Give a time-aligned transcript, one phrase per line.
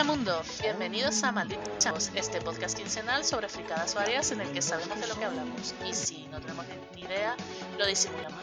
[0.00, 4.62] Hola mundo, bienvenidos a Malditos Chavos, este podcast quincenal sobre fricadas varias en el que
[4.62, 7.36] sabemos de lo que hablamos y si no tenemos ni idea,
[7.78, 8.40] lo disimulamos.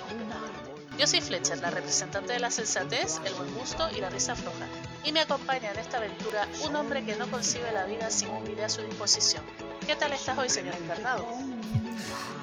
[0.99, 4.67] Yo soy Fletcher, la representante de la sensatez, el buen gusto y la risa floja,
[5.03, 8.43] y me acompaña en esta aventura un hombre que no concibe la vida sin un
[8.43, 9.43] video a su disposición.
[9.87, 11.25] ¿Qué tal estás hoy, señor encarnado?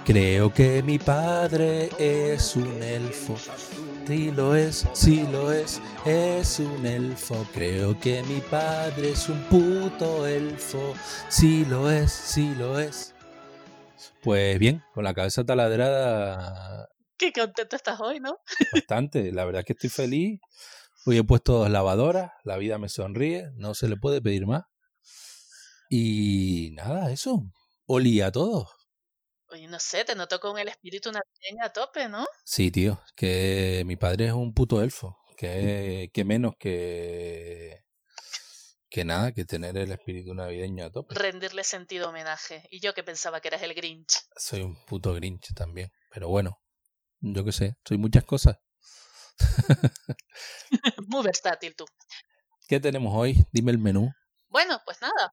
[0.05, 3.37] Creo que mi padre es un elfo.
[4.07, 7.47] Sí lo es, sí lo es, es un elfo.
[7.55, 10.95] Creo que mi padre es un puto elfo.
[11.31, 13.15] Sí lo es, sí lo es.
[14.23, 16.87] Pues bien, con la cabeza taladrada.
[17.17, 18.37] Qué contento estás hoy, ¿no?
[18.75, 20.39] Bastante, la verdad es que estoy feliz.
[21.07, 24.65] Hoy he puesto dos lavadoras, la vida me sonríe, no se le puede pedir más.
[25.89, 27.43] Y nada, eso.
[27.87, 28.69] Olía a todos.
[29.55, 32.27] Oye, no sé, te noto con el espíritu navideño a tope, ¿no?
[32.45, 35.17] Sí, tío, que mi padre es un puto elfo.
[35.37, 37.85] Que, que menos que.
[38.91, 41.15] Que nada, que tener el espíritu navideño a tope.
[41.15, 42.67] Rendirle sentido homenaje.
[42.73, 44.23] Y yo que pensaba que eras el Grinch.
[44.37, 45.93] Soy un puto Grinch también.
[46.11, 46.61] Pero bueno,
[47.21, 48.57] yo qué sé, soy muchas cosas.
[51.07, 51.85] Muy versátil tú.
[52.67, 53.47] ¿Qué tenemos hoy?
[53.53, 54.11] Dime el menú.
[54.49, 55.33] Bueno, pues nada.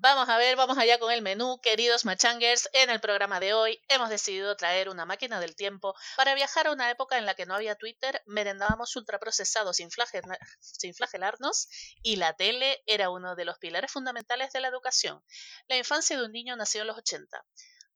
[0.00, 2.70] Vamos a ver, vamos allá con el menú, queridos machangers.
[2.72, 6.70] En el programa de hoy hemos decidido traer una máquina del tiempo para viajar a
[6.70, 9.88] una época en la que no había Twitter, merendábamos ultraprocesados sin,
[10.60, 11.68] sin flagelarnos
[12.00, 15.20] y la tele era uno de los pilares fundamentales de la educación.
[15.66, 17.44] La infancia de un niño nació en los 80.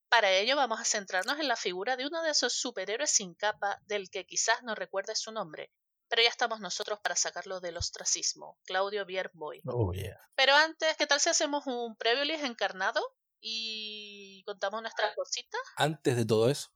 [0.08, 3.80] Para ello vamos a centrarnos en la figura de uno de esos superhéroes sin capa
[3.86, 5.70] del que quizás no recuerdes su nombre,
[6.12, 8.58] pero ya estamos nosotros para sacarlo del ostracismo.
[8.66, 9.62] Claudio Bierboy.
[9.64, 10.20] Oh, yeah.
[10.36, 13.00] Pero antes, ¿qué tal si hacemos un previo encarnado
[13.40, 15.62] y contamos nuestras cositas?
[15.74, 16.68] Antes de todo eso,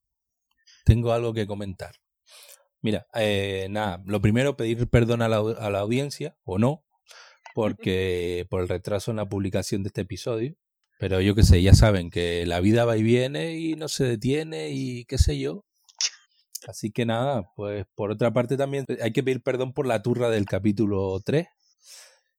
[0.87, 1.97] tengo algo que comentar.
[2.81, 6.87] Mira, eh, nada, lo primero, pedir perdón a la, a la audiencia, o no,
[7.55, 10.57] porque por el retraso en la publicación de este episodio.
[10.99, 14.05] Pero yo qué sé, ya saben que la vida va y viene y no se
[14.05, 15.66] detiene y qué sé yo.
[16.66, 20.31] Así que nada, pues por otra parte también hay que pedir perdón por la turra
[20.31, 21.47] del capítulo 3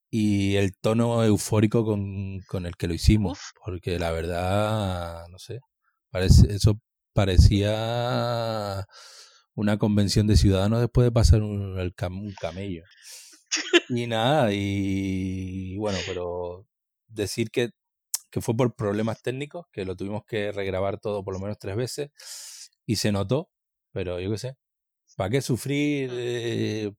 [0.09, 5.59] y el tono eufórico con, con el que lo hicimos, porque la verdad, no sé,
[6.09, 6.79] parece, eso
[7.13, 8.85] parecía
[9.55, 12.83] una convención de ciudadanos después de pasar un, el cam, un camello.
[13.89, 16.65] Y nada, y bueno, pero
[17.07, 17.69] decir que,
[18.31, 21.75] que fue por problemas técnicos, que lo tuvimos que regrabar todo por lo menos tres
[21.75, 22.11] veces
[22.85, 23.49] y se notó,
[23.91, 24.57] pero yo qué sé.
[25.15, 26.09] ¿Para qué sufrir?
[26.13, 26.91] Eh,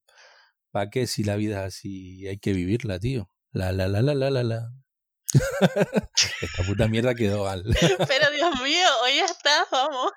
[0.71, 2.27] ¿Para qué si la vida es así?
[2.27, 3.31] Hay que vivirla, tío.
[3.53, 4.71] La, la, la, la, la, la, la.
[6.41, 7.63] Esta puta mierda quedó mal.
[8.09, 10.13] Pero Dios mío, hoy ya estás, vamos.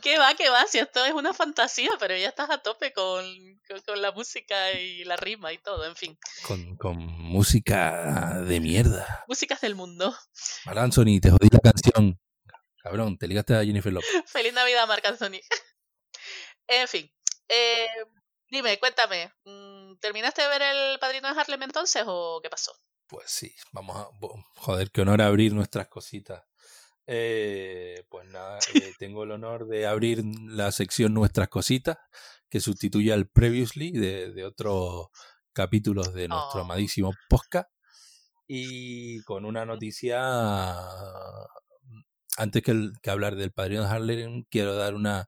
[0.00, 0.64] ¿Qué va, qué va?
[0.66, 3.24] Si esto es una fantasía, pero ya estás a tope con,
[3.68, 6.16] con, con la música y la rima y todo, en fin.
[6.46, 9.24] Con, con música de mierda.
[9.26, 10.16] Músicas del mundo.
[10.66, 12.18] Anthony, te jodí la canción.
[12.86, 14.08] Cabrón, te ligaste a Jennifer Lopez.
[14.26, 15.40] Feliz Navidad, Marc Anthony.
[16.68, 17.10] en fin.
[17.48, 17.86] Eh,
[18.48, 19.32] dime, cuéntame.
[19.44, 22.72] mm, ¿Terminaste de ver El Padrino de Harlem entonces o qué pasó?
[23.08, 24.08] Pues sí, vamos a...
[24.56, 26.42] Joder, qué honor abrir nuestras cositas.
[27.08, 31.96] Eh, pues nada, eh, tengo el honor de abrir la sección Nuestras Cositas,
[32.48, 35.08] que sustituye al Previously de, de otros
[35.52, 36.64] capítulos de nuestro Oh.
[36.64, 37.68] amadísimo podcast.
[38.48, 40.20] Y con una noticia,
[42.36, 45.26] antes que, hablar del Padrino de Harlem, quiero dar una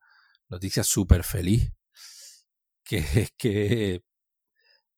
[0.48, 1.72] noticia súper feliz,
[2.84, 4.02] que es que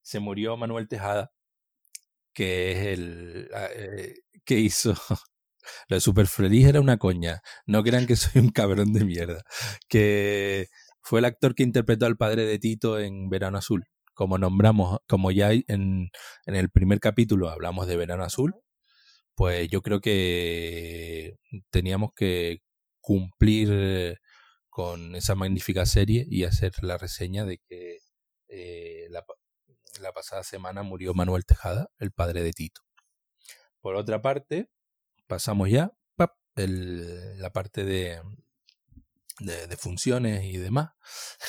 [0.02, 1.32] se murió Manuel Tejada,
[2.34, 4.14] que es el ah, eh,
[4.44, 4.94] que hizo
[5.88, 7.42] lo de Feliz era una coña.
[7.66, 9.42] No crean que soy un cabrón de mierda.
[9.88, 10.68] Que
[11.02, 13.84] fue el actor que interpretó al padre de Tito en Verano Azul.
[14.14, 16.10] Como nombramos, como ya en
[16.46, 18.54] el primer capítulo hablamos de Verano Azul,
[19.40, 21.38] pues yo creo que
[21.70, 22.58] teníamos que
[23.00, 24.20] cumplir
[24.68, 28.00] con esa magnífica serie y hacer la reseña de que
[28.48, 29.24] eh, la,
[30.02, 32.82] la pasada semana murió Manuel Tejada, el padre de Tito.
[33.80, 34.68] Por otra parte,
[35.26, 38.20] pasamos ya la parte de,
[39.38, 40.90] de, de funciones y demás.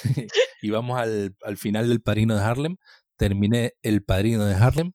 [0.62, 2.78] y vamos al, al final del Padrino de Harlem.
[3.18, 4.94] Terminé El Padrino de Harlem,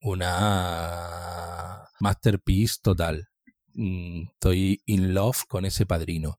[0.00, 3.28] una masterpiece total.
[3.74, 6.38] Mm, Estoy in love con ese padrino.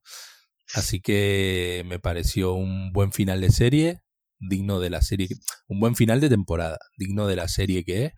[0.73, 4.01] Así que me pareció un buen final de serie,
[4.39, 5.35] digno de la serie, que-
[5.67, 8.13] un buen final de temporada, digno de la serie que es.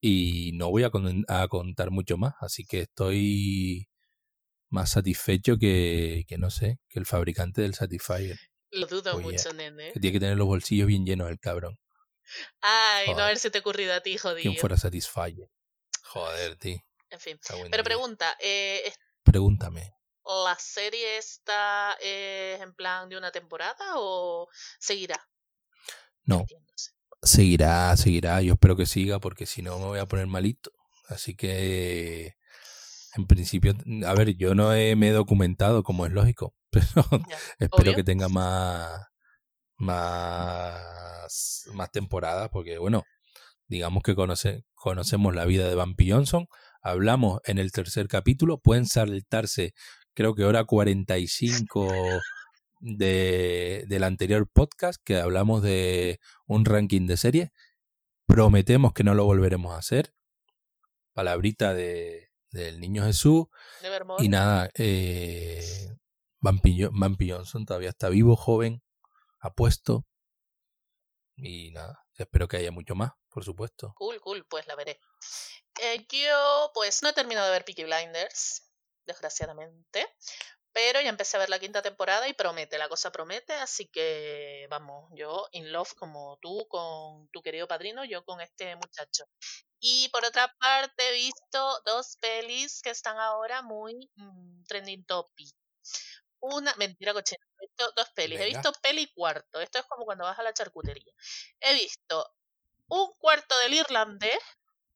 [0.00, 3.86] Y no voy a, con- a contar mucho más, así que estoy
[4.70, 8.38] más satisfecho que, que no sé, que el fabricante del Satisfyer,
[8.72, 9.92] Lo dudo Oye, mucho, nene.
[9.92, 11.76] que tiene que tener los bolsillos bien llenos el cabrón.
[12.62, 13.28] Ay, no, a Joder.
[13.28, 14.42] ver si te ha ocurrido a ti, jodido.
[14.42, 15.48] ¿Quién fuera Satisfyer?
[16.12, 16.78] Joder, tío.
[17.10, 17.38] En fin.
[17.70, 19.92] Pero pregunta, eh, ¿es- Pregúntame.
[20.44, 24.48] ¿la serie está eh, en plan de una temporada o
[24.78, 25.20] seguirá?
[26.24, 26.90] No, Entiéndose.
[27.22, 28.40] seguirá, seguirá.
[28.42, 30.70] Yo espero que siga porque si no me voy a poner malito.
[31.08, 32.36] Así que,
[33.16, 33.74] en principio,
[34.06, 36.86] a ver, yo no he- me he documentado como es lógico, pero
[37.28, 37.36] Ya.
[37.58, 37.94] espero Obvio.
[37.96, 39.06] que tenga más,
[39.76, 43.04] más, más temporadas porque, bueno,
[43.70, 46.48] digamos que conoce, conocemos la vida de Vampy Johnson.
[46.82, 49.74] Hablamos en el tercer capítulo, pueden saltarse,
[50.12, 51.88] creo que hora 45
[52.80, 57.50] de, del anterior podcast, que hablamos de un ranking de series.
[58.26, 60.12] Prometemos que no lo volveremos a hacer.
[61.12, 63.46] Palabrita de, del niño Jesús.
[64.18, 65.64] Y nada, eh,
[66.40, 68.82] Johnson todavía está vivo, joven,
[69.38, 70.06] apuesto.
[71.36, 73.92] Y nada, espero que haya mucho más, por supuesto.
[73.96, 75.00] Cool, cool, pues la veré.
[75.80, 78.70] Eh, yo, pues no he terminado de ver Peaky Blinders,
[79.06, 80.06] desgraciadamente.
[80.72, 84.68] Pero ya empecé a ver la quinta temporada y promete, la cosa promete, así que
[84.70, 89.24] vamos, yo in love como tú con tu querido padrino, yo con este muchacho.
[89.80, 95.54] Y por otra parte he visto dos pelis que están ahora muy mm, trending topic.
[96.40, 98.40] Una, mentira cochina, he visto dos pelis.
[98.40, 101.12] He visto peli cuarto, esto es como cuando vas a la charcutería.
[101.60, 102.34] He visto
[102.88, 104.38] un cuarto del irlandés,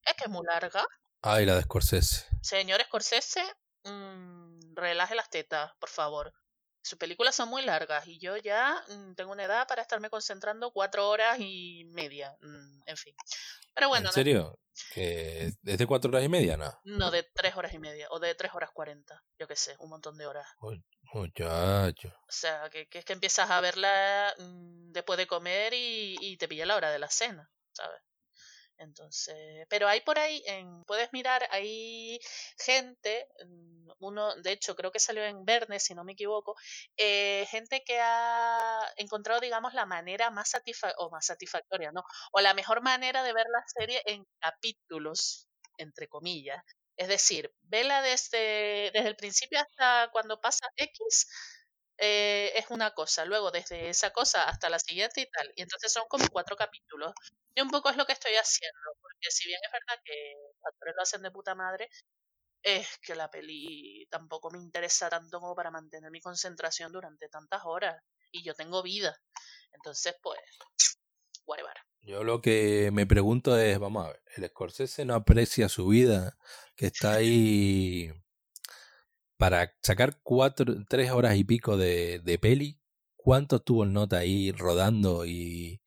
[0.03, 0.85] es que es muy larga.
[1.23, 2.27] Ay, la de Scorsese.
[2.43, 3.43] Señor Scorsese,
[3.85, 6.33] mm, relaje las tetas, por favor.
[6.85, 10.71] Sus películas son muy largas y yo ya mm, tengo una edad para estarme concentrando
[10.71, 12.37] cuatro horas y media.
[12.43, 13.15] mm, en fin.
[13.75, 14.59] Pero bueno, ¿En serio?
[14.93, 16.57] ¿Que ¿Es de cuatro horas y media?
[16.57, 16.79] No.
[16.85, 19.89] no, de tres horas y media o de tres horas cuarenta, yo qué sé, un
[19.89, 20.47] montón de horas.
[21.15, 22.09] Muchacho.
[22.09, 26.37] O sea, que, que es que empiezas a verla mm, después de comer y, y
[26.37, 28.01] te pilla la hora de la cena, ¿sabes?
[28.79, 32.19] Entonces, pero hay por ahí, en, puedes mirar, hay
[32.59, 36.57] gente, mm, uno, de hecho creo que salió en Verne, si no me equivoco,
[36.97, 42.03] eh, gente que ha encontrado, digamos, la manera más satisfa o más satisfactoria, ¿no?
[42.33, 45.49] O la mejor manera de ver la serie en capítulos,
[45.79, 46.63] entre comillas.
[46.97, 51.27] Es decir, vela desde, desde el principio hasta cuando pasa X,
[51.99, 55.53] eh, es una cosa, luego desde esa cosa hasta la siguiente y tal.
[55.57, 57.13] Y entonces son como cuatro capítulos.
[57.55, 60.67] Y un poco es lo que estoy haciendo, porque si bien es verdad que los
[60.73, 61.89] actores lo hacen de puta madre,
[62.63, 67.63] es que la peli tampoco me interesa tanto como para mantener mi concentración durante tantas
[67.65, 68.03] horas.
[68.33, 69.17] Y yo tengo vida.
[69.73, 70.41] Entonces, pues,
[71.47, 71.77] whatever.
[72.01, 76.37] Yo lo que me pregunto es, vamos a ver, el Scorsese no aprecia su vida,
[76.77, 78.13] que está ahí
[79.37, 82.81] para sacar cuatro, tres horas y pico de, de peli.
[83.17, 85.81] ¿Cuánto tuvo el nota ahí rodando y,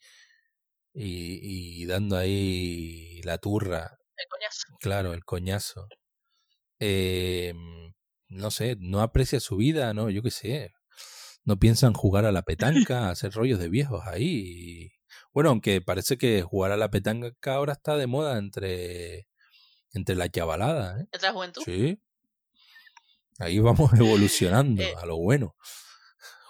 [0.94, 4.00] y, y dando ahí la turra?
[4.16, 4.78] El coñazo.
[4.80, 5.88] Claro, el coñazo.
[6.80, 7.54] Eh,
[8.30, 10.10] no sé, no aprecia su vida, ¿no?
[10.10, 10.74] Yo qué sé.
[11.44, 14.92] No piensan jugar a la petanca, hacer rollos de viejos ahí.
[15.32, 19.28] Bueno, aunque parece que jugar a la petanca ahora está de moda entre,
[19.92, 21.06] entre la chavalada, ¿eh?
[21.14, 21.62] ¿Otra juventud?
[21.64, 22.02] Sí.
[23.40, 24.94] Ahí vamos evolucionando Eh.
[25.02, 25.56] a lo bueno.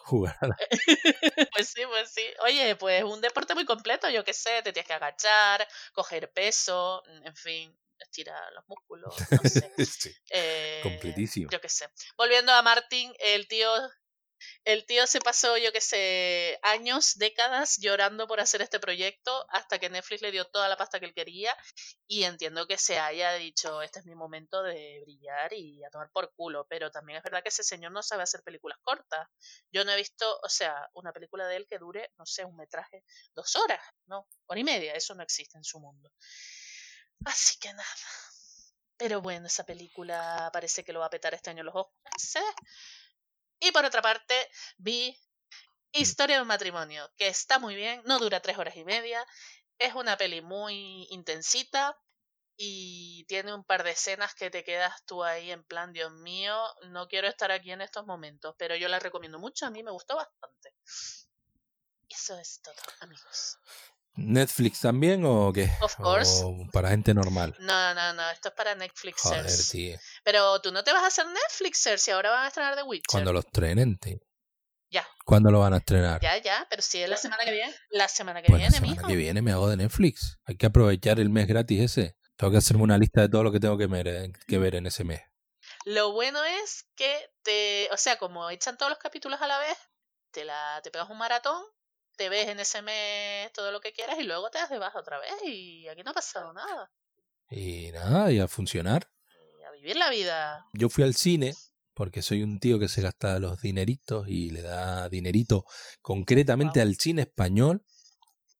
[0.05, 0.57] Jugar a la...
[1.53, 2.23] pues sí, pues sí.
[2.45, 7.03] Oye, pues un deporte muy completo, yo qué sé, te tienes que agachar, coger peso,
[7.25, 9.69] en fin, estirar los músculos, no sé.
[9.85, 11.49] Sí, Eh, completísimo.
[11.51, 11.89] Yo qué sé.
[12.17, 13.69] Volviendo a Martin, el tío,
[14.63, 19.79] el tío se pasó, yo qué sé, años, décadas llorando por hacer este proyecto hasta
[19.79, 21.55] que Netflix le dio toda la pasta que él quería
[22.07, 26.09] y entiendo que se haya dicho, este es mi momento de brillar y a tomar
[26.11, 29.27] por culo, pero también es verdad que ese señor no sabe hacer películas cortas.
[29.71, 32.55] Yo no he visto, o sea, una película de él que dure, no sé, un
[32.55, 33.03] metraje,
[33.35, 36.11] dos horas, no, hora y media, eso no existe en su mundo.
[37.25, 37.85] Así que nada.
[38.97, 42.35] Pero bueno, esa película parece que lo va a petar este año los Oscars.
[42.37, 42.53] ¿eh?
[43.59, 45.17] Y por otra parte, vi
[45.93, 49.25] Historia de un matrimonio, que está muy bien, no dura tres horas y media,
[49.79, 51.97] es una peli muy intensita
[52.55, 56.55] y tiene un par de escenas que te quedas tú ahí en plan, Dios mío,
[56.89, 59.91] no quiero estar aquí en estos momentos, pero yo la recomiendo mucho, a mí me
[59.91, 60.75] gustó bastante.
[62.09, 63.57] Eso es todo, amigos.
[64.17, 65.69] ¿Netflix también o qué?
[65.81, 66.41] Of course.
[66.43, 67.55] O para gente normal.
[67.59, 69.69] No, no, no, esto es para Joder, Netflixers.
[69.69, 69.97] tío.
[70.23, 73.05] Pero tú no te vas a hacer Netflixer si ahora van a estrenar The Witcher.
[73.09, 74.17] Cuando lo estrenen, tío.
[74.89, 75.07] Ya.
[75.25, 76.19] ¿Cuándo lo van a estrenar?
[76.21, 77.75] Ya, ya, pero si es la semana que viene.
[77.89, 79.07] La semana que Pues la viene, semana mijo.
[79.07, 80.39] que viene me hago de Netflix.
[80.45, 82.15] Hay que aprovechar el mes gratis ese.
[82.37, 84.87] Tengo que hacerme una lista de todo lo que tengo que ver, que ver en
[84.87, 85.21] ese mes.
[85.85, 89.77] Lo bueno es que te, o sea, como echan todos los capítulos a la vez,
[90.31, 91.61] te la te pegas un maratón
[92.17, 94.99] te ves en ese mes todo lo que quieras y luego te das de baja
[94.99, 96.91] otra vez y aquí no ha pasado nada.
[97.49, 99.09] Y nada, y a funcionar.
[99.59, 100.65] Y a vivir la vida.
[100.73, 101.53] Yo fui al cine
[101.93, 105.65] porque soy un tío que se gasta los dineritos y le da dinerito
[106.01, 107.85] concretamente al cine español.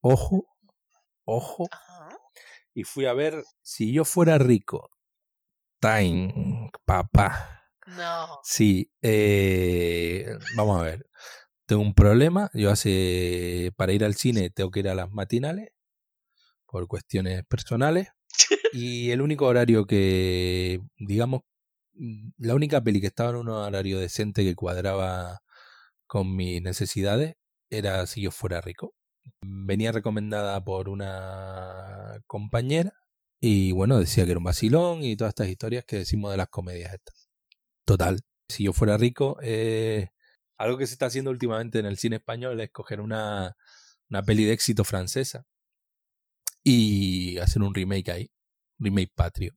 [0.00, 0.46] Ojo,
[1.24, 1.66] ojo.
[1.70, 2.18] Ajá.
[2.74, 4.90] Y fui a ver Si yo fuera rico.
[5.80, 7.70] Time, papá.
[7.86, 8.40] No.
[8.42, 11.08] Sí, eh, vamos a ver.
[11.68, 12.50] Tengo un problema.
[12.54, 13.72] Yo hace.
[13.76, 15.68] Para ir al cine tengo que ir a las matinales.
[16.66, 18.08] Por cuestiones personales.
[18.72, 20.80] Y el único horario que.
[20.98, 21.42] Digamos.
[21.94, 25.40] mm, La única peli que estaba en un horario decente que cuadraba
[26.06, 27.36] con mis necesidades
[27.70, 28.94] era Si yo fuera rico.
[29.42, 32.92] Venía recomendada por una compañera.
[33.40, 36.48] Y bueno, decía que era un vacilón y todas estas historias que decimos de las
[36.48, 37.28] comedias estas.
[37.86, 38.20] Total.
[38.48, 40.08] Si yo fuera rico, eh,
[40.58, 43.56] algo que se está haciendo últimamente en el cine español es coger una,
[44.10, 45.46] una peli de éxito francesa
[46.62, 48.30] y hacer un remake ahí,
[48.78, 49.54] remake patrio.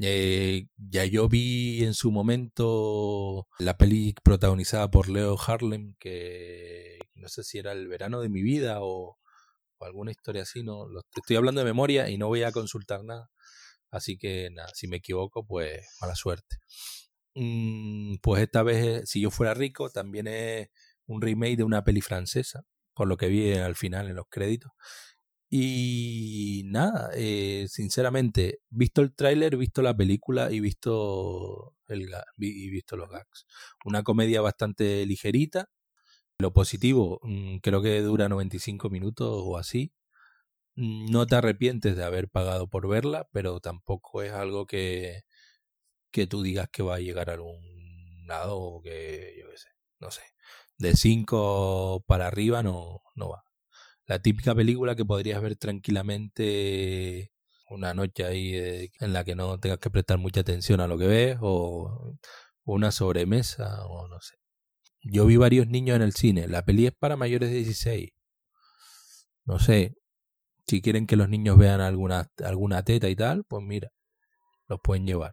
[0.00, 7.28] Eh, ya yo vi en su momento la peli protagonizada por Leo Harlem, que no
[7.28, 9.18] sé si era el verano de mi vida o,
[9.78, 13.04] o alguna historia así, no lo estoy hablando de memoria y no voy a consultar
[13.04, 13.30] nada.
[13.90, 16.58] Así que nada, si me equivoco, pues mala suerte.
[17.34, 20.68] Mm, pues esta vez, eh, si yo fuera rico, también es
[21.06, 24.72] un remake de una peli francesa, por lo que vi al final en los créditos.
[25.50, 32.08] Y nada, eh, sinceramente, visto el tráiler, visto la película y visto el
[32.38, 33.46] y visto los gags.
[33.84, 35.68] Una comedia bastante ligerita.
[36.38, 39.92] Lo positivo, mm, creo que dura 95 minutos o así.
[40.76, 45.22] Mm, No te arrepientes de haber pagado por verla, pero tampoco es algo que,
[46.10, 49.68] que tú digas que va a llegar a algún lado o que, yo qué sé,
[49.98, 50.22] no sé.
[50.78, 53.44] De 5 para arriba no, no va.
[54.06, 57.32] La típica película que podrías ver tranquilamente
[57.68, 60.98] una noche ahí eh, en la que no tengas que prestar mucha atención a lo
[60.98, 62.16] que ves o
[62.64, 64.36] una sobremesa o no sé.
[65.02, 66.48] Yo vi varios niños en el cine.
[66.48, 68.10] La peli es para mayores de 16.
[69.44, 69.96] No sé.
[70.66, 73.90] Si quieren que los niños vean alguna, alguna teta y tal, pues mira,
[74.68, 75.32] los pueden llevar.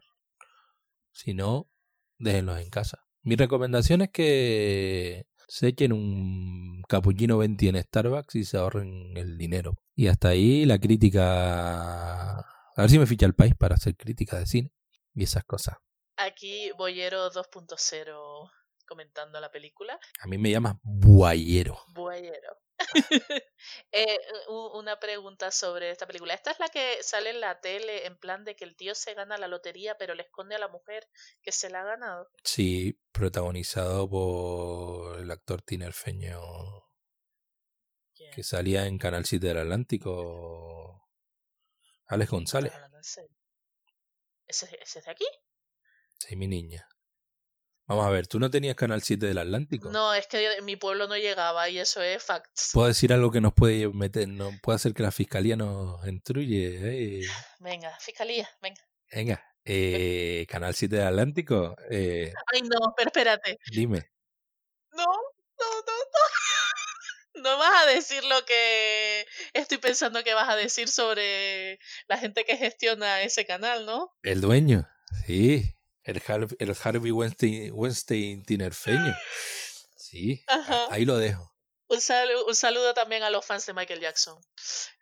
[1.12, 1.70] Si no,
[2.18, 3.04] déjenlos en casa.
[3.22, 9.38] Mi recomendación es que se echen un cappuccino 20 en Starbucks y se ahorren el
[9.38, 9.78] dinero.
[9.94, 12.38] Y hasta ahí la crítica.
[12.38, 14.72] A ver si me ficha el país para hacer crítica de cine
[15.14, 15.76] y esas cosas.
[16.16, 18.50] Aquí Boyero 2.0
[18.86, 19.98] comentando la película.
[20.20, 21.78] A mí me llama buayero.
[21.94, 22.56] Boyero.
[23.92, 24.18] Eh,
[24.48, 26.34] una pregunta sobre esta película.
[26.34, 29.14] ¿Esta es la que sale en la tele en plan de que el tío se
[29.14, 31.08] gana la lotería pero le esconde a la mujer
[31.42, 32.30] que se la ha ganado?
[32.44, 36.40] Sí, protagonizado por el actor tinerfeño
[38.14, 38.32] ¿Quién?
[38.32, 41.08] que salía en Canal 7 del Atlántico,
[42.06, 42.72] Alex González.
[44.46, 45.26] ¿Ese, ese es de aquí?
[46.18, 46.88] Sí, mi niña.
[47.88, 49.90] Vamos a ver, ¿tú no tenías Canal 7 del Atlántico?
[49.90, 52.70] No, es que mi pueblo no llegaba y eso es facts.
[52.74, 57.22] ¿Puedo decir algo que nos puede meter, no puede hacer que la fiscalía nos entruye?
[57.22, 57.26] Eh,
[57.60, 58.82] Venga, fiscalía, venga.
[59.10, 63.58] venga, eh, Canal 7 del Atlántico, eh, Ay, no, pero espérate.
[63.72, 64.10] dime.
[64.92, 66.18] No, no, no, no.
[67.42, 71.78] No vas a decir lo que estoy pensando que vas a decir sobre
[72.08, 74.12] la gente que gestiona ese canal, ¿no?
[74.22, 74.88] El dueño,
[75.24, 75.77] sí.
[76.08, 79.14] El, Har- el Harvey Weinstein, Weinstein tinerfeño.
[79.96, 80.86] Sí, Ajá.
[80.90, 81.54] ahí lo dejo.
[81.88, 84.40] Un, salu- un saludo también a los fans de Michael Jackson.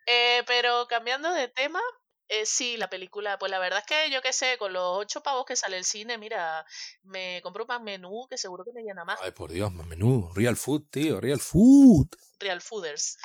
[0.05, 1.81] Eh, pero cambiando de tema,
[2.27, 5.21] eh, sí, la película, pues la verdad es que yo qué sé, con los ocho
[5.23, 6.65] pavos que sale el cine, mira,
[7.03, 9.17] me compro más menú que seguro que me llena más.
[9.21, 10.29] Ay, por Dios, más menú.
[10.35, 12.07] Real food, tío, real food.
[12.39, 13.17] Real Fooders.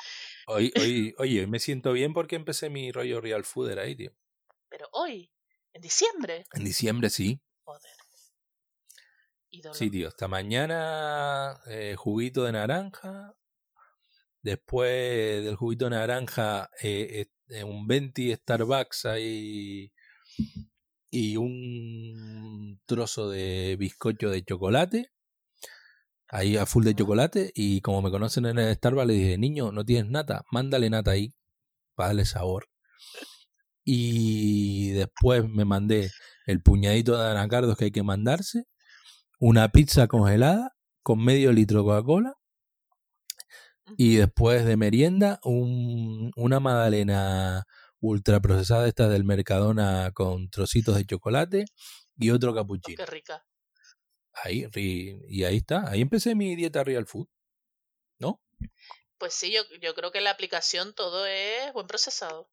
[0.47, 4.11] Hoy, hoy, oye, me siento bien porque empecé mi rollo real fooder ahí, tío.
[4.69, 5.29] Pero hoy,
[5.73, 7.41] en diciembre, En diciembre sí.
[7.63, 7.91] Joder.
[9.73, 10.07] Sí, tío.
[10.07, 13.35] Esta mañana eh, juguito de naranja.
[14.41, 19.93] Después del juguito de naranja, eh, eh, un 20 Starbucks ahí
[21.09, 25.11] y un trozo de bizcocho de chocolate.
[26.29, 27.51] Ahí a full de chocolate.
[27.55, 31.11] Y como me conocen en el Starbucks, le dije, niño, no tienes nata, mándale nata
[31.11, 31.33] ahí
[31.95, 32.72] para darle sabor.
[33.85, 36.11] Y después me mandé
[36.45, 38.63] el puñadito de anacardos que hay que mandarse,
[39.39, 40.71] una pizza congelada
[41.03, 42.33] con medio litro de Coca-Cola
[43.97, 47.63] y después de merienda un, una magdalena
[47.99, 51.65] ultra procesada esta del Mercadona con trocitos de chocolate
[52.17, 52.97] y otro Oh, capuchino.
[52.97, 53.45] qué rica.
[54.33, 57.27] Ahí, y ahí está, ahí empecé mi dieta real food.
[58.19, 58.41] ¿No?
[59.17, 62.49] Pues sí, yo, yo creo que la aplicación todo es buen procesado.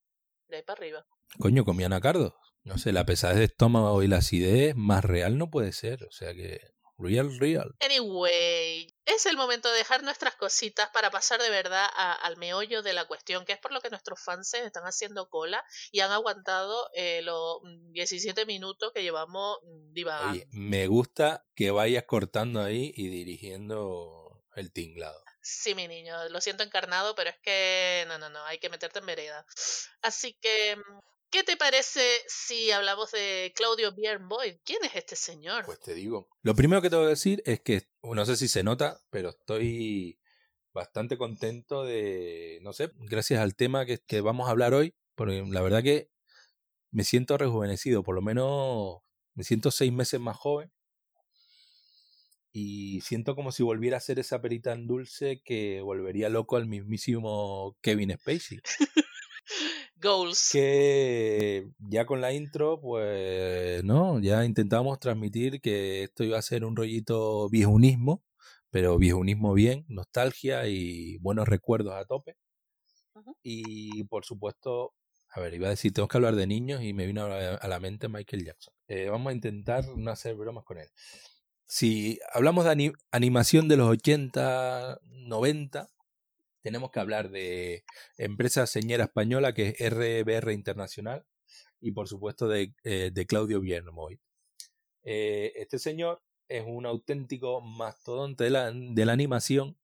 [0.47, 1.05] De ahí para arriba.
[1.39, 2.33] Coño, comía anacardos.
[2.63, 6.03] No sé, la pesadez de estómago y la acidez más real no puede ser.
[6.03, 6.59] O sea que.
[7.03, 7.73] Real, real.
[7.79, 12.83] Anyway, es el momento de dejar nuestras cositas para pasar de verdad a- al meollo
[12.83, 16.11] de la cuestión, que es por lo que nuestros fans están haciendo cola y han
[16.11, 20.31] aguantado eh, los mm, 17 minutos que llevamos mm, divagando.
[20.33, 25.23] Oye, me gusta que vayas cortando ahí y dirigiendo el tinglado.
[25.41, 28.99] Sí, mi niño, lo siento encarnado, pero es que no, no, no, hay que meterte
[28.99, 29.43] en vereda.
[30.03, 30.99] Así que, mm,
[31.31, 34.57] ¿qué te parece si hablamos de Claudio Bjernboyd?
[34.63, 35.65] ¿Quién es este señor?
[35.65, 36.27] Pues te digo.
[36.43, 40.19] Lo primero que tengo que decir es que, no sé si se nota, pero estoy
[40.73, 45.43] bastante contento de, no sé, gracias al tema que, que vamos a hablar hoy, porque
[45.47, 46.11] la verdad que
[46.91, 48.99] me siento rejuvenecido, por lo menos
[49.33, 50.71] me siento seis meses más joven
[52.53, 56.67] y siento como si volviera a ser esa perita en dulce que volvería loco al
[56.67, 58.59] mismísimo Kevin Spacey.
[60.01, 60.49] Goals.
[60.51, 64.19] que ya con la intro, pues, ¿no?
[64.19, 68.23] Ya intentamos transmitir que esto iba a ser un rollito viejunismo,
[68.69, 72.35] pero viejunismo bien, nostalgia y buenos recuerdos a tope.
[73.43, 74.93] Y por supuesto,
[75.33, 77.79] a ver, iba a decir, tengo que hablar de niños y me vino a la,
[77.79, 78.73] mente Michael Jackson.
[78.87, 80.87] Eh, vamos a intentar no hacer bromas con él.
[81.65, 85.89] Si hablamos de ani- animación de los 80, 90,
[86.61, 87.83] tenemos que hablar de
[88.17, 91.25] empresa señera española que es RBR Internacional
[91.79, 94.19] y por supuesto de, eh, de Claudio Biermoy.
[95.03, 99.77] Eh, este señor es un auténtico mastodonte de la, de la animación,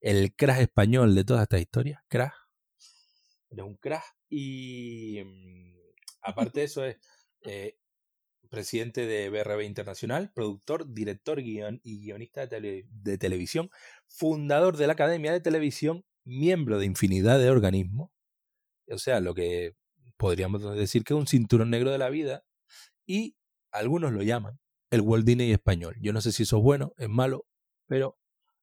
[0.00, 2.32] el crash español de toda esta historia, crash.
[3.50, 5.74] Es un crash y mm,
[6.22, 6.96] aparte de eso es
[7.44, 7.76] eh,
[8.48, 13.70] presidente de BRB Internacional, productor, director guion, y guionista de, tele- de televisión,
[14.06, 18.10] fundador de la Academia de Televisión, miembro de infinidad de organismos,
[18.90, 19.74] o sea, lo que
[20.16, 22.44] podríamos decir que es un cinturón negro de la vida,
[23.06, 23.36] y
[23.72, 24.58] algunos lo llaman
[24.90, 25.96] el Walt Disney español.
[26.00, 27.46] Yo no sé si eso es bueno, es malo,
[27.86, 28.18] pero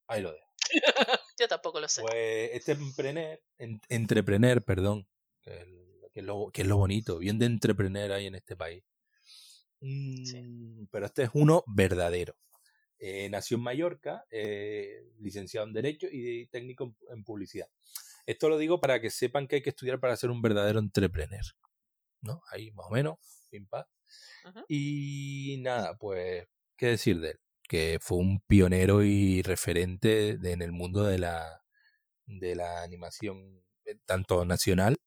[0.07, 0.47] ahí lo dejo.
[1.39, 2.01] Yo tampoco lo sé.
[2.01, 5.07] Pues este emprender, en- entrepreneur, perdón,
[5.41, 5.65] que es,
[6.11, 8.83] que es lo, que es lo bonito, bien de entrepreneur hay en este país.
[9.81, 12.35] Mm, Pero este es uno verdadero.
[12.99, 17.69] Eh, nació en Mallorca, eh, licenciado en Derecho y técnico en, publicidad.
[18.25, 21.43] Esto lo digo para que sepan que hay que estudiar para ser un verdadero entrepreneur.
[22.21, 22.41] ¿No?
[22.51, 23.17] Ahí más o menos,
[23.49, 23.85] pim pam.
[24.67, 27.39] Y nada, pues, ¿qué decir de él?
[27.67, 31.63] Que fue un pionero y referente de- en el mundo de la,
[32.25, 34.97] de la animación, eh, tanto nacional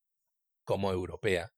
[0.65, 1.53] como europea.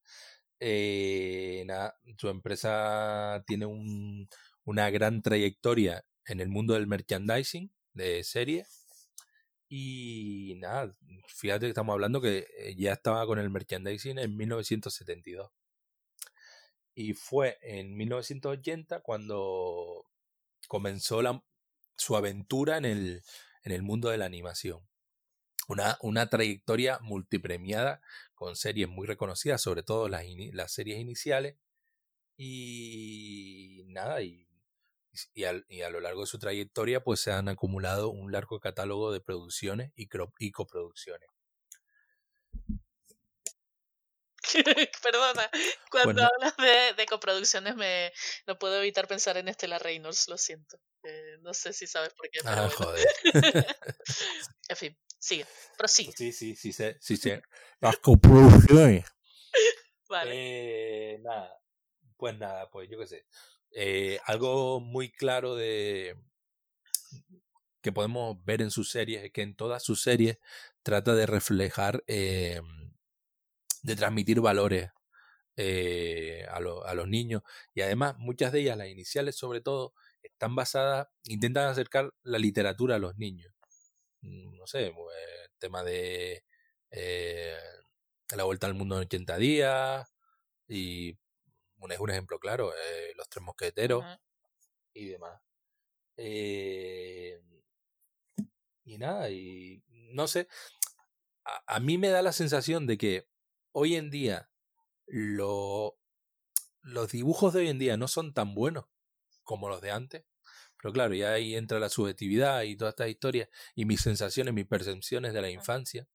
[0.60, 4.28] Eh, nada, su empresa tiene un-
[4.64, 9.10] una gran trayectoria en el mundo del merchandising de series.
[9.68, 10.94] Y nada,
[11.26, 15.50] fíjate que estamos hablando que eh, ya estaba con el merchandising en 1972.
[16.94, 20.06] Y fue en 1980 cuando
[20.68, 21.20] comenzó
[21.96, 23.22] su aventura en el,
[23.64, 24.80] en el mundo de la animación.
[25.66, 28.00] Una, una trayectoria multipremiada
[28.34, 31.56] con series muy reconocidas, sobre todo las, las series iniciales.
[32.36, 34.46] Y nada, y,
[35.32, 38.60] y, al- y a lo largo de su trayectoria pues se han acumulado un largo
[38.60, 40.08] catálogo de producciones y,
[40.52, 41.28] coproducciones.
[45.02, 45.50] Perdona,
[45.90, 46.28] cuando Bueno.
[46.34, 48.12] hablas de, de coproducciones me
[48.46, 50.78] no puedo evitar pensar en Estela Reynolds, lo siento.
[51.02, 52.76] Eh, no sé si sabes por qué, pero Ah, bueno.
[52.76, 53.08] joder.
[54.68, 55.46] En fin, sigue,
[55.76, 56.12] prosigue.
[56.16, 57.42] Sí, sí, sí sé, sí sé.
[57.80, 59.04] Las coproducciones.
[60.08, 60.30] Vale.
[60.34, 61.58] Eh, nada,
[62.16, 63.26] pues nada, pues yo qué sé.
[63.74, 66.16] Eh, algo muy claro de
[67.82, 70.38] que podemos ver en sus series es que en todas sus series
[70.82, 72.60] trata de reflejar, eh,
[73.82, 74.90] de transmitir valores
[75.56, 77.42] eh, a, lo- a los niños
[77.74, 82.96] y además muchas de ellas, las iniciales sobre todo, están basadas, intentan acercar la literatura
[82.96, 83.52] a los niños.
[84.22, 85.16] Mm, No sé, pues,
[85.58, 86.44] tema de
[88.36, 90.14] la vuelta al mundo en 80 días
[90.68, 91.18] y
[91.84, 94.04] un, es un ejemplo claro, eh, los tres mosqueteros
[94.94, 95.40] y demás.
[96.16, 97.40] Eh,
[98.84, 100.48] y nada, y no sé,
[101.44, 103.28] a, a mí me da la sensación de que
[103.72, 104.50] hoy en día
[105.06, 105.98] lo-
[106.82, 108.86] los dibujos de hoy en día no son tan buenos
[109.42, 110.24] como los de antes.
[110.80, 114.66] Pero claro, ya ahí entra la subjetividad y todas estas historias y mis sensaciones, mis
[114.66, 116.08] percepciones de la infancia.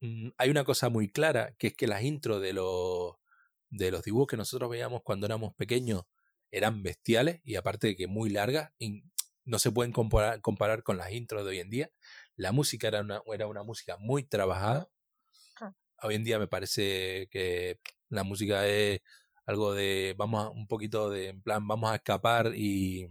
[0.00, 3.16] Mm, Hay una cosa muy clara, que es que las intros de los,
[3.70, 6.04] de los dibujos que nosotros veíamos cuando éramos pequeños
[6.50, 9.04] eran bestiales y aparte de que muy largas, y
[9.44, 11.90] no se pueden comparar, comparar con las intros de hoy en día.
[12.36, 14.90] La música era una, era una música muy trabajada.
[15.60, 15.74] Ah.
[16.02, 19.00] Hoy en día me parece que la música es
[19.46, 23.06] algo de, vamos a, un poquito de, en plan, vamos a escapar y,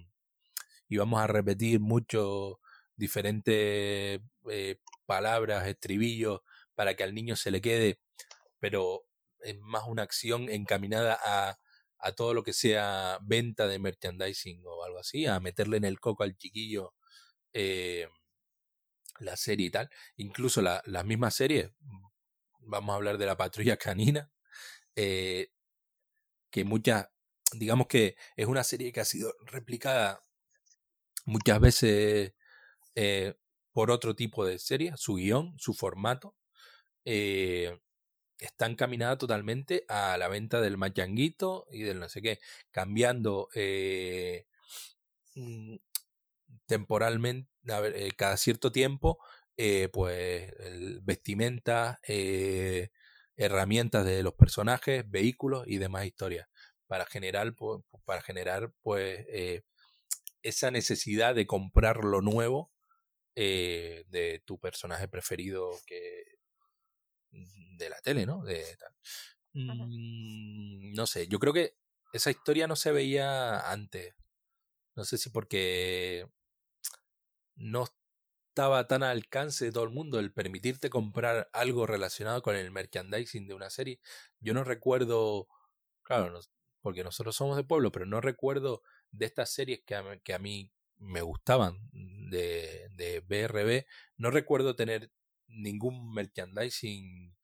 [0.87, 2.59] y vamos a repetir mucho
[2.95, 6.41] diferentes eh, palabras, estribillos,
[6.75, 7.99] para que al niño se le quede,
[8.59, 9.08] pero
[9.43, 11.59] es más una acción encaminada a,
[11.99, 15.99] a todo lo que sea venta de merchandising o algo así, a meterle en el
[15.99, 16.93] coco al chiquillo
[17.53, 18.07] eh,
[19.19, 19.89] la serie y tal.
[20.17, 21.71] Incluso la, las mismas series,
[22.59, 24.31] vamos a hablar de la patrulla canina,
[24.95, 25.49] eh,
[26.51, 27.07] que muchas,
[27.53, 30.23] digamos que es una serie que ha sido replicada
[31.25, 32.33] muchas veces
[32.95, 33.35] eh,
[33.71, 36.35] por otro tipo de serie, su guion, su formato,
[38.39, 42.39] está encaminada totalmente a la venta del machanguito y del no sé qué,
[42.71, 44.45] cambiando eh,
[45.35, 45.75] mm,
[46.65, 47.49] temporalmente,
[47.95, 49.19] eh, cada cierto tiempo,
[49.57, 52.89] eh, pues el vestimenta, eh,
[53.37, 56.47] herramientas de los personajes, vehículos y demás historias.
[56.87, 59.25] Para generar, pues, para generar pues
[60.41, 62.71] esa necesidad de comprar lo nuevo
[63.35, 66.23] de tu personaje preferido que
[67.79, 68.43] de la tele, ¿no?
[68.43, 68.93] De, tal.
[69.53, 71.75] Mm, no sé, yo creo que
[72.13, 74.15] esa historia no se veía antes.
[74.95, 76.27] No sé si porque
[77.55, 77.85] no
[78.49, 82.71] estaba tan al alcance de todo el mundo el permitirte comprar algo relacionado con el
[82.71, 83.99] merchandising de una serie.
[84.39, 85.47] Yo no recuerdo,
[86.03, 86.39] claro, no-
[86.81, 90.33] porque nosotros somos de pueblo, pero no recuerdo de estas series que a, mí- que
[90.33, 93.85] a mí me gustaban de, de BRB,
[94.17, 95.11] no recuerdo tener
[95.47, 97.35] ningún merchandising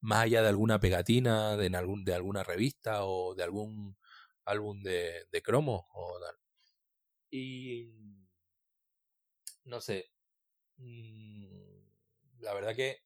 [0.00, 3.96] más allá de alguna pegatina de, algún, de alguna revista o de algún
[4.44, 6.36] álbum de, de cromo o tal.
[7.30, 7.92] Y
[9.64, 10.10] no sé,
[10.78, 11.46] mm,
[12.40, 12.98] la verdad que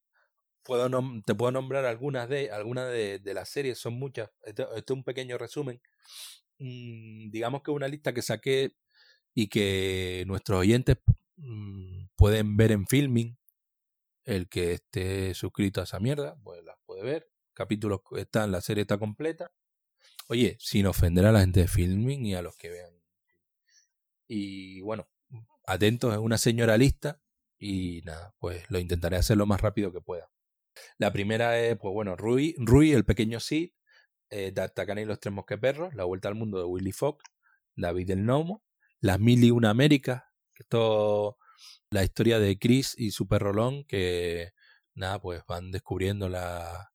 [0.63, 0.89] puedo
[1.27, 4.31] te puedo nombrar algunas de algunas de, las series, son muchas.
[4.43, 5.81] Este es un pequeño resumen.
[6.59, 8.77] Mm, digamos que una lista que saqué
[9.35, 10.99] y que nuestros oyentes
[11.37, 13.37] mm, pueden ver en filming.
[14.25, 17.31] El que esté suscrito a esa mierda, pues las puede ver.
[17.55, 19.53] Capítulos están, la serie está completa.
[20.29, 22.95] Oye, sin ofender a la gente de filming y a los que vean.
[24.27, 25.09] Y bueno,
[25.67, 27.21] atentos, es una señora lista.
[27.59, 30.31] Y nada, pues lo intentaré hacer lo más rápido que pueda.
[30.99, 33.73] La primera es, pues bueno, Rui, Rui el pequeño Sid,
[34.31, 37.19] eh, y los tres mosqueperros, La vuelta al mundo de Willy Fogg,
[37.75, 38.65] David el Gnomo,
[39.01, 40.23] Las mil y una Américas,
[40.55, 41.39] esto,
[41.91, 44.53] la historia de Chris y su perro Lon, que
[44.95, 46.93] nada, pues van descubriendo la,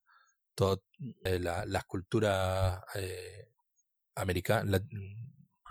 [0.55, 0.83] todo,
[1.25, 3.49] eh, la- las culturas eh,
[4.15, 4.81] americanas, la-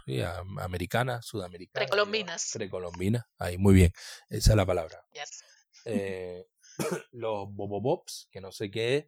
[0.04, 0.20] sí,
[0.60, 1.88] americanas, sudamericanas.
[1.88, 2.50] Precolombinas.
[2.52, 3.92] Precolombinas, ahí, muy bien,
[4.28, 5.42] esa es la palabra Yes.
[5.86, 6.46] eh,
[7.12, 9.06] los Bobobops, que no sé qué es,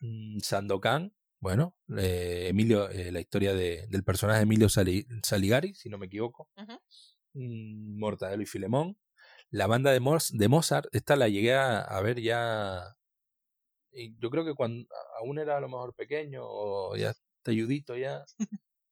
[0.00, 5.74] mm, Sandokan, bueno, eh, Emilio, eh, la historia de- del personaje de Emilio Sali- Saligari,
[5.74, 6.48] si no me equivoco,
[7.34, 8.98] mm, Mortadelo y Filemón,
[9.54, 10.00] la banda de,
[10.32, 12.96] de Mozart, esta la llegué a, ver ya,
[13.92, 14.86] y yo creo que cuando
[15.20, 18.24] aún era a lo mejor pequeño o ya talludito ya,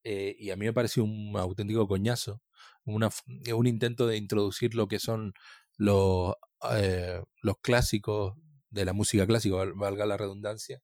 [0.05, 2.41] eh, y a mí me pareció un auténtico coñazo,
[2.85, 3.09] una,
[3.53, 5.33] un intento de introducir lo que son
[5.75, 6.35] los,
[6.71, 8.35] eh, los clásicos
[8.69, 10.81] de la música clásica, val- valga la redundancia,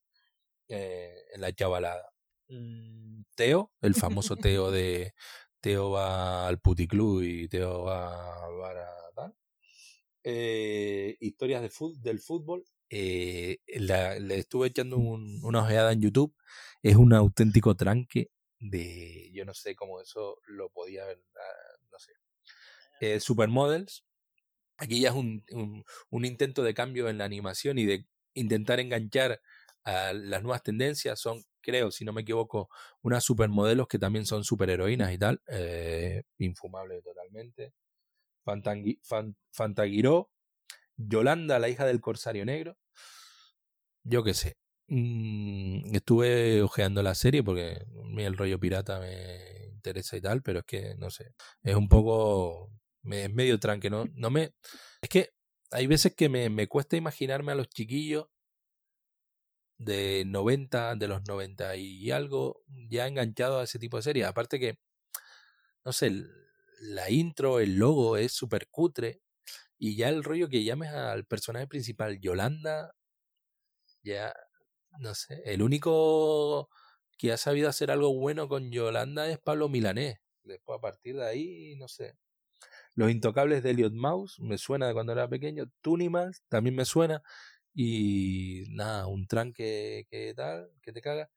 [0.68, 2.12] eh, en la chavalada.
[2.50, 5.14] Mm, Teo, el famoso Teo de
[5.62, 9.09] Teo va al puticlub y Teo va bar a.
[10.32, 12.64] Eh, historias de fut- del fútbol.
[12.92, 16.36] eh, le estuve echando un- una ojeada en YouTube.
[16.84, 19.32] Es un auténtico tranque de.
[19.34, 21.22] Yo no sé cómo eso lo podía ver.
[21.36, 22.14] ah, No sé.
[23.02, 24.06] Eh, Supermodels.
[24.78, 25.44] Aquí ya es un,
[26.12, 29.42] un, intento de cambio en la animación y de intentar enganchar
[29.84, 31.20] a las nuevas tendencias.
[31.20, 32.70] Son, creo, si no me equivoco,
[33.02, 35.42] unas supermodelos que también son superheroínas y tal.
[36.38, 37.74] Infumable totalmente.
[39.52, 40.32] Fantaguiró.
[40.98, 42.78] Yolanda, la hija del corsario negro.
[44.04, 44.58] Yo qué sé.
[44.88, 50.42] Mm, estuve ojeando la serie porque a mí el rollo pirata me interesa y tal,
[50.42, 51.34] pero es que no sé.
[51.64, 52.72] Es un poco.
[53.04, 54.06] Es medio tranque, ¿no?
[54.16, 54.54] No me.
[55.02, 55.32] Es que
[55.72, 58.28] hay veces que me, me cuesta imaginarme a los chiquillos
[59.80, 64.28] de 90, de los 90 y algo, ya enganchados a ese tipo de series.
[64.28, 64.78] Aparte que,
[65.86, 66.12] no sé,
[66.80, 69.22] la intro, el logo es súper cutre.
[69.78, 72.94] Y ya el rollo que llames al personaje principal, Yolanda,
[74.04, 74.34] ya,
[75.00, 76.70] no sé, el único
[77.18, 80.20] que ha sabido hacer algo bueno con Yolanda es Pablo Milanés.
[80.44, 82.16] Después, a partir de ahí, no sé.
[82.96, 85.66] Los Intocables de Elliot Mouse, me suena de cuando era pequeño.
[85.82, 87.22] Tunimals, también me suena.
[87.74, 91.30] Y nada, un tranque que tal, que te caga.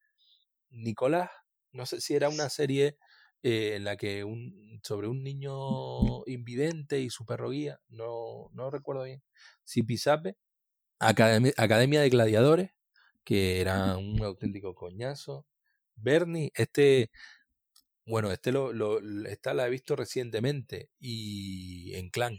[0.70, 1.30] Nicolás,
[1.72, 2.96] no sé si era una serie
[3.42, 8.70] eh, en la que un, sobre un niño invidente y su perro guía, no, no
[8.70, 9.22] recuerdo bien.
[9.64, 10.36] Si Pisape,
[11.00, 12.70] Academia, Academia de Gladiadores,
[13.24, 15.46] que era un auténtico coñazo.
[15.96, 17.10] Bernie, este,
[18.06, 22.38] bueno, este lo, lo, esta la he visto recientemente y en clan.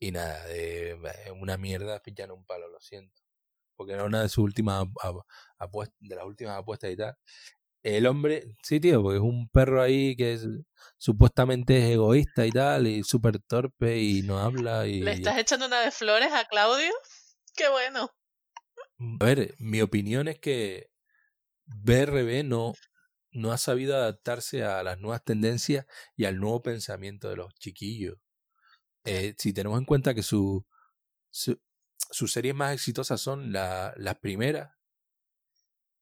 [0.00, 0.98] Y nada, de,
[1.40, 3.22] una mierda pillar un palo, lo siento.
[3.76, 4.86] Porque era una de sus últimas
[5.58, 7.16] apuestas, de las últimas apuestas y tal.
[7.82, 10.46] El hombre, sí, tío, porque es un perro ahí que es,
[10.98, 14.86] supuestamente es egoísta y tal, y súper torpe y no habla.
[14.86, 16.92] Y, ¿Le estás echando una de flores a Claudio?
[17.56, 18.10] Qué bueno.
[19.20, 20.90] A ver, mi opinión es que
[21.66, 22.74] BRB no,
[23.32, 28.16] no ha sabido adaptarse a las nuevas tendencias y al nuevo pensamiento de los chiquillos.
[29.04, 30.64] Eh, si tenemos en cuenta que su,
[31.30, 31.60] su,
[32.12, 34.70] sus series más exitosas son la, las primeras,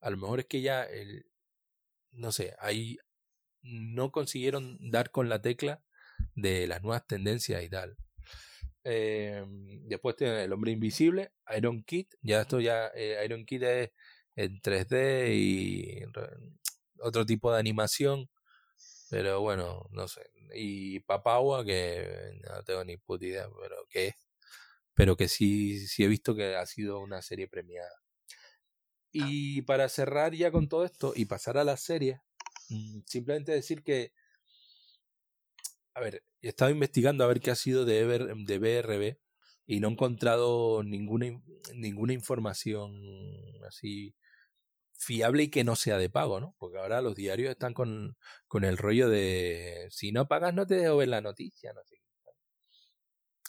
[0.01, 1.30] a lo mejor es que ya, el,
[2.13, 2.99] no sé, ahí
[3.63, 5.83] no consiguieron dar con la tecla
[6.35, 7.97] de las nuevas tendencias y tal.
[8.85, 9.45] Eh,
[9.87, 13.91] después tiene El Hombre Invisible, Iron Kid, ya esto ya, eh, Iron Kid es
[14.37, 16.03] en 3D y
[17.01, 18.31] otro tipo de animación,
[19.11, 20.31] pero bueno, no sé.
[20.55, 24.15] Y Papagua, que no tengo ni puta idea, pero que
[24.95, 27.91] pero que sí, sí he visto que ha sido una serie premiada.
[29.13, 32.21] Y para cerrar ya con todo esto y pasar a la serie,
[32.69, 34.13] mm, simplemente decir que,
[35.95, 39.19] a ver, he estado investigando a ver qué ha sido de, de BRB
[39.67, 41.27] y no he encontrado ninguna,
[41.75, 42.93] ninguna información
[43.67, 44.15] así
[44.99, 46.55] fiable y que no sea de pago, ¿no?
[46.59, 48.17] Porque ahora los diarios están con,
[48.49, 51.81] con el rollo de si no pagas no te dejo ver la noticia, no.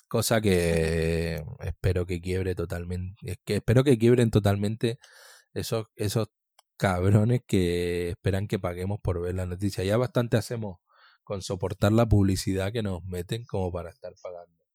[0.08, 5.00] Cosa que espero que quiebre totalmente, que espero que quiebren totalmente
[5.54, 6.30] esos, esos
[6.78, 9.84] cabrones que esperan que paguemos por ver la noticia.
[9.84, 10.80] Ya bastante hacemos
[11.24, 14.66] con soportar la publicidad que nos meten como para estar pagando.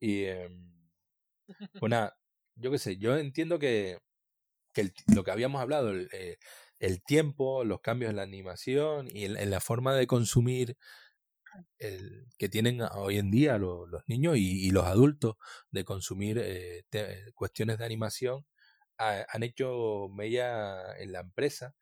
[0.00, 0.24] Y
[1.80, 2.10] bueno, em,
[2.56, 3.98] yo qué sé, yo entiendo que
[4.72, 6.38] que lo que habíamos hablado, el, eh,
[6.78, 10.76] el, tiempo, los cambios en la animación y en, la forma de consumir
[11.78, 15.36] el, que tienen hoy en día los niños y, los adultos
[15.70, 16.84] de consumir eh,
[17.34, 18.46] cuestiones de animación
[19.00, 21.74] han hecho mella en la empresa.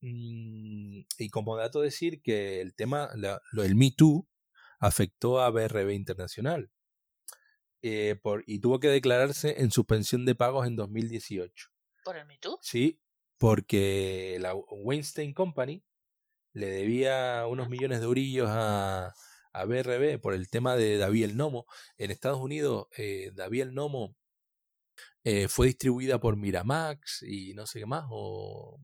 [0.00, 4.26] Mm, y como dato decir que el tema, lo, el Me Too,
[4.80, 6.70] afectó a BRB Internacional.
[7.82, 11.68] Eh, por, y tuvo que declararse en suspensión de pagos en 2018.
[12.04, 13.00] ¿Por el Me Sí,
[13.38, 15.84] porque la Weinstein Company
[16.52, 19.12] le debía unos millones de eurillos a,
[19.52, 21.66] a BRB por el tema de David el Nomo.
[21.98, 24.16] En Estados Unidos, eh, David el Nomo
[25.24, 28.06] eh, fue distribuida por Miramax y no sé qué más.
[28.10, 28.80] O,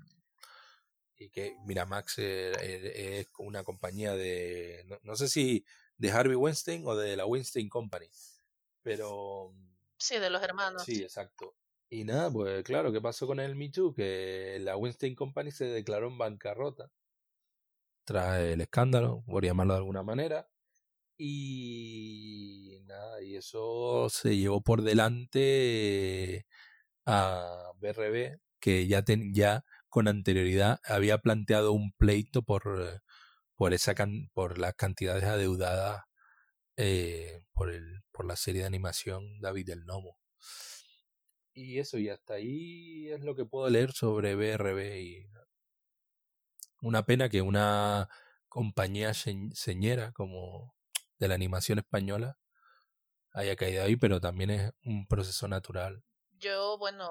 [1.17, 5.65] y que Miramax eh, es una compañía de, no, no, sé si
[5.97, 8.09] de Harvey Weinstein o de la Weinstein Company.
[8.83, 9.55] Pero...
[9.99, 10.83] Sí, de los hermanos.
[10.85, 11.55] Sí, exacto.
[11.89, 13.95] Y nada, pues claro, ¿qué pasó con el Me Too?
[13.95, 16.91] Que la Weinstein Company se declaró en bancarrota
[18.05, 20.49] tras el escándalo, por llamarlo de alguna manera.
[21.25, 26.49] Y nada, y eso se llevó por delante
[27.07, 33.03] a BRB, que ya, ten, ya con anterioridad había planteado un pleito por,
[33.55, 33.95] por, esa
[34.33, 36.03] por las cantidades adeudadas
[36.77, 40.19] eh, por, el, por la serie de animación David del Nomo.
[41.55, 45.01] Y eso, y hasta ahí es lo que puedo leer sobre BRB.
[45.01, 45.27] Y
[46.81, 48.09] una pena que una
[48.49, 50.75] compañía señera como
[51.23, 52.37] de la animación española
[53.33, 56.03] haya caído ahí, pero también es un proceso natural.
[56.33, 57.11] Yo, bueno,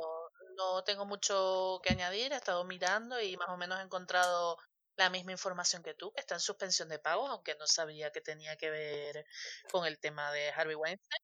[0.58, 4.58] no tengo mucho que añadir, he estado mirando y más o menos he encontrado
[4.97, 8.19] la misma información que tú, que está en suspensión de pagos, aunque no sabía que
[8.19, 9.26] tenía que ver
[9.71, 11.24] con el tema de Harvey Weinstein.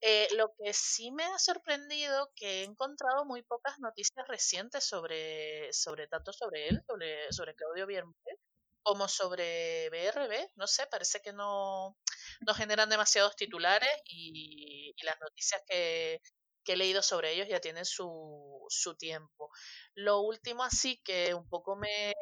[0.00, 5.70] Eh, lo que sí me ha sorprendido que he encontrado muy pocas noticias recientes sobre,
[5.74, 8.38] sobre tanto sobre él, sobre, sobre Claudio Bienvenido,
[8.82, 10.50] como sobre BRB.
[10.56, 11.96] No sé, parece que no,
[12.46, 16.20] no generan demasiados titulares y, las noticias que,
[16.64, 19.50] he leído sobre ellos ya tienen su, su tiempo.
[19.94, 22.14] Lo último así que un poco me,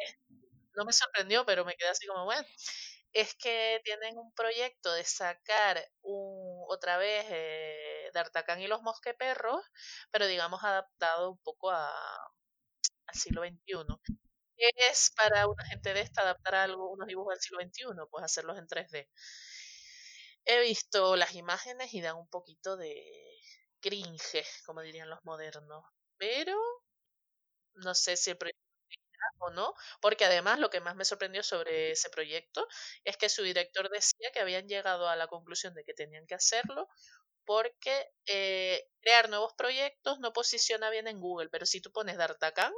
[0.75, 2.47] no me sorprendió, pero me quedé así como, bueno,
[3.13, 9.63] es que tienen un proyecto de sacar un, otra vez eh, D'Artagnan y los mosqueperros,
[10.11, 11.91] pero digamos adaptado un poco a,
[13.07, 13.85] al siglo XXI.
[14.57, 17.85] ¿Qué es para una gente de esta adaptar algo, unos dibujos del siglo XXI?
[18.11, 19.09] Pues hacerlos en 3D.
[20.45, 22.95] He visto las imágenes y dan un poquito de
[23.81, 25.85] cringe, como dirían los modernos.
[26.19, 26.59] Pero
[27.75, 28.61] no sé si el proyecto
[29.41, 32.67] o no, porque además lo que más me sorprendió sobre ese proyecto
[33.05, 36.35] es que su director decía que habían llegado a la conclusión de que tenían que
[36.37, 36.89] hacerlo
[37.47, 42.73] porque eh, crear nuevos proyectos no posiciona bien en Google, pero si tú pones D'Artagnan,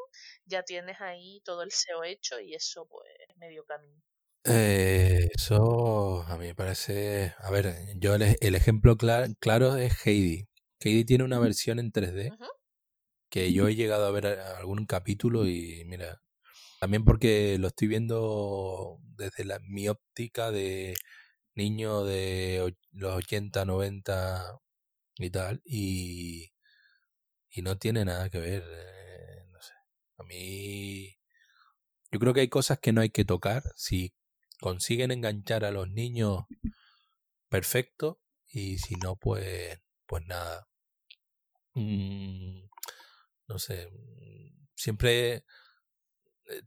[0.46, 4.02] ya tienes ahí todo el SEO hecho y eso pues medio camino.
[4.44, 10.48] Eh, eso a mí me parece, a ver, yo el, ejemplo claro es Heidi.
[10.80, 12.32] Heidi tiene una versión en 3D
[13.30, 16.20] que yo he llegado a ver algún capítulo y mira,
[16.80, 20.96] también porque lo estoy viendo desde la, mi óptica de
[21.54, 24.60] niño de los 80, 90
[25.18, 26.52] y tal, y,
[27.50, 29.72] y no tiene nada que ver, eh, no sé.
[30.18, 31.16] A mí,
[32.12, 33.62] yo creo que hay cosas que no hay que tocar.
[33.76, 34.12] Si
[34.62, 36.44] consiguen enganchar a los niños,
[37.50, 40.68] perfecto, y si no, pues, pues nada.
[41.74, 42.62] Mm,
[43.48, 43.90] no sé,
[44.74, 45.44] siempre
[46.46, 46.62] eh,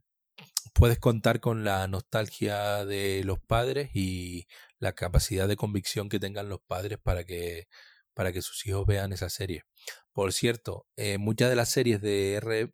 [0.74, 4.46] puedes contar con la nostalgia de los padres y
[4.78, 7.68] la capacidad de convicción que tengan los padres para que,
[8.14, 9.64] para que sus hijos vean esa serie.
[10.12, 12.72] Por cierto, eh, muchas de las series de, R,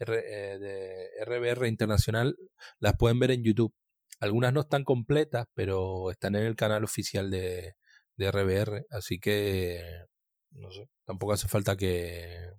[0.00, 2.36] eh, de RBR Internacional
[2.78, 3.74] las pueden ver en YouTube.
[4.20, 7.74] Algunas no están completas, pero están en el canal oficial de,
[8.16, 10.04] de RBR, así que
[10.52, 12.52] no sé, tampoco hace falta que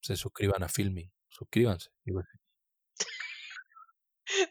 [0.00, 1.10] se suscriban a Filming.
[1.28, 1.90] Suscríbanse.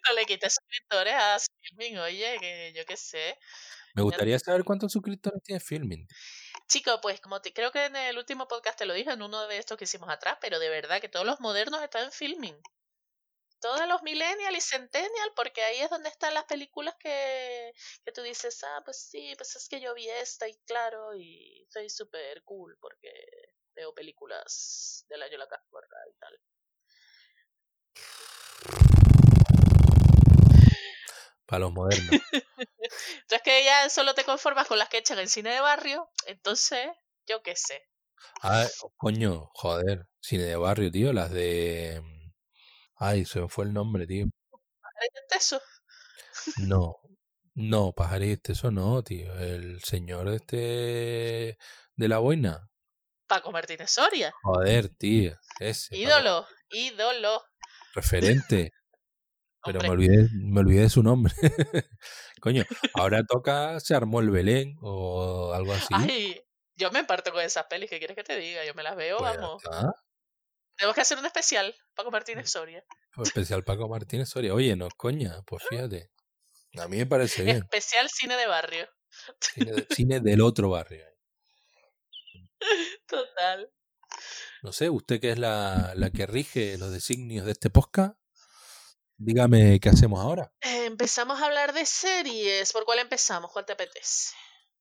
[0.08, 3.38] no le quites suscriptores a Filming, oye, que yo qué sé.
[3.94, 6.08] Me gustaría saber cuántos suscriptores tiene Filming.
[6.68, 9.48] Chico, pues como te, creo que en el último podcast te lo dije, en uno
[9.48, 12.56] de estos que hicimos atrás, pero de verdad que todos los modernos están en Filming.
[13.62, 17.72] Todos los millennial y centennial, porque ahí es donde están las películas que,
[18.04, 21.68] que tú dices, ah, pues sí, pues es que yo vi esta y claro, y
[21.70, 23.12] soy súper cool porque
[23.76, 26.40] veo películas del año La Cascuerda y tal.
[31.46, 32.10] Para los modernos.
[33.14, 36.90] entonces que ya solo te conformas con las que echan en cine de barrio, entonces,
[37.28, 37.88] yo qué sé.
[38.42, 38.66] Ah,
[38.98, 42.21] coño, joder, cine de barrio, tío, las de...
[43.04, 44.28] Ay, se me fue el nombre, tío.
[45.36, 45.60] eso?
[46.58, 46.98] No,
[47.56, 49.34] no, Pajarito, eso no, tío.
[49.40, 51.58] El señor este
[51.96, 52.70] de la boina.
[53.26, 54.32] Paco Martínez Soria.
[54.44, 55.36] Joder, tío.
[55.60, 57.42] Ese, ídolo, ídolo.
[57.96, 58.72] Referente.
[59.66, 61.34] Pero me olvidé, me olvidé de su nombre.
[62.40, 65.88] Coño, ahora toca, se armó el Belén o algo así.
[65.92, 66.40] Ay,
[66.76, 68.64] yo me parto con esas pelis, ¿qué quieres que te diga?
[68.64, 69.64] Yo me las veo, pues vamos.
[70.82, 72.84] Tenemos que hacer un especial, Paco Martínez Soria.
[73.16, 74.52] Un especial Paco Martínez Soria.
[74.52, 76.10] Oye, no, coña, pues fíjate.
[76.80, 77.58] A mí me parece bien.
[77.58, 78.90] Especial cine de barrio.
[79.92, 81.06] Cine, del otro barrio.
[83.06, 83.72] Total.
[84.64, 88.18] No sé, usted que es la, la que rige los designios de este podcast,
[89.20, 90.52] Dígame qué hacemos ahora.
[90.62, 92.74] Eh, empezamos a hablar de series.
[92.74, 93.52] ¿Por cuál empezamos?
[93.52, 94.34] ¿Cuál te apetece?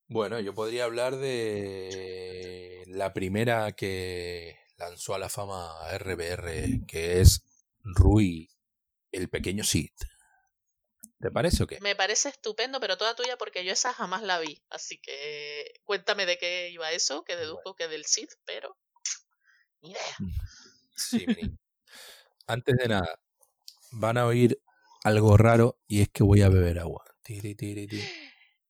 [0.08, 7.20] Bueno, yo podría hablar de la primera que lanzó a la fama a RBR, que
[7.20, 7.44] es
[7.82, 8.50] Rui,
[9.12, 9.92] el pequeño Sid.
[11.20, 11.78] ¿Te parece o qué?
[11.80, 14.64] Me parece estupendo, pero toda tuya porque yo esa jamás la vi.
[14.70, 18.74] Así que cuéntame de qué iba eso, que deduzco que del Sid, pero
[19.82, 20.16] ni idea.
[20.96, 21.26] Sí,
[22.46, 23.18] Antes de nada,
[23.92, 24.62] van a oír
[25.04, 27.04] algo raro y es que voy a beber agua.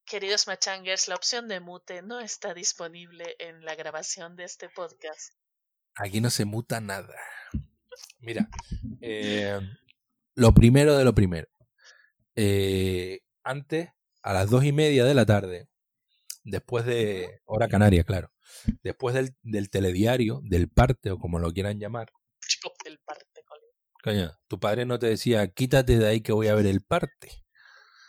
[0.05, 5.35] Queridos machangers, la opción de mute no está disponible en la grabación de este podcast.
[6.01, 7.15] Aquí no se muta nada.
[8.21, 8.49] Mira,
[9.03, 9.61] eh,
[10.35, 11.47] lo primero de lo primero.
[12.37, 13.91] Eh, antes,
[14.23, 15.69] a las dos y media de la tarde,
[16.43, 18.33] después de hora canaria, claro,
[18.83, 22.11] después del, del telediario, del parte o como lo quieran llamar.
[22.83, 23.27] Del parte.
[24.03, 27.29] Coño, tu padre no te decía, quítate de ahí que voy a ver el parte.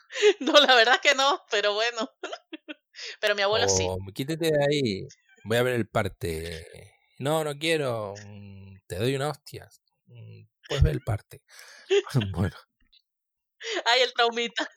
[0.42, 2.10] No, la verdad que no, pero bueno.
[3.22, 3.88] Pero mi abuelo sí.
[4.14, 5.08] Quítate de ahí,
[5.46, 6.91] voy a ver el parte.
[7.22, 8.16] No, no quiero.
[8.26, 9.70] Mm, te doy una hostia.
[10.08, 11.44] Mm, puedes ver el parte.
[12.34, 12.56] bueno.
[13.86, 14.68] Ay, el traumita.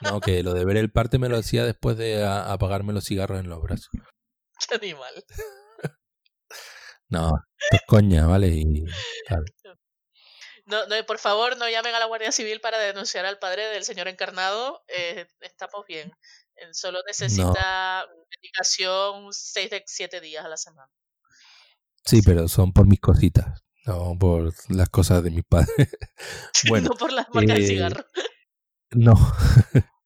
[0.00, 3.40] No, que lo de ver el parte me lo hacía después de apagarme los cigarros
[3.40, 3.90] en los brazos.
[4.68, 5.24] Qué animal.
[7.10, 7.32] No,
[7.70, 8.48] pues coña, ¿vale?
[8.48, 8.84] Y
[10.64, 13.84] no, no, por favor, no llamen a la Guardia Civil para denunciar al padre del
[13.84, 14.82] señor encarnado.
[14.88, 16.12] Eh, estamos bien.
[16.72, 20.90] Solo necesita medicación seis de siete días a la semana.
[22.04, 25.68] Sí, pero son por mis cositas, no por las cosas de mi padre.
[26.68, 28.04] bueno, no por las marcas de eh, cigarro.
[28.92, 29.14] No.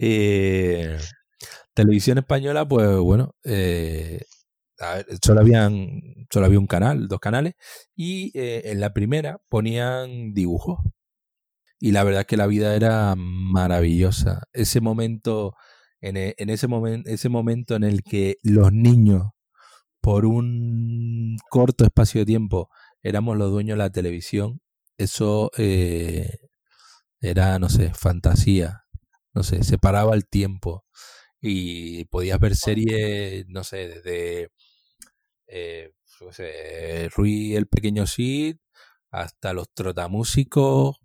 [0.00, 0.96] Eh,
[1.74, 4.22] televisión española, pues bueno, eh,
[5.22, 6.00] solo, habían,
[6.30, 7.54] solo había un canal, dos canales,
[7.96, 10.78] y eh, en la primera ponían dibujos.
[11.80, 14.42] Y la verdad es que la vida era maravillosa.
[14.52, 15.54] Ese momento,
[16.00, 19.30] en, e, en ese, momento ese momento en el que los niños,
[20.00, 22.70] por un corto espacio de tiempo,
[23.02, 24.60] éramos los dueños de la televisión,
[24.98, 26.38] eso eh,
[27.20, 28.84] era, no sé, fantasía.
[29.34, 30.84] No sé, separaba el tiempo
[31.40, 34.50] y podías ver series, no sé, desde
[35.46, 35.92] eh,
[36.32, 38.56] sé, Rui el Pequeño Cid
[39.10, 40.98] hasta los Trotamúsicos.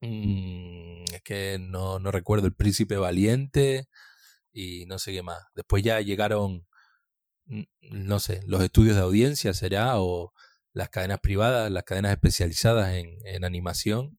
[0.00, 3.88] Mm, es que no, no recuerdo, el Príncipe Valiente
[4.52, 5.42] y no sé qué más.
[5.54, 6.66] Después ya llegaron,
[7.46, 10.32] no sé, los estudios de audiencia será o
[10.72, 14.18] las cadenas privadas, las cadenas especializadas en, en animación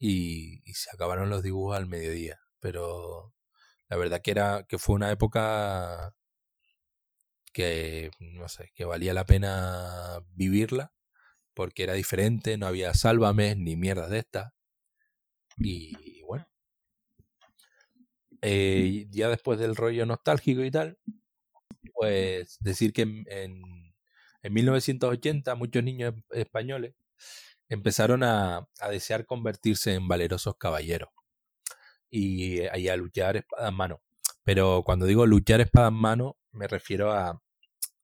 [0.00, 2.40] y, se acabaron los dibujos al mediodía.
[2.60, 3.34] Pero
[3.88, 6.14] la verdad que era que fue una época
[7.52, 10.92] que no sé, que valía la pena vivirla
[11.54, 14.52] porque era diferente, no había sálvame ni mierdas de estas.
[15.58, 16.48] Y bueno,
[18.42, 20.98] eh, ya después del rollo nostálgico y tal,
[21.94, 23.24] pues decir que en,
[24.42, 26.94] en 1980 muchos niños españoles
[27.68, 31.10] empezaron a, a, desear convertirse en valerosos caballeros
[32.10, 34.02] y, y a luchar espada en mano.
[34.44, 37.40] Pero cuando digo luchar espada en mano, me refiero a,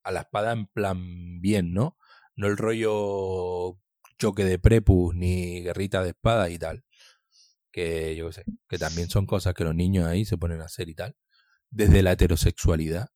[0.05, 1.97] a la espada en plan bien, ¿no?
[2.37, 3.79] No el rollo
[4.19, 6.85] choque de prepus ni guerrita de espada y tal.
[7.73, 10.89] Que yo sé, que también son cosas que los niños ahí se ponen a hacer
[10.89, 11.17] y tal.
[11.71, 13.09] Desde la heterosexualidad.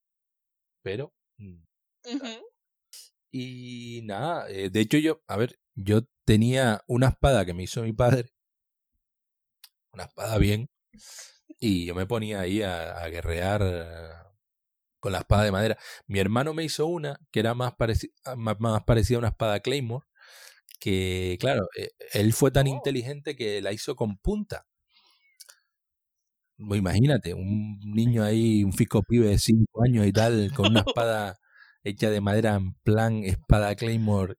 [0.83, 1.13] Pero.
[1.39, 1.63] Mm,
[3.33, 7.83] y nada, eh, de hecho yo, a ver, yo tenía una espada que me hizo
[7.83, 8.31] mi padre.
[9.93, 10.69] Una espada bien.
[11.59, 14.31] Y yo me ponía ahí a, a guerrear
[15.01, 15.79] con la espada de madera.
[16.07, 17.75] Mi hermano me hizo una que era más,
[18.25, 20.07] ah, más, parecida a una espada Claymore,
[20.79, 22.71] que claro, eh, él fue tan oh.
[22.71, 24.67] inteligente que la hizo con punta.
[26.61, 31.39] Imagínate, un niño ahí, un fisco pibe de 5 años y tal, con una espada
[31.85, 34.37] hecha de madera en plan espada Claymore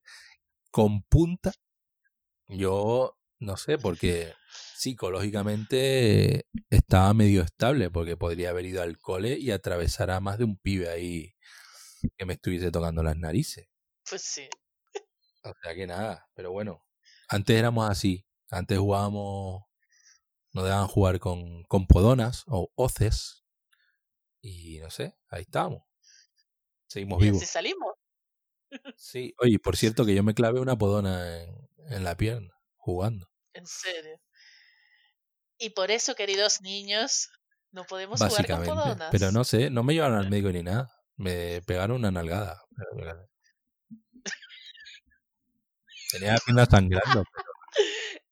[0.71, 1.51] con punta.
[2.47, 4.33] Yo no sé, porque
[4.75, 10.43] psicológicamente estaba medio estable porque podría haber ido al cole y atravesar a más de
[10.43, 11.33] un pibe ahí
[12.17, 13.67] que me estuviese tocando las narices.
[14.09, 14.47] Pues sí.
[15.43, 16.85] O sea que nada, pero bueno,
[17.27, 19.63] antes éramos así, antes jugábamos,
[20.53, 23.43] nos dejaban jugar con, con podonas o hoces
[24.41, 25.83] y no sé, ahí estábamos.
[26.87, 27.41] Seguimos y vivos.
[27.41, 27.93] Así salimos.
[28.95, 33.29] Sí, oye, por cierto que yo me clavé una podona en, en la pierna jugando.
[33.53, 34.19] En serio.
[35.57, 37.29] Y por eso, queridos niños,
[37.71, 39.09] no podemos jugar con podonas.
[39.11, 40.91] Pero no sé, no me llevaron al médico ni nada.
[41.15, 42.63] Me pegaron una nalgada.
[46.11, 47.23] Tenía la pierna sangrando.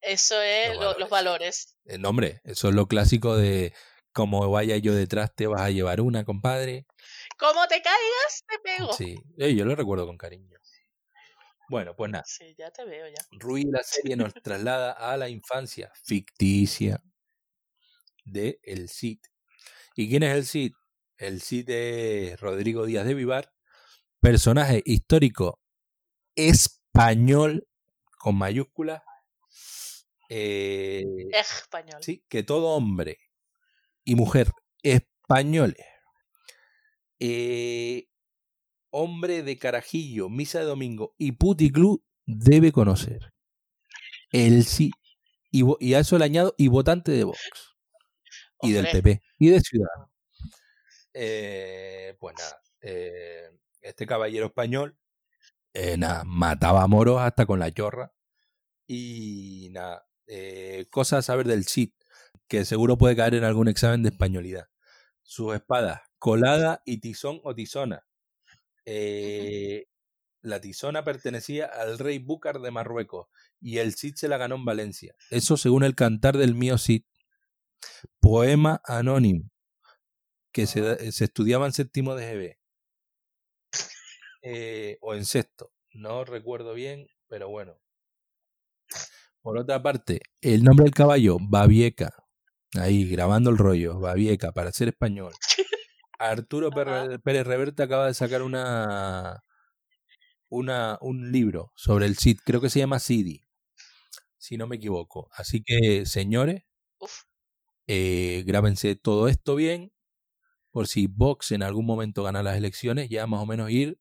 [0.10, 1.78] Eso es los valores.
[1.86, 3.74] El nombre, eso es lo clásico de
[4.12, 6.88] como vaya yo detrás te vas a llevar una, compadre.
[7.38, 8.94] Como te caigas, te pego.
[8.94, 10.58] Sí, yo lo recuerdo con cariño.
[11.70, 12.24] Bueno, pues nada.
[12.26, 13.24] Sí, ya te veo ya.
[13.32, 17.04] Rui la serie nos traslada a la infancia ficticia
[18.26, 19.20] de El Cid.
[19.96, 20.74] ¿Y quién es el Cid?
[21.18, 23.54] El Cid es Rodrigo Díaz de Vivar,
[24.20, 25.60] personaje histórico
[26.36, 27.68] español
[28.18, 29.04] con mayúsculas.
[30.30, 31.98] Eh, español.
[32.02, 33.18] Sí, que todo hombre
[34.04, 34.52] y mujer
[34.84, 35.86] españoles,
[37.20, 38.08] eh,
[38.92, 43.34] hombre de carajillo, misa de domingo y puticlub debe conocer.
[44.32, 44.92] El sí.
[45.52, 47.40] Y, y a eso le añado y votante de Vox
[48.62, 50.10] y del PP y de Ciudadanos.
[51.14, 53.50] Eh, pues nada, eh,
[53.82, 54.96] este caballero español,
[55.98, 58.14] nada, mataba a moros hasta con la chorra.
[58.86, 60.09] Y nada,
[60.90, 61.92] cosas a saber del Cid,
[62.48, 64.70] que seguro puede caer en algún examen de españolidad.
[65.24, 68.06] Sus espadas, colada y tizón o tizona.
[70.42, 73.28] la tizona pertenecía al rey Búcar de Marruecos
[73.60, 75.16] y el Cid se la ganó en Valencia.
[75.30, 77.04] Eso según el cantar del mío Cid.
[78.20, 79.50] Poema anónimo,
[80.52, 82.60] que se, se estudiaba en séptimo de GB.
[84.42, 87.78] Eh, o en sexto, no recuerdo bien, pero bueno.
[89.42, 92.14] Por otra parte, el nombre del caballo, Babieca,
[92.76, 95.34] ahí grabando el rollo, Babieca, para ser español.
[96.20, 96.70] Arturo
[97.24, 99.44] Pérez Reverte acaba de sacar una,
[100.50, 103.46] una, un libro sobre el Cid, creo que se llama Cidi,
[104.38, 105.30] si no me equivoco.
[105.32, 106.64] Así que, señores,
[107.88, 109.94] eh, grábense todo esto bien,
[110.72, 114.00] por si Vox en algún momento gana las elecciones, ya más o menos ir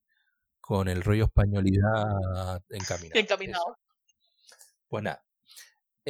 [0.61, 3.20] con el rollo españolidad encaminado.
[3.20, 3.78] Encaminado.
[4.89, 5.28] Pues nada.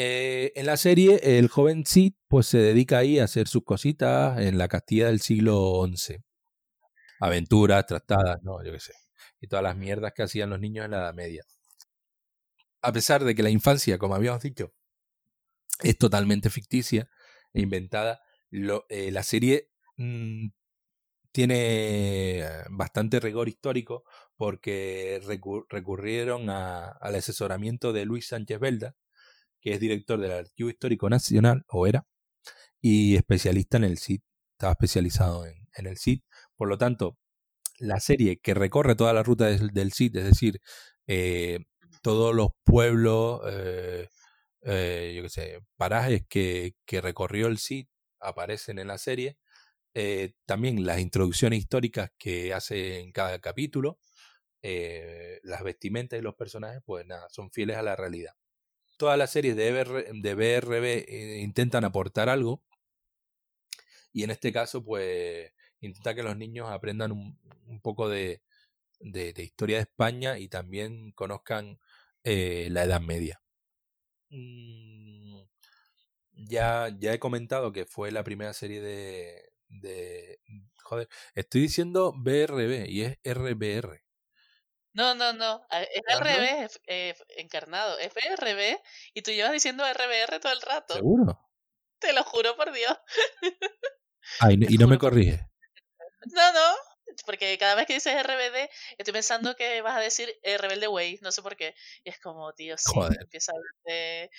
[0.00, 4.38] Eh, en la serie, el joven Sid pues se dedica ahí a hacer sus cositas
[4.38, 6.18] en la Castilla del siglo XI.
[7.18, 8.92] Aventuras, tratadas, no, yo qué sé.
[9.40, 11.42] Y todas las mierdas que hacían los niños en la Edad Media.
[12.80, 14.72] A pesar de que la infancia, como habíamos dicho,
[15.82, 17.10] es totalmente ficticia
[17.52, 18.20] e inventada,
[18.52, 20.46] eh, la serie mm,
[21.32, 24.04] tiene bastante rigor histórico
[24.36, 25.20] porque
[25.68, 28.94] recurrieron al asesoramiento de Luis Sánchez Belda,
[29.72, 32.06] es director del Archivo Histórico Nacional, o era,
[32.80, 34.20] y especialista en el CID,
[34.52, 36.20] estaba especializado en, el CID.
[36.56, 37.18] Por lo tanto,
[37.78, 40.60] la serie que recorre toda la ruta del, del es decir,
[41.06, 41.60] eh,
[42.02, 44.08] todos los pueblos, eh,
[44.62, 47.86] eh, yo qué sé, parajes que, que, recorrió el CID
[48.20, 49.38] aparecen en la serie.
[50.46, 54.00] también las introducciones históricas que hace en cada capítulo,
[54.62, 58.37] las vestimentas y los personajes, pues nada, son fieles a la realidad
[58.98, 59.72] todas las series de,
[60.34, 62.62] BRB eh, intentan aportar algo.
[64.12, 67.38] Y en este caso, pues, intenta que los niños aprendan un,
[67.82, 68.42] poco de,
[69.00, 71.78] de, historia de España y también conozcan
[72.24, 73.40] eh, la Edad Media.
[74.30, 75.42] Mm,
[76.32, 80.40] ya, ya he comentado que fue la primera serie de, de.
[80.82, 84.07] Joder, estoy diciendo BRB y es RBR.
[84.92, 85.66] No, no, no.
[85.70, 87.98] Es al revés, eh, encarnado.
[87.98, 88.80] Es BRB
[89.14, 90.94] y tú llevas diciendo RBR todo el rato.
[90.94, 91.38] ¿Seguro?
[91.98, 92.96] Te lo juro por Dios.
[94.40, 95.48] Ah, y, no me corrige.
[96.32, 96.74] No, no.
[97.24, 98.68] Porque cada vez que dices RBD,
[98.98, 101.74] estoy pensando que vas a decir eh, Rebelde Way, no sé por qué.
[102.04, 104.30] Y es como, tío, sí, empieza a hablar de,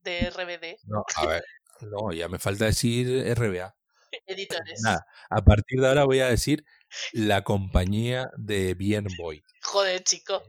[0.00, 0.78] de RBD.
[0.84, 1.44] No, a ver,
[1.82, 3.76] no, ya me falta decir RBA.
[4.26, 4.80] Editores.
[4.82, 6.64] Nada, a partir de ahora voy a decir
[7.12, 9.42] la compañía de Bien Boy.
[9.70, 10.42] Joder, chico.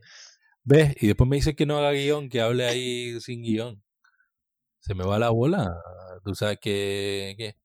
[0.64, 0.96] ¿Ves?
[1.02, 3.84] Y después me dice que no haga guion, que hable ahí sin guion.
[4.80, 5.76] Se me va la bola.
[6.24, 7.36] Tú sabes que.
[7.38, 7.56] ¿Qué?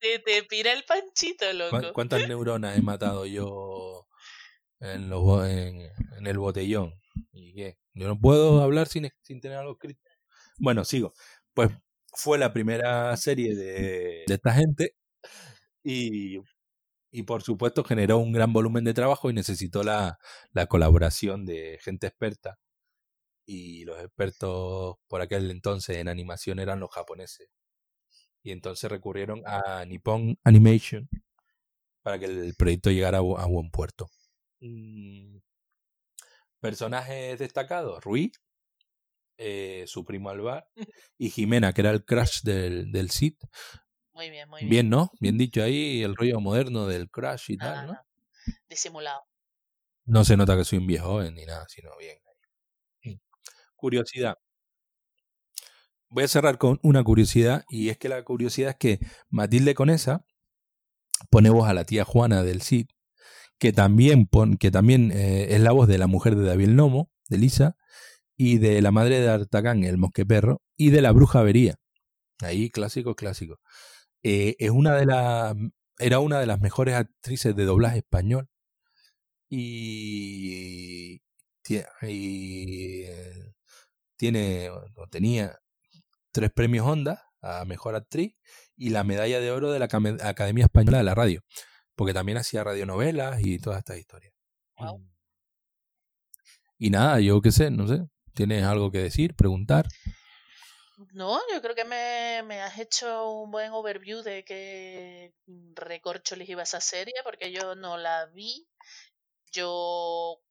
[0.00, 1.92] Se te pira el panchito, loco.
[1.92, 4.06] ¿Cuántas neuronas he matado yo
[4.78, 5.90] en, los, en,
[6.24, 6.94] el botellón?
[7.32, 7.78] ¿Y qué?
[7.94, 10.00] Yo no puedo hablar sin, sin tener algo escrito.
[10.58, 11.12] Bueno, sigo.
[11.54, 11.70] Pues
[12.14, 14.94] fue la primera serie de, de esta gente
[15.82, 16.38] y
[17.10, 20.18] y por supuesto generó un gran volumen de trabajo y necesitó la,
[20.52, 22.58] la colaboración de gente experta.
[23.46, 27.48] Y los expertos por aquel entonces en animación eran los japoneses.
[28.42, 31.08] Y entonces recurrieron a Nippon Animation
[32.02, 34.08] para que el proyecto llegara a, buen puerto.
[34.60, 35.38] Mm,
[36.60, 38.32] personajes destacados, Rui,
[39.36, 40.68] eh, su primo Alvar,
[41.18, 43.34] y Jimena, que era el crush del, del Cid,
[44.20, 44.70] muy bien, muy bien.
[44.70, 45.10] Bien, ¿no?
[45.18, 47.98] Bien dicho ahí el rollo moderno del crash y tal, ¿no?
[48.68, 49.22] Disimulado.
[50.04, 52.18] No se nota que soy un viejo joven ni nada, sino bien.
[53.76, 54.36] Curiosidad.
[56.10, 59.00] Voy a cerrar con una curiosidad, y es que la curiosidad es que
[59.30, 60.26] Matilde Conesa
[61.30, 62.88] pone voz a la tía Juana del Cid,
[63.58, 67.38] que también, que también eh, es la voz de la mujer de David Nomo, de
[67.38, 67.76] Lisa,
[68.36, 71.76] y de la madre de Artagán, el mosqueperro, y de la bruja Vería.
[72.42, 73.60] Ahí, clásico, clásico.
[74.22, 75.54] Eh, es una de las,
[75.98, 78.48] era una de las mejores actrices de doblaje español.
[79.48, 81.20] Y,
[81.68, 81.76] y
[83.02, 83.54] eh,
[84.16, 85.58] tiene, o tenía
[86.32, 88.36] tres premios Honda a Mejor Actriz
[88.76, 91.42] y la medalla de oro de la Academia Española de la Radio,
[91.94, 94.34] porque también hacía radionovelas y todas estas historias.
[96.78, 99.86] Y nada, yo qué sé, no sé, ¿tienes algo que decir, preguntar?
[101.12, 106.62] No, yo creo que me, me, has hecho un buen overview de qué les iba
[106.62, 108.68] esa serie, porque yo no la vi.
[109.50, 110.42] Yo.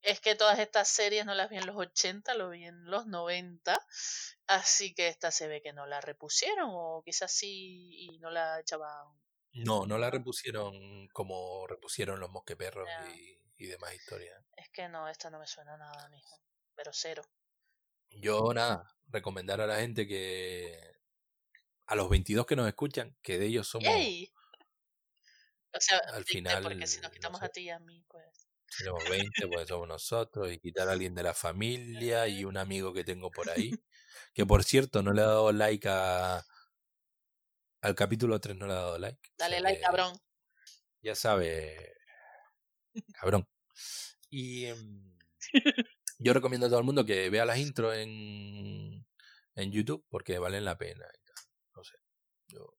[0.00, 3.06] Es que todas estas series no las vi en los 80, lo vi en los
[3.06, 3.78] 90.
[4.46, 8.60] Así que esta se ve que no la repusieron, o quizás sí y no la
[8.60, 9.08] echaban.
[9.52, 14.40] No, no la repusieron como repusieron los mosqueperros y, y demás historias.
[14.56, 16.40] Es que no, esta no me suena nada, mijo.
[16.74, 17.22] Pero cero.
[18.10, 20.78] Yo nada, recomendar a la gente que
[21.86, 26.86] a los 22 que nos escuchan, que de ellos somos O sea, al final porque
[26.86, 30.58] si nos quitamos a ti y a mí, pues somos 20, pues somos nosotros y
[30.58, 33.72] quitar a alguien de la familia y un amigo que tengo por ahí,
[34.34, 36.44] que por cierto no le ha dado like a
[37.80, 39.30] al capítulo 3 no le ha dado like.
[39.38, 40.18] Dale like, cabrón.
[41.00, 41.94] Ya sabe,
[43.14, 43.48] cabrón.
[44.30, 45.18] Y em,
[46.18, 49.06] yo recomiendo a todo el mundo que vea las intros en,
[49.54, 51.06] en YouTube porque valen la pena.
[52.48, 52.74] Yo,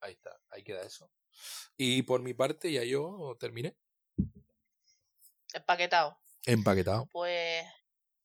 [0.00, 1.10] ahí está, ahí queda eso.
[1.76, 3.76] Y por mi parte ya yo terminé.
[5.52, 6.18] Empaquetado.
[6.46, 7.06] Empaquetado.
[7.10, 7.64] Pues,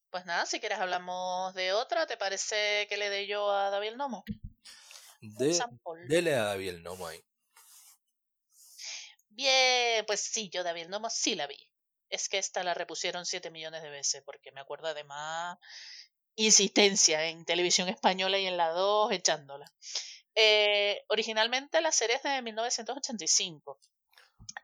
[0.09, 2.05] pues nada, si quieres hablamos de otra.
[2.05, 4.23] ¿Te parece que le dé yo a David el Nomo?
[5.21, 5.59] De,
[6.07, 7.23] dele a David el Nomo ahí.
[9.29, 11.57] Bien, pues sí, yo David el Nomo sí la vi.
[12.09, 15.57] Es que esta la repusieron 7 millones de veces, porque me acuerdo además
[16.35, 19.65] insistencia en televisión española y en la 2 echándola.
[20.35, 23.79] Eh, originalmente la serie es de 1985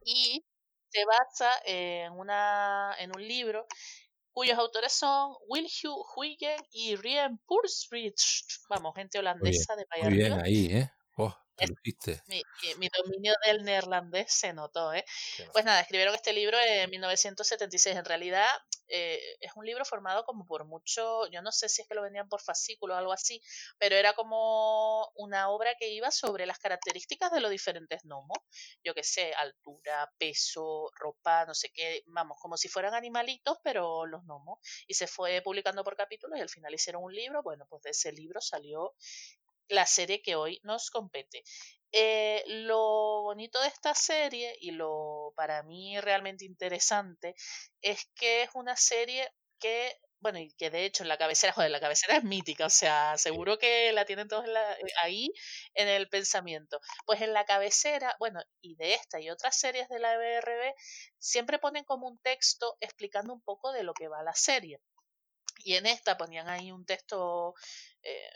[0.04, 0.46] y
[0.89, 3.66] se basa en, una, en un libro
[4.34, 8.46] cuyos autores son Wilhugh Huygen y Rien Pursrich.
[8.70, 10.92] Vamos, gente holandesa de Muy bien ahí, ¿eh?
[11.18, 11.36] Oh,
[12.28, 12.43] mi,
[12.78, 15.05] mi, dominio del neerlandés se notó, ¿eh?
[15.53, 17.95] Pues nada, escribieron este libro en 1976.
[17.95, 18.47] En realidad
[18.93, 22.01] eh, es un libro formado como por mucho, yo no sé si es que lo
[22.01, 23.41] vendían por fascículos o algo así,
[23.78, 28.38] pero era como una obra que iba sobre las características de los diferentes gnomos.
[28.84, 34.05] Yo qué sé, altura, peso, ropa, no sé qué, vamos, como si fueran animalitos, pero
[34.05, 34.59] los gnomos.
[34.88, 37.41] Y se fue publicando por capítulos y al final hicieron un libro.
[37.43, 38.93] Bueno, pues de ese libro salió
[39.72, 41.43] la serie que hoy nos compete.
[41.93, 47.36] Eh, lo bonito de esta serie y lo para mí realmente interesante
[47.82, 51.72] es que es una serie que bueno, y que de hecho en la cabecera, joder,
[51.72, 55.34] la cabecera es mítica, o sea, seguro que la tienen todos eh, ahí
[55.74, 56.80] en el pensamiento.
[57.05, 60.76] Pues en la cabecera, bueno, y de esta y otras series de la BRB,
[61.17, 64.80] siempre ponen como un texto explicando un poco de lo que va la serie.
[65.63, 67.55] Y en esta ponían ahí un texto
[68.03, 68.30] eh,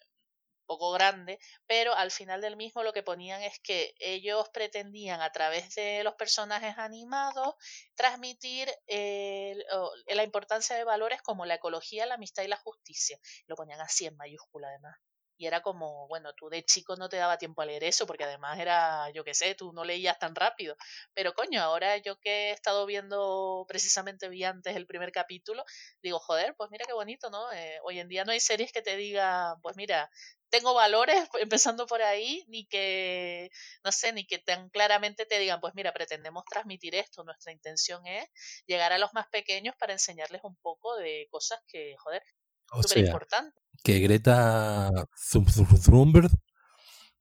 [0.65, 5.31] poco grande, pero al final del mismo lo que ponían es que ellos pretendían a
[5.31, 7.55] través de los personajes animados
[7.95, 13.19] transmitir la importancia de valores como la ecología, la amistad y la justicia.
[13.47, 14.95] Lo ponían así en mayúscula además.
[15.37, 18.23] Y era como, bueno, tú de chico no te daba tiempo a leer eso, porque
[18.23, 20.77] además era, yo qué sé, tú no leías tan rápido.
[21.13, 25.65] Pero coño, ahora yo que he estado viendo, precisamente vi antes el primer capítulo,
[26.01, 27.51] digo, joder, pues mira qué bonito, ¿no?
[27.51, 30.09] Eh, hoy en día no hay series que te digan, pues mira,
[30.57, 33.49] tengo valores, empezando por ahí, ni que,
[33.83, 38.05] no sé, ni que tan claramente te digan, pues mira, pretendemos transmitir esto, nuestra intención
[38.07, 38.27] es
[38.65, 42.23] llegar a los más pequeños para enseñarles un poco de cosas que, joder,
[42.81, 44.89] súper importantes que Greta
[45.85, 46.31] Thunberg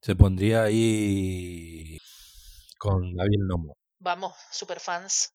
[0.00, 1.98] se pondría ahí
[2.78, 3.76] con David Nomo.
[3.98, 5.34] Vamos, super fans.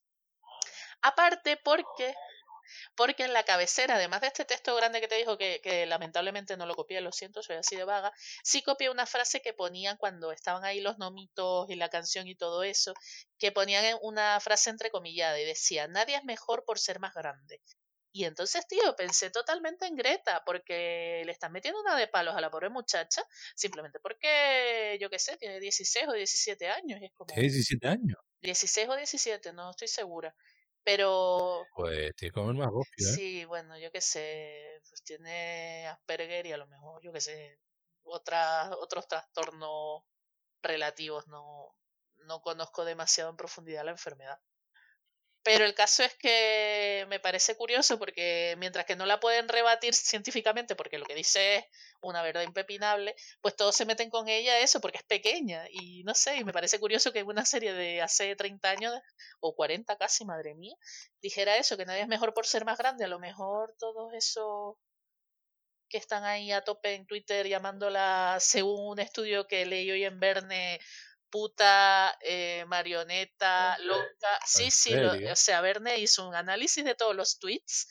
[1.02, 2.14] Aparte porque
[2.96, 6.58] porque en la cabecera, además de este texto grande que te dijo que, que, lamentablemente
[6.58, 8.12] no lo copié, lo siento, soy así de vaga,
[8.44, 12.36] sí copié una frase que ponían cuando estaban ahí los nomitos y la canción y
[12.36, 12.94] todo eso,
[13.38, 17.62] que ponían una frase entrecomillada y decía, nadie es mejor por ser más grande.
[18.12, 22.42] Y entonces, tío, pensé totalmente en Greta, porque le están metiendo una de palos a
[22.42, 23.24] la pobre muchacha,
[23.56, 27.00] simplemente porque, yo qué sé, tiene 16 o 17 años.
[27.02, 28.18] Y es como, ¿Tiene 17 años?
[28.42, 30.36] 16 o 17, no estoy segura.
[30.90, 31.68] Pero...
[31.76, 33.04] Pues tiene como el más ¿eh?
[33.04, 37.60] Sí, bueno, yo qué sé, pues tiene Asperger y a lo mejor, yo qué sé,
[38.02, 40.02] otras, otros trastornos
[40.64, 41.76] relativos, no,
[42.26, 44.40] no conozco demasiado en profundidad la enfermedad.
[45.44, 49.94] Pero el caso es que me parece curioso porque mientras que no la pueden rebatir
[49.94, 51.66] científicamente, porque lo que dice es
[52.02, 55.66] una verdad impepinable, pues todos se meten con ella eso porque es pequeña.
[55.72, 58.94] Y no sé, y me parece curioso que una serie de hace 30 años
[59.40, 60.76] o 40 casi, madre mía,
[61.22, 63.06] dijera eso, que nadie es mejor por ser más grande.
[63.06, 64.76] A lo mejor todos esos
[65.90, 70.20] que están ahí a tope en Twitter llamándola, según un estudio que leí hoy en
[70.20, 70.80] Verne,
[71.30, 74.40] puta, eh, marioneta, loca.
[74.46, 77.88] Sí, sí, o sea, Verne hizo un análisis de todos los tweets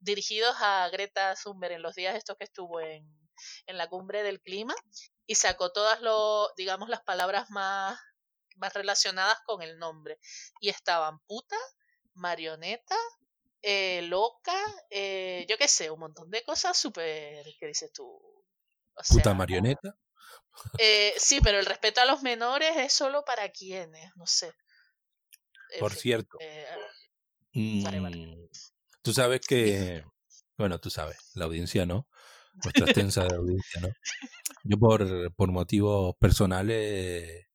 [0.00, 3.06] dirigidos a Greta Thunberg en los días estos que estuvo en,
[3.66, 4.74] en la cumbre del clima
[5.26, 7.98] y sacó todas los, digamos, las palabras más,
[8.56, 10.18] más relacionadas con el nombre.
[10.60, 11.56] Y estaban puta,
[12.14, 12.96] marioneta,
[13.62, 14.56] eh, loca,
[14.90, 18.20] eh, yo qué sé, un montón de cosas súper, ¿qué dices tú?
[19.08, 19.96] puta marioneta.
[20.78, 24.52] Eh, sí, pero el respeto a los menores es solo para quienes, no sé.
[25.80, 26.38] Por cierto.
[26.40, 26.66] Eh,
[27.52, 27.84] mm,
[29.02, 30.04] tú sabes que,
[30.56, 32.08] bueno, tú sabes, la audiencia no,
[32.64, 33.88] nuestra extensa audiencia no.
[34.64, 37.46] Yo por, por motivos personales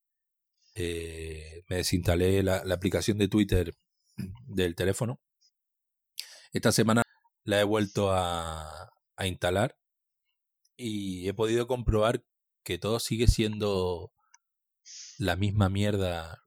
[0.75, 3.75] eh, me desinstalé la, la aplicación de Twitter
[4.47, 5.19] del teléfono.
[6.51, 7.03] Esta semana
[7.43, 9.77] la he vuelto a, a instalar
[10.77, 12.23] y he podido comprobar
[12.63, 14.13] que todo sigue siendo
[15.17, 16.43] la misma mierda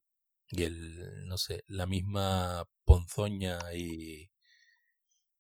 [0.48, 4.30] y el, no sé, la misma ponzoña y,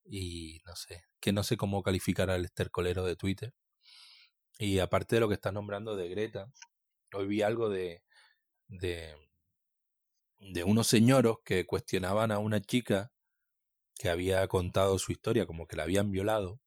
[0.04, 3.54] y no sé, que no sé cómo calificar al estercolero de Twitter.
[4.58, 6.50] Y aparte de lo que estás nombrando de Greta,
[7.12, 8.02] hoy vi algo de,
[8.68, 9.14] de,
[10.38, 13.12] de unos señoros que cuestionaban a una chica
[13.98, 16.60] que había contado su historia como que la habían violado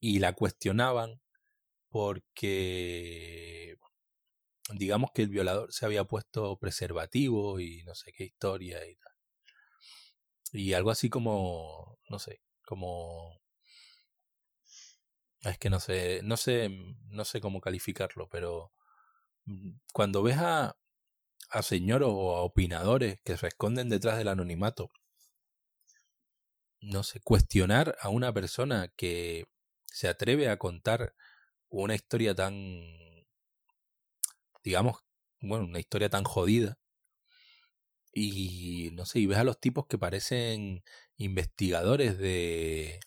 [0.00, 1.20] y la cuestionaban
[1.90, 3.76] porque
[4.74, 9.12] digamos que el violador se había puesto preservativo y no sé qué historia y tal.
[10.52, 13.40] Y algo así como, no sé, como
[15.42, 16.70] es que no sé, no sé,
[17.08, 18.72] no sé cómo calificarlo, pero
[19.46, 20.76] mm, cuando ves a,
[21.50, 24.90] a señores o a opinadores que se esconden detrás del anonimato,
[26.80, 29.46] no sé, cuestionar a una persona que
[29.86, 31.14] se atreve a contar
[31.70, 32.82] una historia tan,
[34.62, 34.98] digamos,
[35.40, 36.78] bueno, una historia tan jodida.
[38.12, 40.82] Y no sé, y ves a los tipos que parecen
[41.16, 42.98] investigadores de,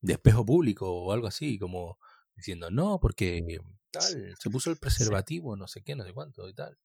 [0.00, 1.98] de espejo público o algo así, como
[2.36, 3.42] diciendo, no, porque
[3.90, 6.78] tal, se puso el preservativo, no sé qué, no sé cuánto y tal.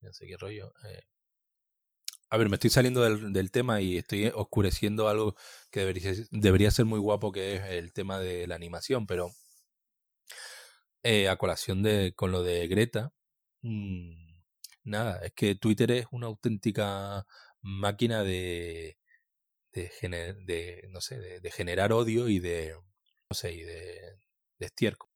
[0.00, 0.74] No sé qué rollo.
[0.84, 1.02] Eh.
[2.30, 5.36] A ver, me estoy saliendo del, del, tema y estoy oscureciendo algo
[5.70, 9.32] que debería, debería ser muy guapo, que es el tema de la animación, pero
[11.02, 13.12] eh, a colación de, con lo de Greta,
[13.62, 14.32] mmm,
[14.84, 17.26] nada, es que Twitter es una auténtica
[17.60, 18.98] máquina de,
[19.72, 19.90] de,
[20.46, 24.18] de no sé, de, de, generar odio y de, no sé, y de,
[24.58, 25.08] de estiércol.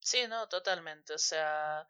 [0.00, 1.14] Sí, no, totalmente.
[1.14, 1.86] O sea,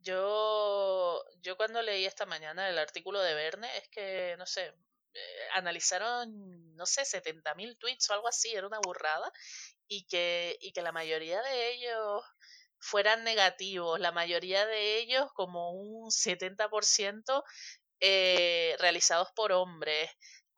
[0.00, 4.74] yo, yo cuando leí esta mañana el artículo de Verne, es que, no sé,
[5.14, 9.30] eh, analizaron, no sé, 70.000 tweets o algo así, era una burrada,
[9.86, 12.24] y que, y que la mayoría de ellos
[12.82, 17.44] fueran negativos, la mayoría de ellos, como un 70%,
[18.00, 20.10] eh, realizados por hombres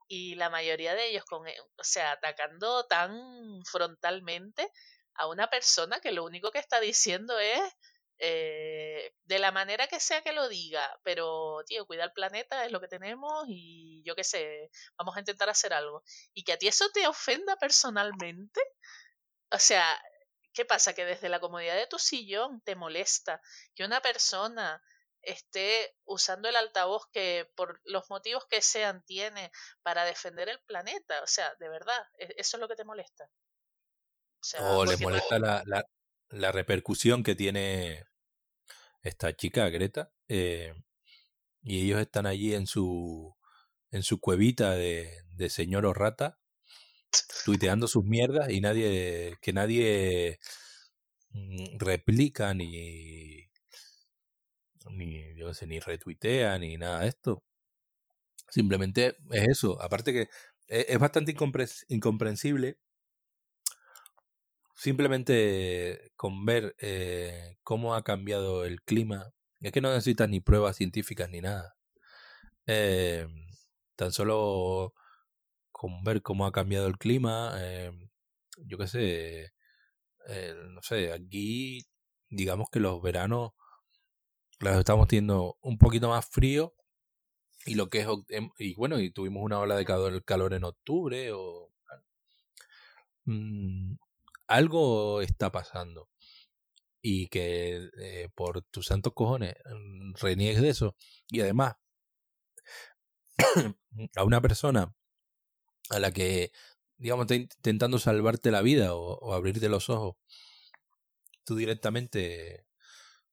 [0.08, 4.70] y la mayoría de ellos con, eh, o sea, atacando tan frontalmente
[5.14, 7.60] a una persona que lo único que está diciendo es
[8.18, 12.72] eh, de la manera que sea que lo diga, pero tío, cuida el planeta es
[12.72, 16.02] lo que tenemos y yo qué sé, vamos a intentar hacer algo.
[16.32, 18.60] Y que a ti eso te ofenda personalmente,
[19.50, 19.84] o sea,
[20.54, 20.94] ¿Qué pasa?
[20.94, 23.42] Que desde la comodidad de tu sillón te molesta
[23.74, 24.80] que una persona
[25.20, 29.50] esté usando el altavoz que por los motivos que sean tiene
[29.82, 31.22] para defender el planeta.
[31.22, 33.24] O sea, de verdad, e-, eso es lo que te molesta.
[33.24, 35.84] O, sea, le molesta la, la,
[36.28, 38.04] la, repercusión que tiene
[39.02, 40.12] esta chica, Greta.
[40.28, 40.74] Eh,
[41.62, 43.34] y ellos están allí en su,
[43.90, 46.38] en su cuevita de, de señor o rata
[47.44, 50.38] tuiteando sus mierdas y nadie, que nadie
[51.30, 53.48] mm, replica ni,
[54.90, 57.42] ni, yo sé, ni retuitea ni nada de esto.
[58.50, 59.80] Simplemente es eso.
[59.82, 60.28] Aparte que
[60.68, 61.34] e, es, bastante
[61.88, 62.78] incomprensible
[64.74, 69.32] simplemente con ver eh, cómo ha cambiado el clima.
[69.60, 71.76] Es que no necesitas ni pruebas científicas ni nada.
[72.66, 73.26] Eh,
[73.96, 74.94] tan solo
[75.74, 77.90] con ver cómo ha cambiado el clima, eh,
[78.58, 79.52] yo qué sé,
[80.72, 81.84] no sé, aquí
[82.30, 83.52] digamos que los veranos
[84.60, 86.74] los estamos teniendo un poquito más frío
[87.66, 90.64] y lo que es em, y bueno y tuvimos una ola de calor, calor en
[90.64, 91.72] octubre o
[93.26, 93.96] mm,
[94.46, 96.08] algo está pasando
[97.02, 100.96] y que eh, por tus santos cojones mm, reniegues de eso.
[101.28, 101.76] Y además
[104.16, 104.94] a una persona
[105.90, 106.52] a la que,
[106.96, 110.16] digamos, está intentando salvarte la vida o, abrirte los ojos,
[111.44, 112.66] tú directamente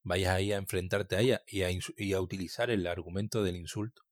[0.03, 4.03] vayas ahí a enfrentarte a ella y a, y a utilizar el argumento del insulto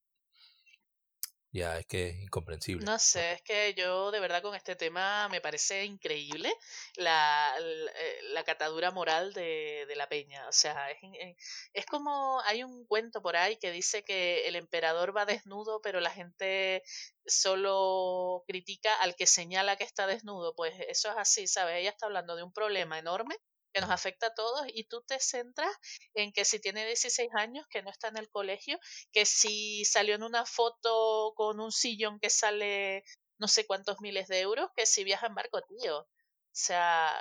[1.51, 2.85] ya es que es incomprensible.
[2.85, 6.53] No sé, es que yo de verdad con este tema me parece increíble
[6.95, 10.47] la, eh, la, catadura moral de, de, la peña.
[10.47, 11.35] O sea, es, eh,
[11.73, 15.99] es como hay un cuento por ahí que dice que el emperador va desnudo, pero
[15.99, 16.83] la gente
[17.25, 20.53] solo critica al que señala que está desnudo.
[20.55, 21.77] Pues eso es así, ¿sabes?
[21.77, 23.35] Ella está hablando de un problema enorme
[23.73, 25.71] que nos afecta a todos y tú te centras
[26.13, 28.79] en que si tiene 16 años, que no está en el colegio,
[29.11, 33.03] que si salió en una foto con un sillón que sale
[33.37, 35.99] no sé cuántos miles de euros, que si viaja en barco, tío.
[35.99, 36.07] O
[36.51, 37.15] sea,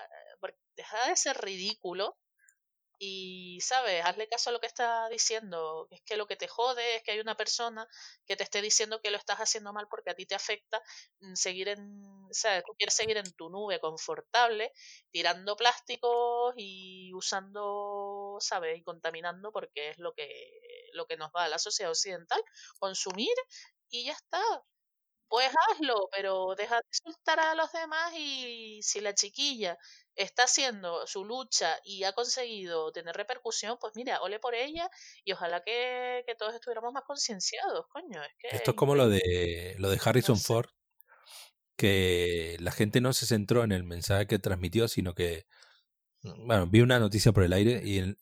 [0.77, 2.17] deja de ser ridículo
[2.99, 4.05] y, ¿sabes?
[4.05, 5.87] Hazle caso a lo que está diciendo.
[5.91, 7.87] Es que lo que te jode es que hay una persona
[8.27, 10.83] que te esté diciendo que lo estás haciendo mal porque a ti te afecta
[11.21, 12.65] mm, seguir en, ¿sabes?
[12.65, 14.73] Tú quieres seguir en tu nube confortable,
[15.11, 18.79] tirando plásticos y usando, ¿sabes?
[18.79, 20.29] Y contaminando porque es lo que,
[20.93, 22.43] lo que nos va a la sociedad occidental,
[22.81, 23.35] consumir
[23.91, 24.43] y ya está.
[25.29, 29.77] pues hazlo, pero deja de insultar a los demás y si la chiquilla
[30.19, 34.91] está haciendo su lucha y ha conseguido tener repercusión, pues mira, ole por ella
[35.25, 38.23] y ojalá que, que todos estuviéramos más concienciados, coño.
[38.23, 40.69] Es que Esto es como lo de, lo de Harrison Ford,
[41.77, 45.47] que la gente no se centró en el mensaje que transmitió, sino que,
[46.23, 48.17] bueno, vi una noticia por el aire y,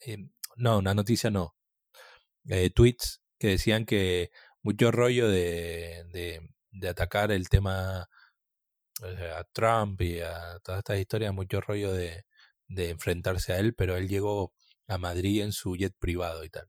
[0.57, 1.57] no, una noticia no,
[2.49, 4.31] eh, tweets que decían que
[4.63, 8.16] mucho rollo de, de, atacar el tema eh,
[9.03, 12.25] a Trump y a todas estas historias, mucho rollo de,
[12.69, 14.53] de enfrentarse a él, pero él llegó
[14.89, 16.69] a Madrid en su jet privado y tal.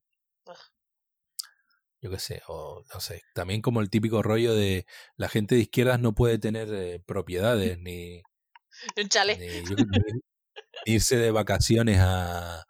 [1.99, 5.61] Yo qué sé, o no sé, también como el típico rollo de la gente de
[5.61, 8.21] izquierdas no puede tener eh, propiedades ni,
[8.95, 9.37] un chale.
[10.85, 12.65] irse de vacaciones a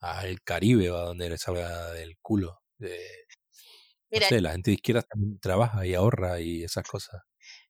[0.00, 2.62] al Caribe o a donde le salga del culo.
[2.78, 2.88] no
[4.28, 7.20] sé, la gente de izquierda también trabaja y ahorra y esas cosas.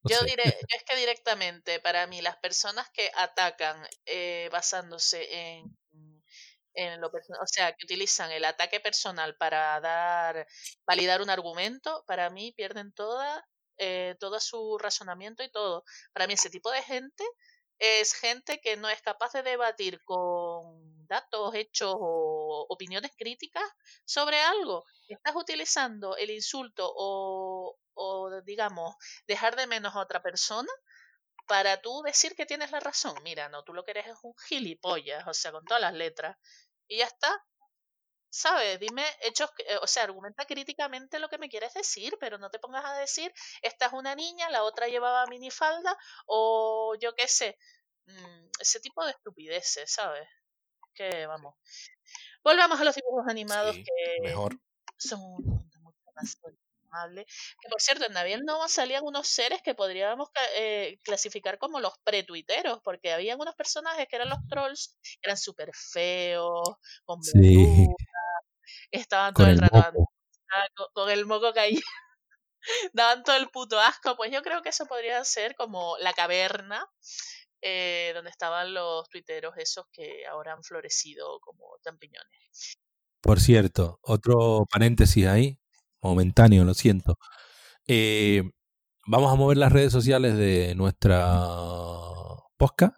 [0.03, 5.27] Yo diré, yo es que directamente, para mí, las personas que atacan eh, basándose
[5.59, 5.77] en,
[6.75, 10.47] en lo personal, o sea, que utilizan el ataque personal para dar,
[10.87, 13.45] validar un argumento, para mí pierden toda,
[13.79, 15.85] eh, todo su razonamiento y todo.
[16.13, 17.25] Para mí ese tipo de gente
[17.79, 23.65] es gente que no es capaz de debatir con datos, hechos o opiniones críticas
[24.05, 24.85] sobre algo.
[25.09, 28.97] Estás utilizando el insulto o, o digamos,
[29.27, 30.73] dejar de menos a otra persona
[31.47, 33.15] para tú decir que tienes la razón.
[33.23, 36.37] Mira, no, tú lo que eres es un gilipollas, o sea, con todas las letras.
[36.89, 37.45] Y ya está.
[38.33, 38.79] ¿Sabes?
[38.79, 42.61] Dime hechos, eh, o sea, argumenta críticamente lo que me quieres decir, pero no te
[42.61, 43.33] pongas a decir,
[43.63, 47.59] esta es una niña, la otra llevaba minifalda, o yo qué sé,
[48.07, 50.29] mm, ese tipo de estupideces, ¿sabes?
[50.95, 51.57] Que vamos.
[52.45, 54.57] Volvamos a los dibujos animados que mejor.
[54.97, 56.37] son mucho más
[57.15, 61.93] Que por cierto, en Navidad no salían unos seres que podríamos eh, clasificar como los
[62.05, 67.87] pretuiteros, porque habían unos personajes que eran los trolls, eran súper feos, con sí
[68.91, 70.07] estaban todo el, rato
[70.93, 71.81] con, el moco caído.
[72.93, 74.17] Daban todo el puto asco.
[74.17, 76.87] Pues yo creo que eso podría ser como la caverna
[77.63, 82.79] eh, donde estaban los tuiteros esos que ahora han florecido como champiñones.
[83.21, 85.59] Por cierto, otro paréntesis ahí,
[86.03, 87.19] momentáneo, lo siento.
[87.89, 88.45] Eh,
[89.07, 91.47] vamos a mover las redes sociales de nuestra
[92.57, 92.95] posca.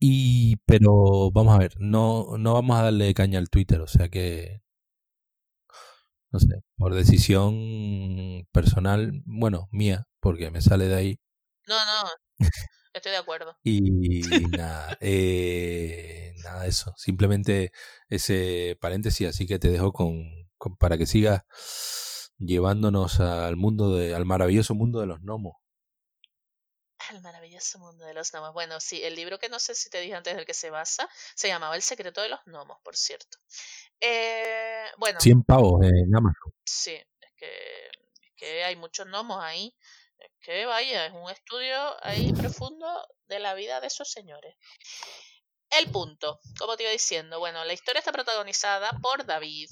[0.00, 4.08] Y, pero vamos a ver, no, no vamos a darle caña al Twitter, o sea
[4.08, 4.62] que
[6.32, 11.20] no sé, por decisión personal, bueno, mía, porque me sale de ahí.
[11.68, 12.48] No, no,
[12.94, 13.56] estoy de acuerdo.
[13.64, 17.70] y nada, eh, nada, eso, simplemente
[18.08, 20.41] ese paréntesis, así que te dejo con,
[20.78, 21.42] para que sigas
[22.38, 25.56] llevándonos al mundo de, al maravilloso mundo de los gnomos.
[27.10, 28.52] El maravilloso mundo de los gnomos.
[28.52, 31.08] Bueno, sí, el libro que no sé si te dije antes del que se basa
[31.34, 33.38] se llamaba El secreto de los gnomos, por cierto.
[34.00, 35.20] Eh, bueno.
[35.20, 36.54] 100 pavos en Amazon.
[36.64, 37.86] Sí, es que,
[38.20, 39.74] es que hay muchos gnomos ahí.
[40.18, 42.86] Es que vaya, es un estudio ahí profundo
[43.26, 44.56] de la vida de esos señores.
[45.70, 49.70] El punto, como te iba diciendo, bueno, la historia está protagonizada por David,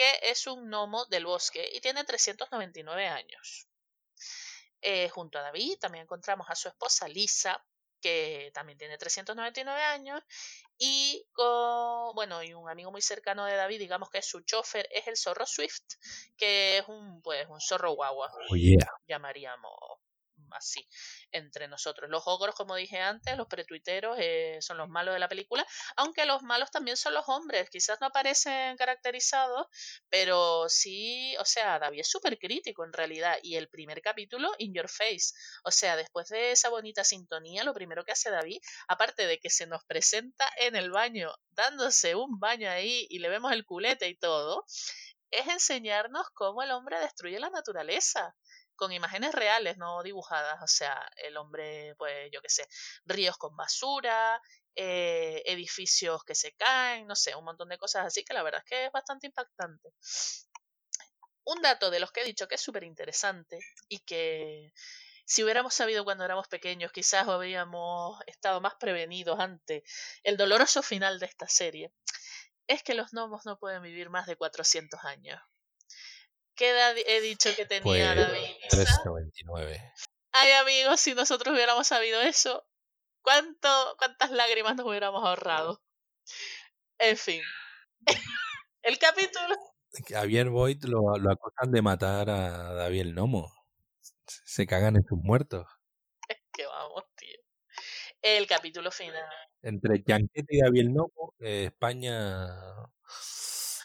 [0.00, 3.68] que es un gnomo del bosque y tiene 399 años.
[4.80, 7.62] Eh, junto a David también encontramos a su esposa Lisa,
[8.00, 10.22] que también tiene 399 años,
[10.78, 14.88] y con, bueno, y un amigo muy cercano de David, digamos que es su chofer,
[14.90, 15.96] es el zorro Swift,
[16.38, 18.90] que es un, pues, un zorro guagua, oh, yeah.
[19.06, 20.00] llamaríamos
[20.56, 20.86] así
[21.32, 22.10] entre nosotros.
[22.10, 26.26] Los ogros, como dije antes, los pretuiteros eh, son los malos de la película, aunque
[26.26, 29.66] los malos también son los hombres, quizás no aparecen caracterizados,
[30.08, 34.74] pero sí, o sea, David es súper crítico en realidad, y el primer capítulo, In
[34.74, 35.34] Your Face,
[35.64, 39.50] o sea, después de esa bonita sintonía, lo primero que hace David, aparte de que
[39.50, 44.08] se nos presenta en el baño, dándose un baño ahí y le vemos el culete
[44.08, 44.64] y todo,
[45.30, 48.34] es enseñarnos cómo el hombre destruye la naturaleza
[48.80, 50.60] con imágenes reales, no dibujadas.
[50.62, 52.66] O sea, el hombre, pues yo qué sé,
[53.04, 54.40] ríos con basura,
[54.74, 58.62] eh, edificios que se caen, no sé, un montón de cosas así que la verdad
[58.64, 59.90] es que es bastante impactante.
[61.44, 63.58] Un dato de los que he dicho que es súper interesante
[63.88, 64.72] y que
[65.26, 69.84] si hubiéramos sabido cuando éramos pequeños, quizás habríamos estado más prevenidos ante
[70.22, 71.92] el doloroso final de esta serie,
[72.66, 75.38] es que los gnomos no pueden vivir más de 400 años.
[76.60, 78.44] ¿Qué edad he dicho que tenía pues, David?
[78.68, 79.82] 399.
[80.32, 82.66] Ay, amigos, si nosotros hubiéramos sabido eso,
[83.22, 85.82] ¿cuánto, ¿cuántas lágrimas nos hubiéramos ahorrado?
[86.98, 87.40] En fin.
[88.82, 89.56] el capítulo.
[90.06, 93.50] Javier Boyd lo, lo acusan de matar a David el Nomo.
[94.26, 95.66] Se cagan en sus muertos.
[96.28, 97.38] Es que vamos, tío.
[98.20, 99.24] El capítulo final.
[99.62, 102.48] Entre Yanquete y Gabriel Novo, eh, España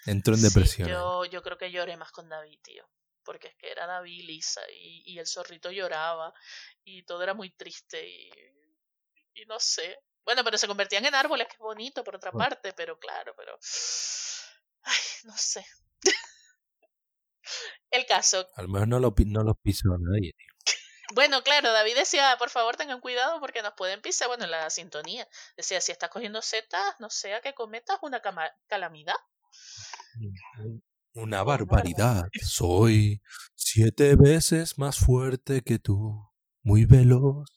[0.05, 0.89] entró en depresión.
[0.89, 2.87] yo, yo creo que lloré más con David, tío.
[3.23, 6.31] Porque es que era David y Lisa y, y el zorrito lloraba
[6.83, 8.29] y todo era muy triste y,
[9.33, 9.97] y no sé.
[10.23, 13.57] Bueno, pero se convertían en árboles, que es bonito por otra parte, pero claro, pero...
[14.83, 15.65] Ay, no sé.
[17.91, 18.47] El caso.
[18.55, 20.55] Al menos no, lo, no los pisó nadie, tío.
[21.13, 24.27] Bueno, claro, David decía, por favor tengan cuidado porque nos pueden pisar.
[24.27, 28.21] Bueno, en la sintonía decía, si estás cogiendo setas, no sea que cometas una
[28.67, 29.15] calamidad.
[31.13, 32.27] Una barbaridad.
[32.41, 33.21] Soy
[33.55, 36.29] siete veces más fuerte que tú,
[36.63, 37.49] muy veloz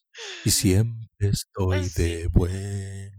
[0.44, 3.18] y siempre estoy de buen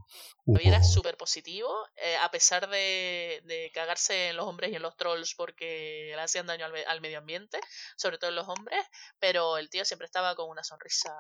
[0.58, 4.96] era súper positivo, eh, a pesar de, de, cagarse en los hombres y en los
[4.96, 7.60] trolls porque le hacían daño al, medio ambiente,
[7.98, 8.84] sobre todo en los hombres,
[9.20, 11.14] pero el tío siempre estaba con una sonrisa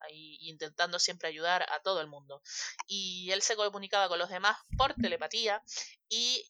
[0.00, 2.42] ahí intentando siempre ayudar a todo el mundo.
[2.86, 5.62] Y él se comunicaba con los demás por telepatía
[6.08, 6.44] y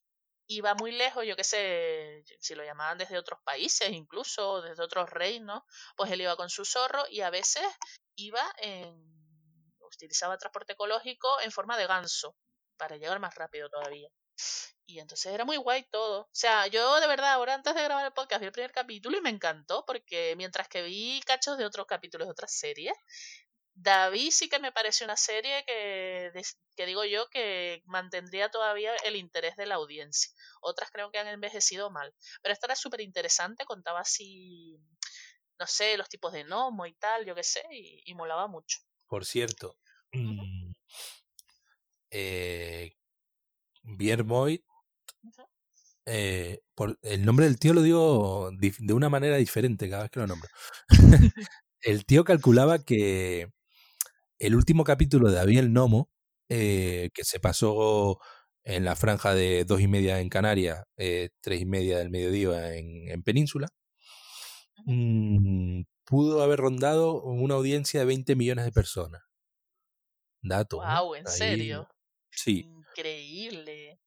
[0.51, 5.09] iba muy lejos, yo qué sé, si lo llamaban desde otros países, incluso desde otros
[5.09, 5.63] reinos,
[5.97, 7.63] pues él iba con su zorro y a veces
[8.17, 9.11] iba en
[9.81, 12.37] utilizaba transporte ecológico en forma de ganso
[12.77, 14.09] para llegar más rápido todavía.
[14.87, 16.23] Y entonces era muy guay todo.
[16.23, 19.19] O sea, yo de verdad, ahora antes de grabar el podcast vi el primer capítulo
[19.19, 22.95] y me encantó porque mientras que vi cachos de otros capítulos de otras series,
[23.83, 26.31] David sí que me parece una serie que,
[26.77, 30.31] que digo yo que mantendría todavía el interés de la audiencia.
[30.61, 32.15] Otras creo que han envejecido mal.
[32.43, 34.79] Pero esta era súper interesante, contaba así,
[35.59, 38.81] no sé, los tipos de gnomo y tal, yo qué sé, y, y molaba mucho.
[39.07, 39.79] Por cierto,
[42.11, 42.93] eh,
[43.83, 44.63] Biermoit,
[46.05, 50.21] eh, por, el nombre del tío lo digo de una manera diferente cada vez que
[50.21, 50.51] lo nombro.
[51.81, 53.51] el tío calculaba que
[54.41, 56.11] el último capítulo de David el Nomo,
[56.49, 58.19] eh, que se pasó
[58.65, 62.75] en la franja de dos y media en Canarias, eh, tres y media del mediodía
[62.75, 63.69] en, en Península,
[64.87, 69.23] mm, pudo haber rondado una audiencia de 20 millones de personas.
[70.43, 70.79] Dato.
[70.79, 71.87] Wow, ¿en serio?
[72.31, 72.61] Sí.
[72.67, 74.01] Increíble.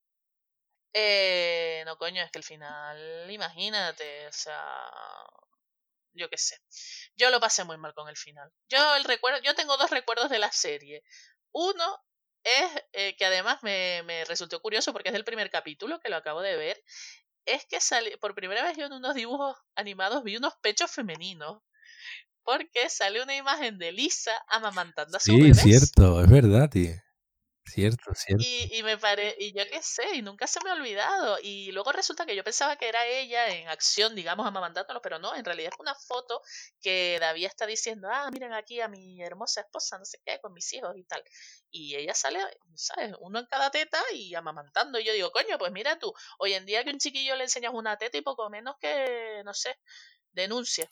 [0.93, 4.59] Eh, no, coño, es que al final, imagínate, o sea,
[6.13, 6.57] yo qué sé.
[7.15, 8.51] Yo lo pasé muy mal con el final.
[8.69, 11.03] Yo el recuerdo, yo tengo dos recuerdos de la serie.
[11.51, 11.99] Uno
[12.43, 16.17] es eh, que además me, me, resultó curioso porque es del primer capítulo que lo
[16.17, 16.83] acabo de ver.
[17.45, 21.61] Es que sale, por primera vez yo en unos dibujos animados vi unos pechos femeninos
[22.43, 26.93] porque sale una imagen de Lisa amamantando a su sí, Sí, cierto, es verdad, tío.
[27.65, 28.43] Cierto, cierto.
[28.45, 29.35] Y, y me pare...
[29.39, 31.37] y yo qué sé, y nunca se me ha olvidado.
[31.41, 35.33] Y luego resulta que yo pensaba que era ella en acción, digamos, amamantándolo, pero no,
[35.33, 36.41] en realidad es una foto
[36.81, 40.53] que David está diciendo, ah, miren aquí a mi hermosa esposa, no sé qué, con
[40.53, 41.23] mis hijos y tal.
[41.71, 42.39] Y ella sale,
[42.75, 43.15] ¿sabes?
[43.21, 44.99] Uno en cada teta y amamantando.
[44.99, 47.73] Y yo digo, coño, pues mira tú, hoy en día que un chiquillo le enseñas
[47.73, 49.79] una teta y poco menos que, no sé,
[50.31, 50.91] denuncia.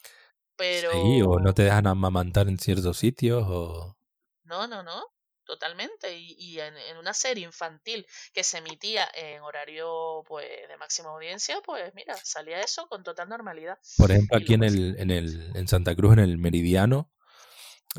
[0.56, 0.92] Pero...
[0.92, 3.98] Sí, o no te dejan amamantar en ciertos sitios o...
[4.44, 5.06] No, no, no,
[5.52, 6.18] totalmente.
[6.18, 11.10] Y, y en, en, una serie infantil que se emitía en horario pues de máxima
[11.10, 13.78] audiencia, pues mira, salía eso con total normalidad.
[13.98, 17.12] Por ejemplo, aquí en el, en el en Santa Cruz, en el Meridiano,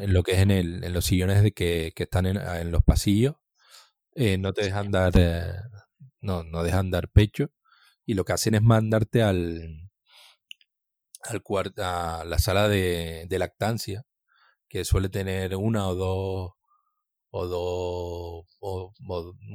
[0.00, 2.70] en lo que es en, el, en los sillones de que, que están en, en,
[2.70, 3.34] los pasillos,
[4.14, 5.52] eh, no te dejan dar, eh,
[6.20, 7.50] no, no dejan dar pecho
[8.06, 9.90] y lo que hacen es mandarte al,
[11.24, 11.42] al
[11.76, 14.06] a la sala de, de, lactancia,
[14.68, 16.61] que suele tener una o dos
[17.32, 18.94] o dos o,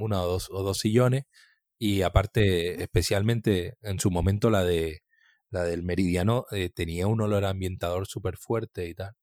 [0.02, 1.24] una o dos o dos sillones
[1.80, 5.02] y aparte especialmente en su momento la de
[5.52, 9.14] la del meridiano eh, tenía un olor ambientador súper fuerte y tal.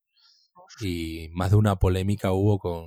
[0.80, 2.86] Y más de una polémica hubo con,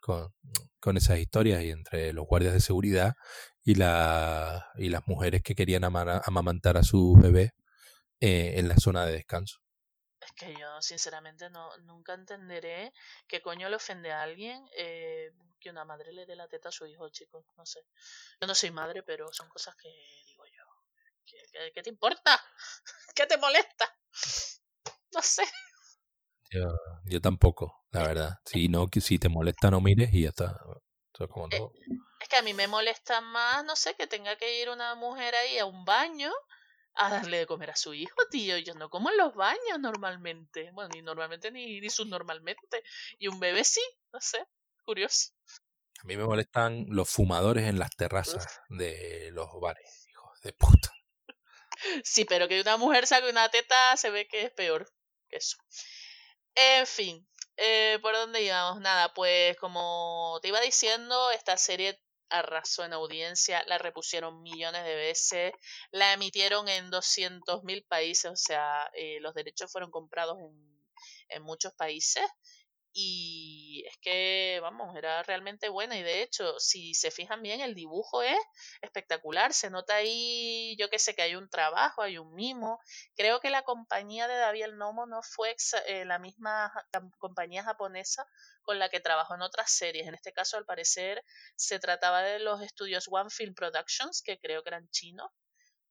[0.00, 0.32] con,
[0.80, 3.14] con esas historias y entre los guardias de seguridad
[3.64, 7.52] y la y las mujeres que querían amamantar a su bebé
[8.20, 9.58] eh, en la zona de descanso.
[10.36, 12.92] Que yo sinceramente no nunca entenderé
[13.26, 16.72] qué coño le ofende a alguien eh, que una madre le dé la teta a
[16.72, 17.44] su hijo, chicos.
[17.56, 17.80] No sé.
[18.40, 19.88] Yo no soy madre, pero son cosas que
[20.26, 20.64] digo yo.
[21.24, 22.40] ¿Qué, qué te importa?
[23.14, 23.92] ¿Qué te molesta?
[25.12, 25.44] No sé.
[26.50, 26.68] Yo,
[27.04, 28.30] yo tampoco, la verdad.
[28.44, 30.60] Si no, si te molesta, no mires y ya está.
[31.18, 31.72] Es, como todo.
[32.20, 35.34] es que a mí me molesta más, no sé, que tenga que ir una mujer
[35.34, 36.30] ahí a un baño
[36.96, 38.58] a darle de comer a su hijo, tío.
[38.58, 40.70] Yo no como en los baños normalmente.
[40.72, 42.82] Bueno, ni normalmente ni, ni subnormalmente.
[43.18, 43.82] Y un bebé sí,
[44.12, 44.46] no sé,
[44.84, 45.32] curioso.
[46.00, 50.92] A mí me molestan los fumadores en las terrazas de los bares, hijos de puta.
[52.04, 54.90] Sí, pero que una mujer saque una teta se ve que es peor.
[55.28, 55.58] Eso.
[56.54, 57.28] En fin,
[57.58, 58.80] eh, ¿por dónde íbamos?
[58.80, 64.94] Nada, pues como te iba diciendo, esta serie arrasó en audiencia, la repusieron millones de
[64.94, 65.52] veces,
[65.90, 70.84] la emitieron en 200.000 países, o sea, eh, los derechos fueron comprados en,
[71.28, 72.24] en muchos países
[72.92, 73.55] y
[73.86, 78.22] es que, vamos, era realmente buena y de hecho, si se fijan bien, el dibujo
[78.22, 78.38] es
[78.82, 82.80] espectacular, se nota ahí, yo que sé, que hay un trabajo, hay un mimo.
[83.14, 85.56] Creo que la compañía de David el Nomo no fue
[85.86, 86.72] eh, la misma
[87.18, 88.26] compañía japonesa
[88.62, 90.06] con la que trabajó en otras series.
[90.06, 91.24] En este caso, al parecer,
[91.56, 95.30] se trataba de los estudios One Film Productions, que creo que eran chinos.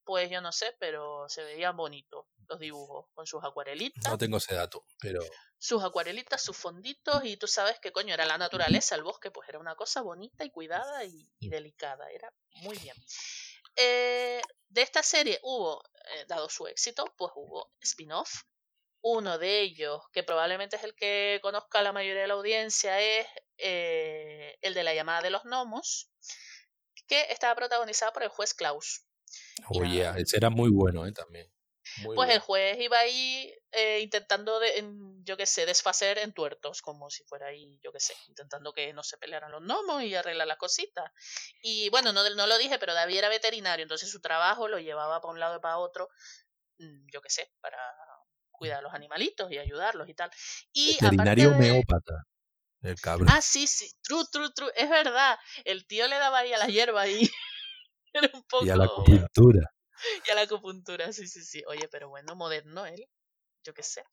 [0.03, 4.11] Pues yo no sé, pero se veían bonitos los dibujos, con sus acuarelitas.
[4.11, 5.21] No tengo ese dato, pero
[5.57, 9.49] sus acuarelitas, sus fonditos, y tú sabes que coño era la naturaleza, el bosque, pues
[9.49, 12.31] era una cosa bonita y cuidada y, delicada, era
[12.61, 12.95] muy bien.
[13.75, 18.43] Eh, de esta serie hubo, eh, dado su éxito, pues hubo spin-off.
[19.01, 23.27] Uno de ellos, que probablemente es el que conozca la mayoría de la audiencia, es
[23.57, 26.11] eh, el de la llamada de los gnomos,
[27.07, 29.05] que estaba protagonizado por el juez Klaus.
[29.69, 31.13] Oye, ese era muy bueno, ¿eh?
[32.03, 34.83] Pues el juez iba ahí eh, intentando, de,
[35.23, 38.93] yo qué sé, desfacer en tuertos, como si fuera ahí, yo qué sé, intentando que
[38.93, 41.11] no se pelearan los gnomos y arreglar las cositas.
[41.61, 45.21] Y bueno, no, no lo dije, pero David era veterinario, entonces su trabajo lo llevaba
[45.21, 46.09] para un lado y para otro,
[46.79, 47.77] mm, yo qué sé, para
[48.51, 50.31] cuidar a los animalitos y ayudarlos y tal.
[50.73, 52.25] Y veterinario meópata.
[52.81, 53.29] El cabrón.
[53.31, 54.71] Ah, sí, sí, true, true, true.
[54.75, 55.37] Es verdad.
[55.63, 57.29] El tío le daba ahí a la hierba y
[58.13, 58.65] era un poco.
[58.65, 59.74] Y a la acupuntura.
[60.27, 61.63] y a la acupuntura, sí, sí, sí.
[61.67, 63.07] Oye, pero bueno, moderno él,
[63.63, 64.03] yo qué sé.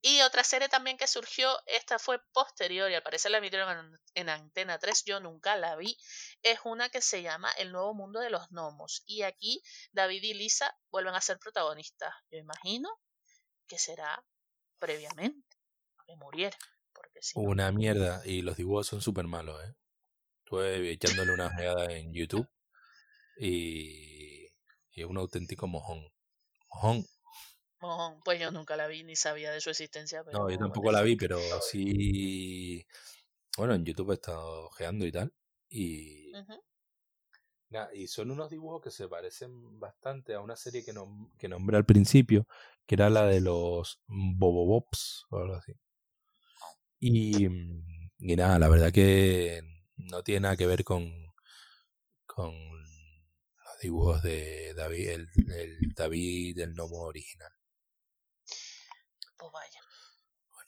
[0.00, 4.28] Y otra serie también que surgió, esta fue posterior y al parecer la emitieron en,
[4.28, 5.96] Antena 3, yo nunca la vi,
[6.42, 9.02] es una que se llama El Nuevo Mundo de los Gnomos.
[9.06, 12.14] Y aquí David y Lisa vuelven a ser protagonistas.
[12.30, 12.88] Yo imagino
[13.66, 14.24] que será
[14.78, 15.56] previamente,
[16.06, 16.56] que muriera.
[16.92, 19.74] Porque Una mierda, y los dibujos son súper malos, ¿eh?
[20.44, 22.48] Estuve echándole una ojeada en YouTube
[23.36, 24.07] y
[25.00, 26.06] es un auténtico mojón.
[26.70, 27.06] Mojón.
[27.80, 30.24] Mojón, pues yo nunca la vi ni sabía de su existencia.
[30.32, 32.86] no, yo tampoco la vi, pero sí.
[33.56, 35.32] Bueno, en YouTube he estado ojeando y tal.
[35.68, 36.32] Y.
[37.94, 40.92] y son unos dibujos que se parecen bastante a una serie que,
[41.38, 42.46] que nombré al principio,
[42.86, 45.72] que era la de los Bobobops o algo así.
[47.00, 47.46] Y,
[48.18, 49.62] y nada, la verdad que
[49.96, 51.12] no tiene nada que ver con,
[52.26, 52.54] con
[53.80, 55.28] dibujos de David, el,
[55.94, 57.52] David del Nomo original.
[59.36, 59.80] Pues vaya.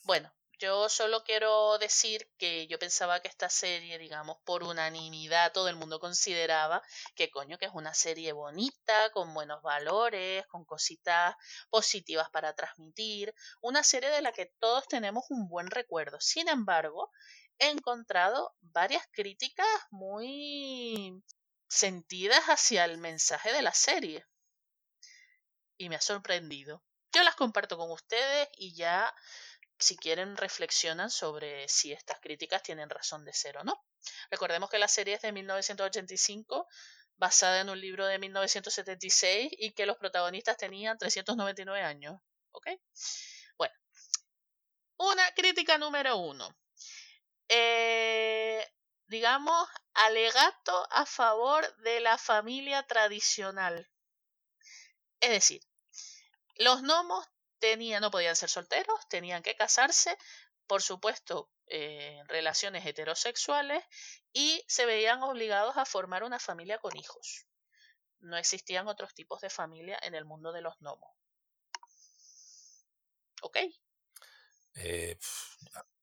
[0.04, 5.68] Bueno, yo solo quiero decir que yo pensaba que esta serie, digamos, por unanimidad todo
[5.68, 6.82] el mundo consideraba
[7.14, 11.34] que coño que es una serie bonita, con buenos valores, con cositas
[11.70, 16.20] positivas para transmitir, una serie de la que todos tenemos un buen recuerdo.
[16.20, 17.10] Sin embargo,
[17.58, 21.22] he encontrado varias críticas muy
[21.70, 24.26] sentidas hacia el mensaje de la serie.
[25.78, 26.82] Y me ha sorprendido.
[27.12, 29.14] Yo las comparto con ustedes y ya,
[29.78, 33.82] si quieren, reflexionan sobre si estas críticas tienen razón de ser o no.
[34.30, 36.66] Recordemos que la serie es de 1985,
[37.16, 42.20] basada en un libro de 1976 y que los protagonistas tenían 399 años.
[42.50, 42.66] ¿Ok?
[43.56, 43.74] Bueno,
[44.98, 46.56] una crítica número uno.
[47.48, 48.64] Eh,
[49.10, 53.90] digamos, alegato a favor de la familia tradicional.
[55.18, 55.60] Es decir,
[56.54, 57.26] los gnomos
[57.58, 60.16] tenían, no podían ser solteros, tenían que casarse,
[60.68, 63.84] por supuesto, en relaciones heterosexuales,
[64.32, 67.48] y se veían obligados a formar una familia con hijos.
[68.20, 71.10] No existían otros tipos de familia en el mundo de los gnomos.
[73.42, 73.58] ¿Ok?
[74.74, 75.18] Eh,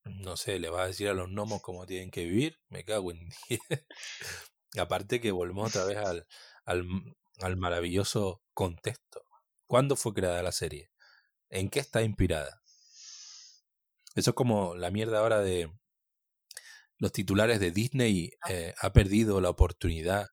[0.10, 3.12] no sé, le vas a decir a los gnomos cómo tienen que vivir, me cago
[3.12, 3.30] en
[4.80, 6.28] Aparte que volvemos otra vez al,
[6.66, 6.86] al,
[7.40, 9.24] al maravilloso contexto.
[9.66, 10.92] ¿Cuándo fue creada la serie?
[11.50, 12.62] ¿En qué está inspirada?
[14.16, 15.72] Eso es como la mierda ahora de
[16.98, 18.52] los titulares de Disney ah.
[18.52, 20.28] eh, ha perdido la oportunidad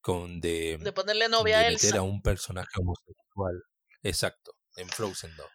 [0.00, 3.62] con de, de ponerle novia a meter a un personaje homosexual.
[4.02, 5.46] Exacto, en Frozen 2.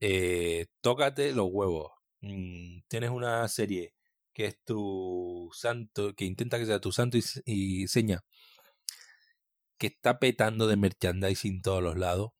[0.00, 1.92] Eh, tócate los huevos.
[2.20, 3.94] Mm, tienes una serie
[4.32, 8.24] que es tu santo, que intenta que sea tu santo y, seña,
[9.78, 12.32] que está petando de merchandising todos los lados,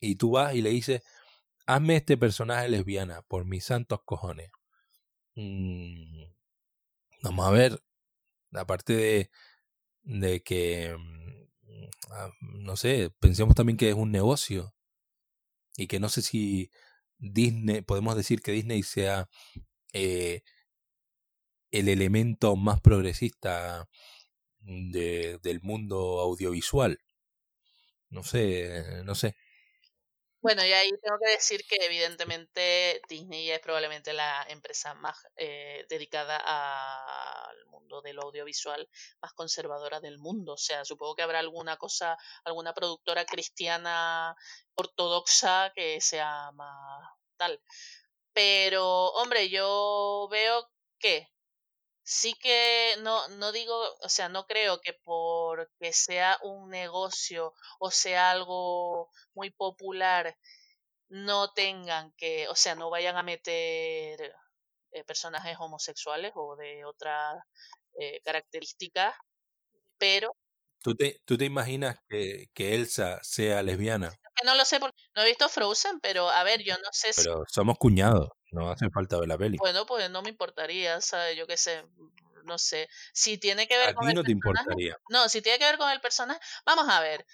[0.00, 1.02] y tú vas y le dices,
[1.66, 4.50] hazme este personaje lesbiana por mis santos cojones.
[5.36, 6.24] Mm,
[7.22, 7.82] vamos a ver,
[8.52, 9.30] aparte de,
[10.02, 14.74] de que, mm, ah, no sé, pensemos también que es un negocio.
[15.76, 16.70] y que no sé si
[17.22, 19.28] Disney, podemos decir que Disney sea
[19.92, 20.42] eh,
[21.70, 23.88] el elemento más progresista
[24.60, 26.98] de, del mundo audiovisual.
[28.10, 29.34] No sé, no sé.
[30.42, 35.86] Bueno, y ahí tengo que decir que evidentemente Disney es probablemente la empresa más eh,
[35.88, 38.88] dedicada al mundo del audiovisual,
[39.20, 40.54] más conservadora del mundo.
[40.54, 44.34] O sea, supongo que habrá alguna cosa, alguna productora cristiana
[44.74, 47.60] ortodoxa que sea más tal.
[48.34, 51.28] Pero, hombre, yo veo que
[52.02, 57.90] sí que no, no digo, o sea, no creo que porque sea un negocio o
[57.90, 60.36] sea algo muy popular
[61.12, 64.34] no tengan que, o sea, no vayan a meter
[64.92, 67.38] eh, personajes homosexuales o de otras
[68.00, 69.14] eh, características,
[69.98, 70.34] pero...
[70.82, 74.10] ¿Tú te, ¿Tú te imaginas que, que Elsa sea lesbiana?
[74.44, 77.22] No lo sé, porque no he visto Frozen, pero a ver, yo no sé si...
[77.22, 78.30] Pero somos cuñados.
[78.52, 79.56] No hace falta ver la peli.
[79.58, 81.36] Bueno, pues no me importaría, ¿sabes?
[81.36, 81.84] Yo qué sé,
[82.44, 82.88] no sé.
[83.12, 84.96] Si tiene que ver a con ti el no te importaría.
[85.08, 86.40] No, si tiene que ver con el personaje.
[86.64, 87.26] Vamos a ver.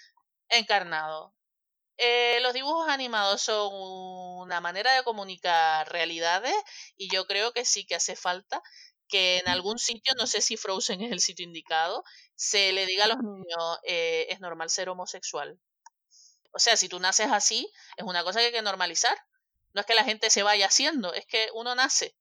[0.47, 1.35] Encarnado.
[1.97, 6.55] Eh, los dibujos animados son una manera de comunicar realidades
[6.95, 8.63] y yo creo que sí que hace falta
[9.09, 12.05] que en algún sitio, no sé si Frozen es el sitio indicado,
[12.35, 15.59] se le diga a los niños eh, es normal ser homosexual.
[16.53, 19.17] O sea, si tú naces así, es una cosa que hay que normalizar.
[19.79, 22.13] No es que la gente se vaya haciendo, es que uno nace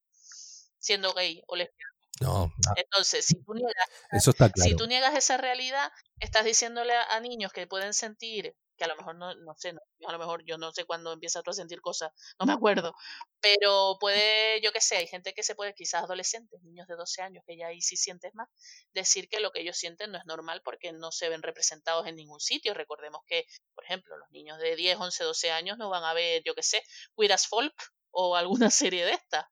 [0.78, 1.92] siendo gay o lesbiana.
[2.20, 2.52] No.
[2.76, 4.70] Entonces, si tú, niegas, Eso está claro.
[4.70, 5.90] si tú niegas esa realidad,
[6.20, 9.70] estás diciéndole a niños que pueden sentir que a lo mejor no, no sé,
[10.06, 12.94] a lo mejor yo no sé cuándo empiezas tú a sentir cosas, no me acuerdo,
[13.40, 17.22] pero puede, yo qué sé, hay gente que se puede, quizás adolescentes, niños de 12
[17.22, 18.48] años, que ya ahí sí sientes más,
[18.94, 22.16] decir que lo que ellos sienten no es normal porque no se ven representados en
[22.16, 22.74] ningún sitio.
[22.74, 23.44] Recordemos que,
[23.74, 26.62] por ejemplo, los niños de 10, 11, 12 años no van a ver, yo qué
[26.62, 26.82] sé,
[27.16, 27.74] Queer as Folk
[28.10, 29.44] o alguna serie de estas.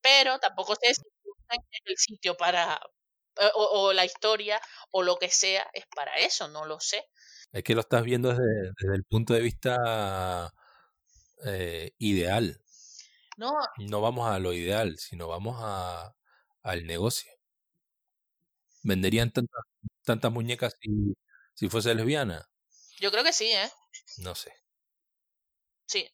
[0.00, 1.02] Pero tampoco sé si
[1.84, 2.80] el sitio para,
[3.54, 4.60] o, o, la historia
[4.90, 7.04] o lo que sea es para eso, no lo sé.
[7.52, 10.52] Es que lo estás viendo desde, desde el punto de vista
[11.44, 12.60] eh, ideal.
[13.36, 13.52] No.
[13.78, 16.14] No vamos a lo ideal, sino vamos a,
[16.62, 17.30] al negocio.
[18.82, 19.62] ¿Venderían tantas,
[20.04, 21.14] tantas muñecas si,
[21.54, 22.48] si fuese lesbiana?
[22.98, 23.70] Yo creo que sí, ¿eh?
[24.18, 24.52] No sé.
[25.86, 26.08] Sí,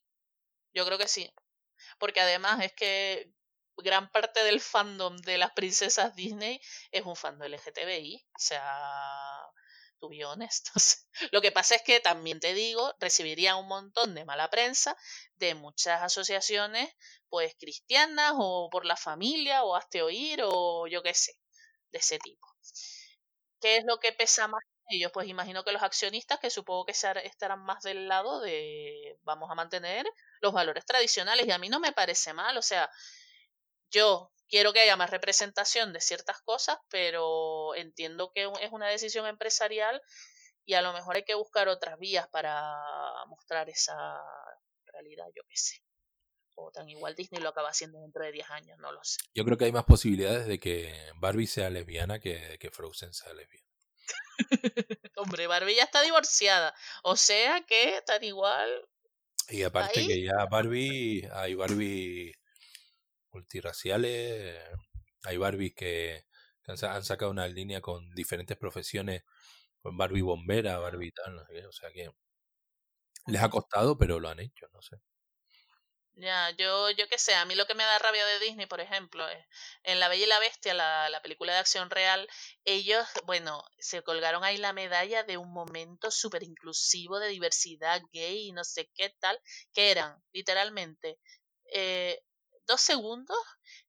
[0.74, 1.32] yo creo que sí.
[1.98, 3.32] Porque además es que
[3.78, 8.24] gran parte del fandom de las princesas Disney es un fandom LGTBI.
[8.34, 8.62] O sea,
[10.00, 10.68] to be honest.
[11.32, 14.96] Lo que pasa es que también te digo, recibiría un montón de mala prensa
[15.36, 16.90] de muchas asociaciones,
[17.28, 21.32] pues cristianas o por la familia o hazte oír o yo qué sé,
[21.92, 22.46] de ese tipo.
[23.60, 25.12] ¿Qué es lo que pesa más ellos?
[25.12, 29.54] Pues imagino que los accionistas, que supongo que estarán más del lado de vamos a
[29.54, 30.04] mantener
[30.40, 32.90] los valores tradicionales y a mí no me parece mal, o sea,
[33.92, 39.26] yo quiero que haya más representación de ciertas cosas, pero entiendo que es una decisión
[39.26, 40.02] empresarial
[40.64, 42.74] y a lo mejor hay que buscar otras vías para
[43.28, 44.20] mostrar esa
[44.84, 45.82] realidad, yo qué sé.
[46.54, 49.18] O tan igual Disney lo acaba haciendo dentro de 10 años, no lo sé.
[49.34, 53.14] Yo creo que hay más posibilidades de que Barbie sea lesbiana que de que Frozen
[53.14, 53.66] sea lesbiana.
[55.16, 56.74] Hombre, Barbie ya está divorciada.
[57.04, 58.86] O sea que tan igual.
[59.48, 60.06] Y aparte ¿Ahí?
[60.06, 62.34] que ya Barbie, hay Barbie
[63.32, 64.58] multiraciales.
[65.24, 66.24] Hay Barbies que
[66.66, 69.22] han sacado una línea con diferentes profesiones,
[69.80, 72.10] con Barbie bombera, Barbie tal, no sé qué, o sea que
[73.26, 74.96] les ha costado, pero lo han hecho, no sé.
[76.14, 78.80] Ya, yo, yo qué sé, a mí lo que me da rabia de Disney, por
[78.80, 79.44] ejemplo, es
[79.82, 82.28] en La Bella y la Bestia, la, la película de acción real,
[82.64, 88.48] ellos, bueno, se colgaron ahí la medalla de un momento súper inclusivo de diversidad gay
[88.48, 89.40] y no sé qué tal,
[89.72, 91.18] que eran, literalmente,
[91.72, 92.20] eh,
[92.66, 93.36] dos segundos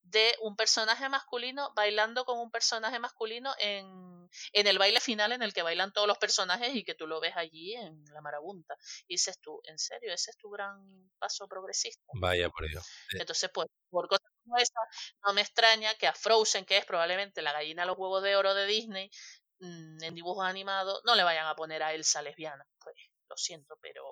[0.01, 5.41] de un personaje masculino bailando con un personaje masculino en, en el baile final en
[5.41, 8.75] el que bailan todos los personajes y que tú lo ves allí en la marabunta.
[9.07, 10.13] Y dices tú, ¿en serio?
[10.13, 12.03] ¿Ese es tu gran paso progresista?
[12.15, 12.81] Vaya por ello.
[13.13, 14.79] Entonces, pues, por cosas como esa,
[15.25, 18.35] no me extraña que a Frozen, que es probablemente la gallina de los huevos de
[18.35, 19.09] oro de Disney,
[19.59, 22.65] mmm, en dibujos animados, no le vayan a poner a Elsa lesbiana.
[22.79, 22.95] Pues,
[23.29, 24.03] lo siento, pero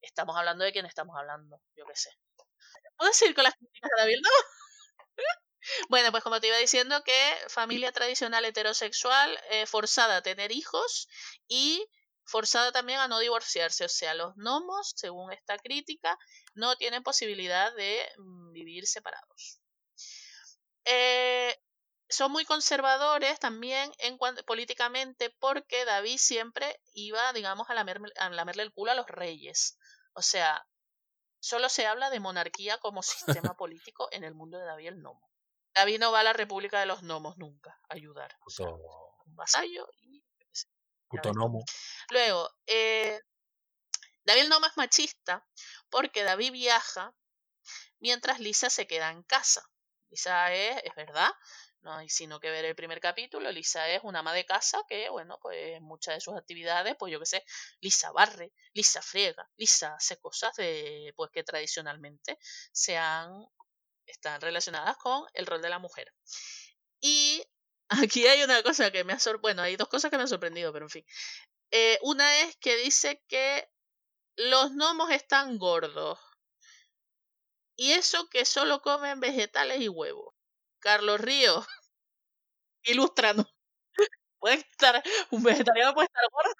[0.00, 2.10] estamos hablando de quién estamos hablando, yo qué sé.
[2.98, 4.18] ¿Puedo seguir con las críticas de David?
[4.22, 4.30] No.
[5.90, 11.08] Bueno, pues como te iba diciendo que familia tradicional heterosexual eh, forzada a tener hijos
[11.48, 11.86] y
[12.24, 13.84] forzada también a no divorciarse.
[13.84, 16.18] O sea, los gnomos, según esta crítica,
[16.54, 19.60] no tienen posibilidad de mm, vivir separados.
[20.84, 21.56] Eh,
[22.08, 28.62] son muy conservadores también en cuanto, políticamente porque David siempre iba, digamos, a a lamerle
[28.62, 29.78] el culo a los reyes.
[30.14, 30.66] O sea,
[31.40, 35.28] solo se habla de monarquía como sistema político en el mundo de David el Nomo.
[35.74, 38.36] David no va a la República de los Gnomos nunca a ayudar.
[38.46, 40.24] O sea, un vasallo y...
[41.08, 41.64] Puto gnomo.
[42.10, 43.18] Luego, eh,
[44.24, 45.46] David el Nomo es machista
[45.88, 47.14] porque David viaja
[47.98, 49.62] mientras Lisa se queda en casa.
[50.10, 51.30] Lisa es, es verdad,
[51.82, 53.50] no hay sino que ver el primer capítulo.
[53.50, 57.20] Lisa es una ama de casa que, bueno, pues muchas de sus actividades, pues yo
[57.20, 57.44] qué sé,
[57.80, 62.38] Lisa barre, Lisa friega, Lisa hace cosas de, pues que tradicionalmente
[62.72, 63.46] se han,
[64.06, 66.12] están relacionadas con el rol de la mujer.
[67.00, 67.42] Y
[67.88, 70.28] aquí hay una cosa que me ha sorprendido, bueno, hay dos cosas que me han
[70.28, 71.04] sorprendido, pero en fin.
[71.70, 73.68] Eh, una es que dice que
[74.36, 76.18] los gnomos están gordos.
[77.76, 80.34] Y eso que solo comen vegetales y huevos.
[80.80, 81.64] Carlos Río,
[82.84, 83.46] ilustrando.
[84.40, 86.52] Puede estar, un vegetariano puede estar gordo.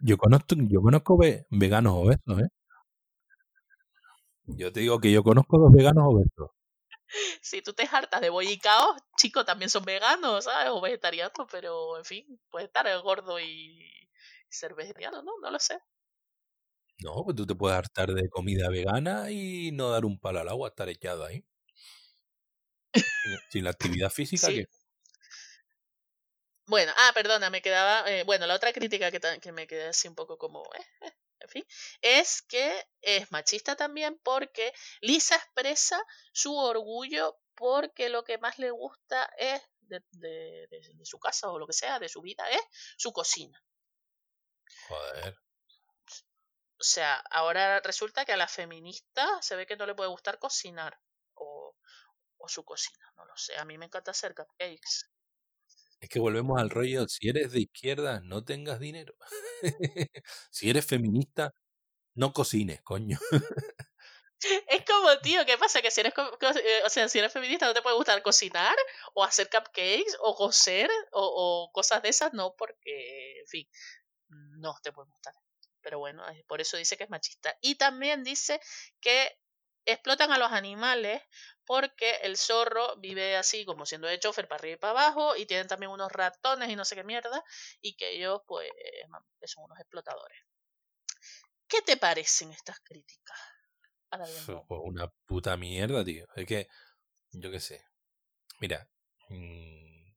[0.00, 1.18] Yo conozco, yo conozco
[1.50, 2.48] veganos obesos, ¿eh?
[4.46, 6.50] Yo te digo que yo conozco dos veganos obesos.
[7.42, 10.70] Si tú te hartas de bollicaos, chicos, también son veganos, ¿sabes?
[10.70, 14.08] O vegetarianos, pero en fin, puede estar gordo y
[14.48, 15.32] ser vegetariano, ¿no?
[15.42, 15.78] No lo sé.
[17.00, 20.48] No, pues tú te puedes hartar de comida vegana y no dar un palo al
[20.48, 21.44] agua, estar echado ahí.
[23.50, 24.66] Sin la actividad física, que
[26.66, 28.10] Bueno, ah, perdona, me quedaba.
[28.10, 30.62] Eh, bueno, la otra crítica que, que me quedé así un poco como.
[30.74, 31.64] Eh, eh, en fin,
[32.02, 36.02] es que es machista también porque Lisa expresa
[36.32, 41.58] su orgullo porque lo que más le gusta es de, de, de su casa o
[41.58, 42.60] lo que sea, de su vida, es
[42.96, 43.62] su cocina.
[44.88, 45.38] Joder.
[46.80, 50.38] O sea, ahora resulta que a la feminista se ve que no le puede gustar
[50.38, 50.98] cocinar
[52.38, 53.56] o su cocina, no lo sé.
[53.56, 55.06] A mí me encanta hacer cupcakes.
[56.00, 59.16] Es que volvemos al rollo, si eres de izquierda, no tengas dinero.
[60.50, 61.52] si eres feminista,
[62.14, 63.18] no cocines, coño.
[64.68, 65.82] Es como, tío, ¿qué pasa?
[65.82, 68.76] Que si eres, eh, o sea, si eres feminista no te puede gustar cocinar
[69.14, 73.68] o hacer cupcakes o coser o, o cosas de esas, no, porque, en fin,
[74.28, 75.34] no te puede gustar.
[75.80, 77.56] Pero bueno, por eso dice que es machista.
[77.60, 78.60] Y también dice
[79.00, 79.38] que
[79.92, 81.22] explotan a los animales
[81.64, 85.46] porque el zorro vive así como siendo de chofer para arriba y para abajo y
[85.46, 87.42] tienen también unos ratones y no sé qué mierda
[87.80, 88.70] y que ellos pues
[89.44, 90.38] son unos explotadores.
[91.66, 93.38] ¿Qué te parecen estas críticas?
[94.68, 96.26] Una puta mierda, tío.
[96.34, 96.68] Es que,
[97.32, 97.84] yo qué sé.
[98.60, 98.88] Mira,
[99.28, 100.14] mm,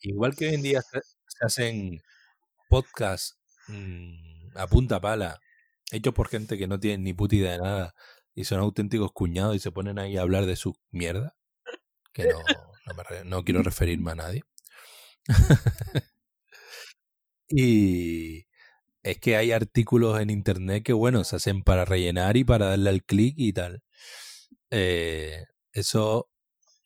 [0.00, 1.00] igual que hoy en día se,
[1.40, 2.02] hacen
[2.68, 3.38] podcasts
[3.68, 5.38] mm, a punta pala,
[5.92, 7.94] hechos por gente que no tiene ni puta idea de nada
[8.40, 11.36] y son auténticos cuñados y se ponen ahí a hablar de su mierda,
[12.12, 12.38] que no,
[13.24, 14.42] no, quiero referirme a nadie.
[17.48, 18.46] y
[19.02, 22.90] es que hay artículos en internet que, bueno, se hacen para rellenar y para darle
[22.90, 23.82] al clic y tal.
[24.70, 26.30] Eh, eso,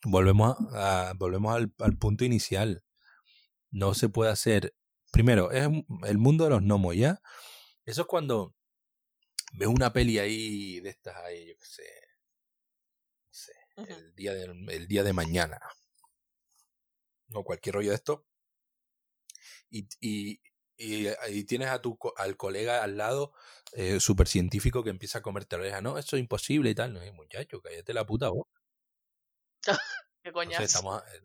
[0.05, 2.83] volvemos, a, volvemos al, al, punto inicial.
[3.71, 4.75] No se puede hacer.
[5.13, 5.69] Primero, es
[6.05, 7.21] el mundo de los gnomos, ¿ya?
[7.87, 8.55] Eso es cuando
[9.55, 11.83] veo una peli ahí de estas ahí, yo qué sé.
[13.27, 13.53] No sé.
[13.93, 15.59] el, día de, el día de mañana.
[17.33, 18.27] O cualquier rollo de esto.
[19.71, 20.41] Y, y,
[20.77, 23.33] y, tienes a tu, al colega al lado,
[23.73, 25.81] eh, súper científico, que empieza a comerte la oreja.
[25.81, 26.93] No, eso es imposible y tal.
[26.93, 28.47] No, muchacho, cállate la puta voz.
[30.23, 30.63] ¿Qué coñazo?
[30.63, 31.23] estamos, eh,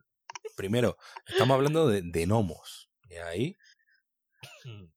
[0.56, 2.90] primero, estamos hablando de, de gnomos.
[3.10, 3.58] Y ahí.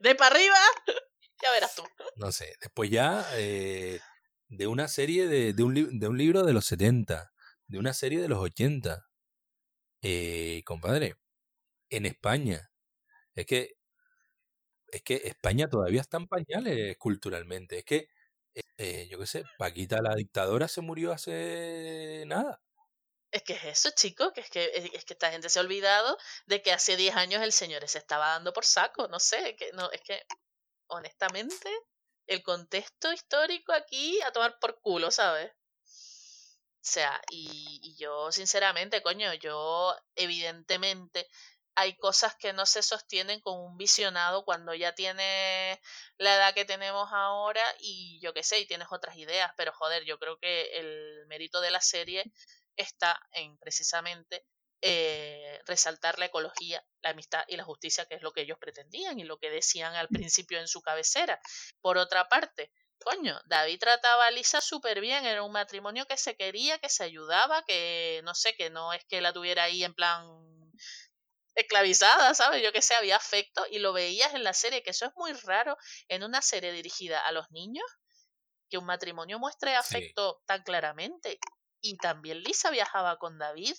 [0.00, 0.56] De para arriba.
[1.42, 1.82] Ya verás tú.
[2.16, 2.56] No sé.
[2.60, 4.00] Después ya eh,
[4.48, 7.32] de una serie de, de, un, de un libro de los 70,
[7.66, 9.08] de una serie de los 80.
[10.02, 11.16] Eh, compadre,
[11.90, 12.70] en España.
[13.34, 13.76] Es que
[14.92, 17.78] es que España todavía está en pañales culturalmente.
[17.78, 18.08] Es que,
[18.76, 22.60] eh, yo qué sé, Paquita la dictadora se murió hace nada.
[23.30, 26.18] Es que es eso, chicos, que es que, es que esta gente se ha olvidado
[26.46, 29.72] de que hace 10 años el señor se estaba dando por saco, no sé, que
[29.72, 30.22] no, es que
[30.92, 31.70] honestamente,
[32.26, 35.50] el contexto histórico aquí a tomar por culo, ¿sabes?
[36.82, 41.28] O sea, y, yo sinceramente, coño, yo evidentemente
[41.74, 45.78] hay cosas que no se sostienen con un visionado cuando ya tienes
[46.18, 50.04] la edad que tenemos ahora y yo qué sé, y tienes otras ideas, pero joder,
[50.04, 52.24] yo creo que el mérito de la serie
[52.76, 54.44] está en precisamente
[54.84, 59.18] eh, resaltar la ecología, la amistad y la justicia, que es lo que ellos pretendían
[59.20, 61.40] y lo que decían al principio en su cabecera.
[61.80, 66.36] Por otra parte, coño, David trataba a Lisa súper bien, era un matrimonio que se
[66.36, 69.94] quería, que se ayudaba, que no sé, que no es que la tuviera ahí en
[69.94, 70.26] plan
[71.54, 72.60] esclavizada, ¿sabes?
[72.62, 75.32] Yo que sé, había afecto y lo veías en la serie, que eso es muy
[75.32, 75.76] raro
[76.08, 77.86] en una serie dirigida a los niños,
[78.68, 81.38] que un matrimonio muestre afecto tan claramente.
[81.80, 83.74] Y también Lisa viajaba con David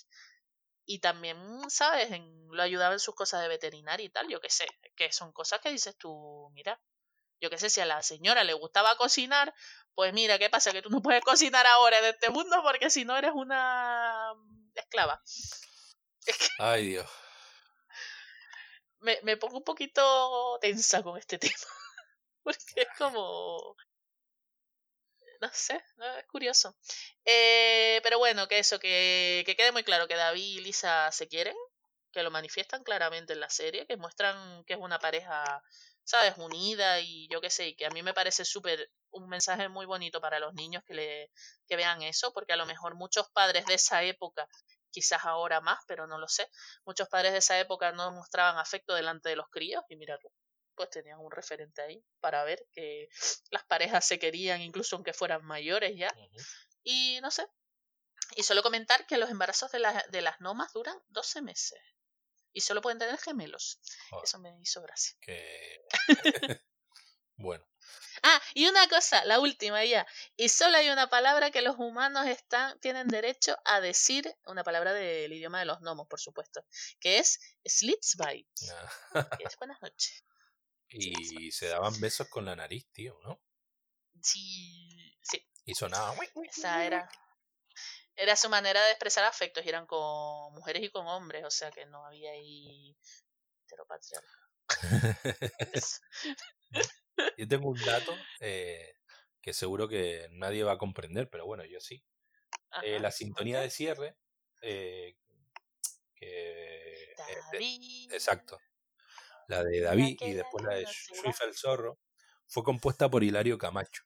[0.86, 1.38] y también,
[1.68, 2.10] ¿sabes?
[2.50, 4.66] lo ayudaba en sus cosas de veterinaria y tal, yo que sé,
[4.96, 6.80] que son cosas que dices tú, mira,
[7.40, 9.54] yo que sé, si a la señora le gustaba cocinar,
[9.94, 10.72] pues mira, ¿qué pasa?
[10.72, 14.32] Que tú no puedes cocinar ahora en este mundo porque si no eres una
[14.74, 15.22] esclava.
[16.58, 17.10] Ay, Dios.
[19.00, 21.54] Me, me pongo un poquito tensa con este tema.
[22.42, 23.76] Porque es como
[25.44, 25.76] no sé,
[26.18, 26.76] es curioso.
[27.24, 31.28] Eh, pero bueno, que eso, que, que quede muy claro que David y Lisa se
[31.28, 31.56] quieren,
[32.12, 35.62] que lo manifiestan claramente en la serie, que muestran que es una pareja,
[36.04, 39.68] ¿sabes?, unida y yo qué sé, y que a mí me parece súper un mensaje
[39.68, 41.30] muy bonito para los niños que, le,
[41.68, 44.48] que vean eso, porque a lo mejor muchos padres de esa época,
[44.90, 46.48] quizás ahora más, pero no lo sé,
[46.84, 50.30] muchos padres de esa época no mostraban afecto delante de los críos y mira tú
[50.74, 53.08] pues tenían un referente ahí para ver que
[53.50, 56.14] las parejas se querían incluso aunque fueran mayores ya.
[56.82, 57.46] Y no sé.
[58.36, 59.80] Y solo comentar que los embarazos de,
[60.10, 61.80] de las nomas duran 12 meses.
[62.52, 63.80] Y solo pueden tener gemelos.
[64.12, 64.22] Oh.
[64.22, 65.16] Eso me hizo gracia.
[67.36, 67.66] bueno.
[68.22, 70.06] Ah, y una cosa, la última ya.
[70.36, 74.92] Y solo hay una palabra que los humanos están, tienen derecho a decir, una palabra
[74.92, 76.64] del idioma de los gnomos, por supuesto,
[77.00, 78.48] que es Slitsbite.
[79.14, 79.28] Ah.
[79.40, 80.24] es buenas noches.
[80.96, 83.40] Y se daban besos con la nariz, tío, ¿no?
[84.22, 85.44] Sí, sí.
[85.64, 86.14] Y sonaba.
[86.48, 87.08] Esa era.
[88.16, 91.72] Era su manera de expresar afectos y eran con mujeres y con hombres, o sea
[91.72, 92.96] que no había ahí
[97.36, 98.96] yo tengo un dato eh,
[99.40, 102.04] que seguro que nadie va a comprender, pero bueno, yo sí.
[102.82, 104.16] Eh, la sintonía de cierre,
[104.62, 105.16] eh,
[106.14, 107.14] que,
[108.10, 108.58] exacto,
[109.48, 111.98] la de David y después la de Swift el Zorro,
[112.46, 114.04] fue compuesta por Hilario Camacho,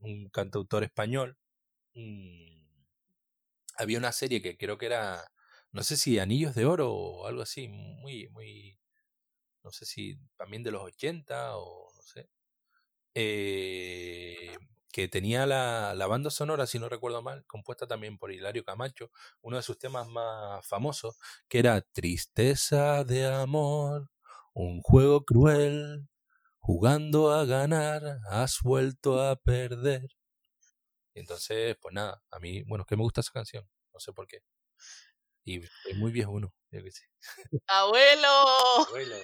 [0.00, 1.38] un cantautor español.
[3.76, 5.32] Había una serie que creo que era,
[5.72, 8.78] no sé si Anillos de Oro o algo así, muy, muy,
[9.62, 12.28] no sé si también de los 80 o no sé.
[13.14, 14.56] Eh,
[14.92, 19.10] que tenía la, la, banda sonora, si no recuerdo mal, compuesta también por Hilario Camacho,
[19.40, 24.10] uno de sus temas más famosos, que era Tristeza de Amor,
[24.52, 26.08] un juego cruel,
[26.58, 30.08] jugando a ganar, has vuelto a perder.
[31.14, 34.12] Y entonces, pues nada, a mí, bueno, es que me gusta esa canción, no sé
[34.12, 34.42] por qué.
[35.44, 37.04] Y es muy viejo uno, yo que sé.
[37.66, 38.28] ¡Abuelo!
[38.86, 39.16] ¡Abuelo!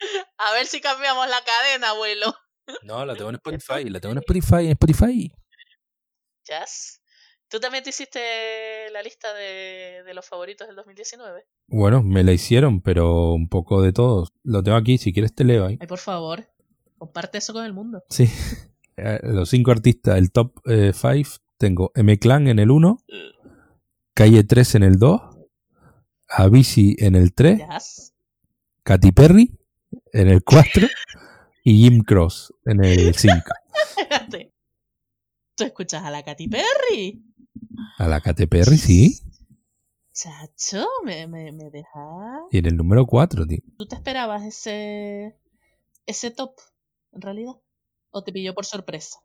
[0.38, 2.34] A ver si cambiamos la cadena, abuelo.
[2.82, 5.32] No, la tengo en Spotify, la tengo en Spotify, en Spotify.
[6.44, 7.00] Yes.
[7.50, 8.20] ¿Tú también te hiciste
[8.92, 11.44] la lista de, de, los favoritos del 2019?
[11.68, 14.32] Bueno, me la hicieron, pero un poco de todos.
[14.42, 15.78] Lo tengo aquí, si quieres te leo ahí.
[15.80, 16.46] Ay, por favor,
[16.98, 18.04] comparte eso con el mundo.
[18.10, 18.28] Sí.
[19.00, 21.22] Eh, los cinco artistas, el top 5, eh,
[21.56, 22.98] tengo M-Clan en el 1,
[24.12, 25.20] Calle 3 en el 2,
[26.26, 27.62] Avicii en el 3,
[28.82, 29.56] Katy Perry
[30.12, 30.88] en el 4
[31.62, 33.40] y Jim Cross en el 5.
[35.54, 37.22] ¿Tú escuchas a la Katy Perry?
[37.98, 39.20] A la Katy Perry, sí.
[40.12, 42.40] Chacho, me, me, me deja.
[42.50, 43.58] Y en el número 4, tío.
[43.76, 45.36] ¿Tú te esperabas ese,
[46.06, 46.52] ese top,
[47.12, 47.54] en realidad?
[48.10, 49.18] ¿O te pilló por sorpresa?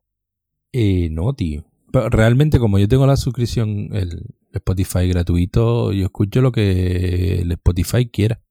[0.71, 1.65] Eh, no, tío.
[1.91, 7.51] Pero realmente, como yo tengo la suscripción, el Spotify gratuito, yo escucho lo que el
[7.53, 8.41] Spotify quiera.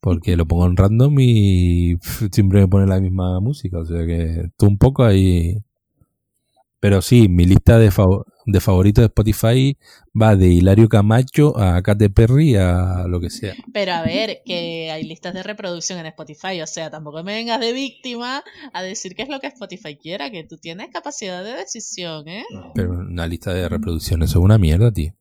[0.00, 1.96] Porque lo pongo en random y
[2.32, 3.78] siempre me pone la misma música.
[3.78, 5.64] O sea que tú un poco ahí
[6.80, 7.90] pero sí, mi lista de,
[8.50, 9.76] de favoritos de Spotify
[10.20, 13.54] va de Hilario Camacho a Katy Perry a lo que sea.
[13.74, 17.60] Pero a ver, que hay listas de reproducción en Spotify, o sea, tampoco me vengas
[17.60, 18.42] de víctima
[18.72, 22.44] a decir qué es lo que Spotify quiera, que tú tienes capacidad de decisión, ¿eh?
[22.74, 25.12] Pero una lista de reproducción, eso es una mierda, tío.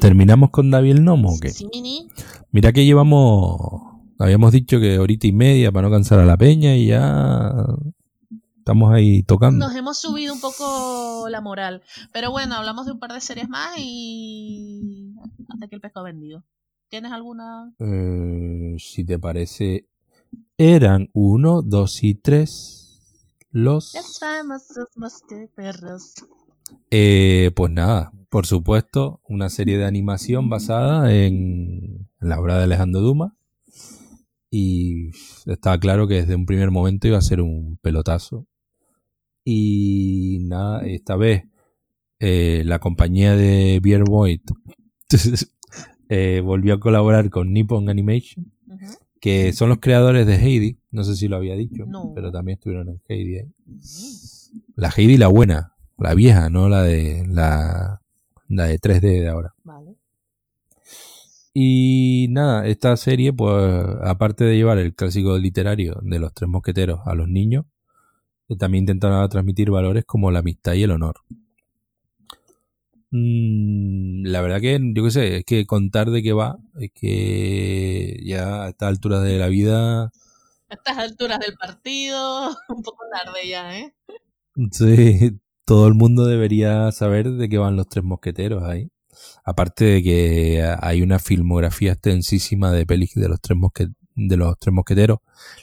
[0.00, 1.50] ¿Terminamos con David el Nomo o qué?
[1.50, 1.68] Sí,
[2.50, 3.60] Mira que llevamos...
[4.20, 7.54] Habíamos dicho que horita y media para no cansar a la peña y ya
[8.68, 9.66] estamos ahí tocando.
[9.66, 11.82] Nos hemos subido un poco la moral.
[12.12, 15.14] Pero bueno, hablamos de un par de series más y
[15.48, 16.44] hasta que el pescado vendido.
[16.90, 17.72] ¿Tienes alguna?
[17.78, 19.88] Eh, si te parece,
[20.58, 23.94] eran uno, dos y tres los...
[25.54, 26.12] perros.
[26.90, 33.00] Eh, pues nada, por supuesto, una serie de animación basada en la obra de Alejandro
[33.00, 33.32] Dumas.
[34.50, 35.08] Y
[35.46, 38.46] estaba claro que desde un primer momento iba a ser un pelotazo.
[39.50, 41.44] Y nada, esta vez
[42.20, 44.04] eh, la compañía de Beer
[46.10, 48.52] eh, volvió a colaborar con Nippon Animation,
[49.22, 50.80] que son los creadores de Heidi.
[50.90, 52.12] No sé si lo había dicho, No.
[52.14, 53.40] pero también estuvieron en Heidi.
[53.64, 53.78] Mm,
[54.76, 58.02] La Heidi la buena, la vieja, no la de la,
[58.48, 59.54] la de 3D de ahora.
[59.64, 59.96] Vale.
[61.54, 63.54] Y nada, esta serie, pues,
[64.02, 67.64] aparte de llevar el clásico literario de los tres mosqueteros a los niños,
[68.56, 71.16] también intentaron transmitir valores como la amistad y el honor.
[73.10, 78.20] Mm, la verdad que, yo qué sé, es que contar de qué va, es que
[78.24, 80.10] ya a estas alturas de la vida, A
[80.70, 83.94] estas alturas del partido, un poco tarde ya, ¿eh?
[84.72, 88.90] sí, todo el mundo debería saber de qué van los tres mosqueteros ahí.
[89.44, 94.58] Aparte de que hay una filmografía extensísima de pelis de los tres mosque- de los
[94.58, 95.20] tres mosqueteros.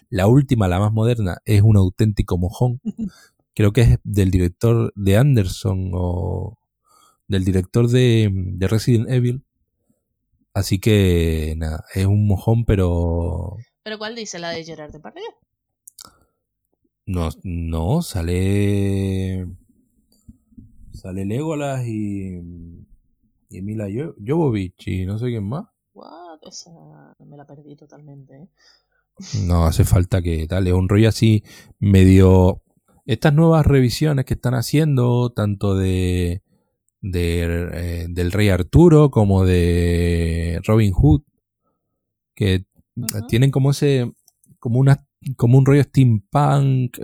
[0.09, 2.81] La última, la más moderna, es un auténtico mojón.
[3.55, 6.57] Creo que es del director de Anderson o
[7.27, 9.43] del director de, de Resident Evil.
[10.53, 14.39] Así que nada, es un mojón, pero ¿Pero cuál dice?
[14.39, 15.23] ¿La de Gerard Depardieu?
[17.05, 19.45] no, no sale
[20.91, 22.39] sale Legolas y
[23.49, 25.65] y Mila Jo- Jovovich y no sé quién más.
[26.45, 26.71] Esa
[27.25, 28.47] me la perdí totalmente, ¿eh?
[29.45, 31.43] No hace falta que tal, es un rollo así
[31.79, 32.61] medio...
[33.07, 36.41] Estas nuevas revisiones que están haciendo, tanto de,
[37.01, 37.43] de
[37.73, 41.21] eh, del Rey Arturo como de Robin Hood,
[42.33, 42.65] que
[43.27, 44.11] tienen como ese,
[44.57, 45.07] como una,
[45.37, 46.97] como un rollo steampunk,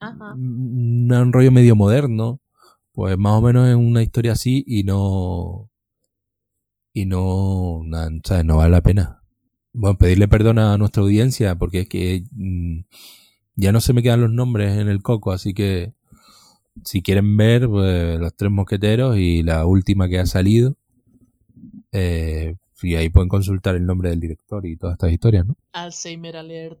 [0.00, 0.32] Ajá.
[0.32, 2.40] un, un rollo medio moderno,
[2.92, 5.68] pues más o menos es una historia así y no,
[6.96, 8.46] y no, na- ¿sabes?
[8.46, 9.22] no vale la pena.
[9.74, 12.80] Bueno, pedirle perdón a nuestra audiencia porque es que mm,
[13.56, 15.92] ya no se me quedan los nombres en el coco, así que
[16.84, 20.74] si quieren ver pues, los tres mosqueteros y la última que ha salido,
[21.92, 25.56] eh, y ahí pueden consultar el nombre del director y todas estas historias, ¿no?
[25.72, 26.80] Alzheimer alert.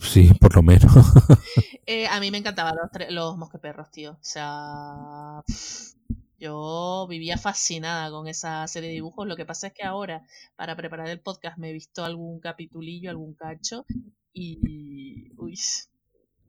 [0.00, 0.92] Sí, por lo menos.
[1.84, 4.12] Eh, a mí me encantaban los, los mosqueperros, tío.
[4.12, 5.94] O sea, pff,
[6.42, 9.26] yo vivía fascinada con esa serie de dibujos.
[9.26, 13.10] Lo que pasa es que ahora, para preparar el podcast, me he visto algún capitulillo,
[13.10, 13.86] algún cacho.
[14.32, 15.30] Y.
[15.36, 15.58] Uy.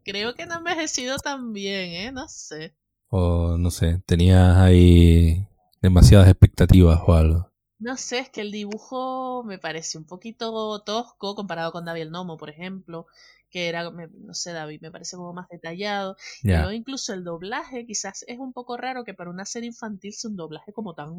[0.03, 2.11] Creo que no he envejecido tan bien, ¿eh?
[2.11, 2.75] No sé.
[3.09, 5.47] o no sé, tenías ahí
[5.81, 7.51] demasiadas expectativas o algo.
[7.77, 12.11] No sé, es que el dibujo me parece un poquito tosco comparado con David el
[12.11, 13.05] Nomo, por ejemplo,
[13.53, 16.17] que era, no sé, David, me parece como más detallado.
[16.41, 20.11] Y luego incluso el doblaje, quizás es un poco raro que para una serie infantil
[20.11, 21.13] sea un doblaje como tan,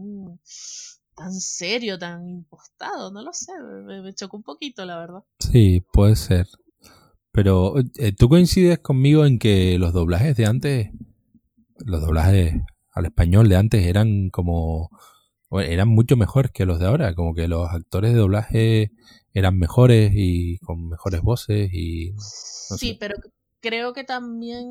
[1.15, 3.53] tan serio, tan impostado, no lo sé,
[3.87, 5.25] me, me chocó un poquito, la verdad.
[5.39, 6.49] Sí, puede ser.
[7.31, 10.91] Pero eh, tú coincides conmigo en que los doblajes de antes,
[11.79, 12.55] los doblajes
[12.93, 14.91] al español de antes eran como,
[15.53, 18.91] eran mucho mejores que los de ahora, como que los actores de doblaje
[19.35, 22.13] eran mejores y con mejores voces y
[22.71, 22.97] no sí, sé.
[22.99, 23.17] pero
[23.61, 24.65] creo que también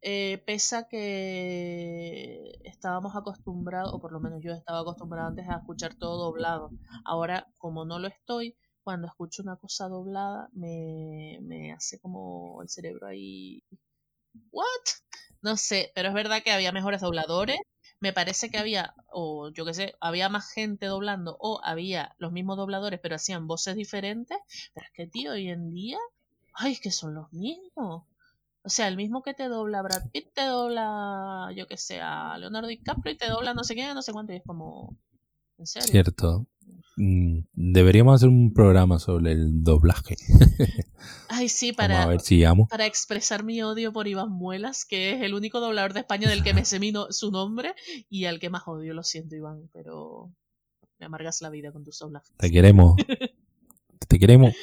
[0.00, 5.94] eh, pesa que estábamos acostumbrados, o por lo menos yo estaba acostumbrado antes a escuchar
[5.96, 6.70] todo doblado.
[7.04, 12.68] Ahora, como no lo estoy, cuando escucho una cosa doblada, me, me hace como el
[12.68, 13.62] cerebro ahí.
[14.50, 14.66] ¿What?
[15.42, 17.58] No sé, pero es verdad que había mejores dobladores.
[18.00, 22.32] Me parece que había, o yo qué sé, había más gente doblando, o había los
[22.32, 24.38] mismos dobladores, pero hacían voces diferentes.
[24.74, 25.98] Pero es que, tío, hoy en día,
[26.54, 28.04] ay, es que son los mismos.
[28.62, 32.36] O sea, el mismo que te dobla Brad Pitt, te dobla, yo que sé, a
[32.38, 34.96] Leonardo DiCaprio y te dobla no sé qué, no sé cuánto, y es como,
[35.58, 35.88] ¿en serio?
[35.88, 36.46] Cierto.
[36.96, 40.16] Mm, Deberíamos hacer un programa sobre el doblaje.
[41.28, 45.12] Ay, sí, Vamos a para, ver si para expresar mi odio por Iván Muelas, que
[45.14, 47.74] es el único doblador de España del que me sé no- su nombre
[48.10, 50.32] y al que más odio, lo siento, Iván, pero
[50.98, 52.32] me amargas la vida con tus doblajes.
[52.36, 52.96] Te queremos.
[54.08, 54.54] Te queremos.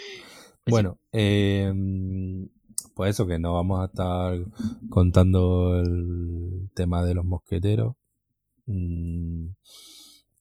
[0.64, 1.72] Pues Bueno, eh,
[2.96, 4.40] pues eso que no vamos a estar
[4.90, 7.96] contando el tema de los mosqueteros.
[8.66, 9.50] Mm,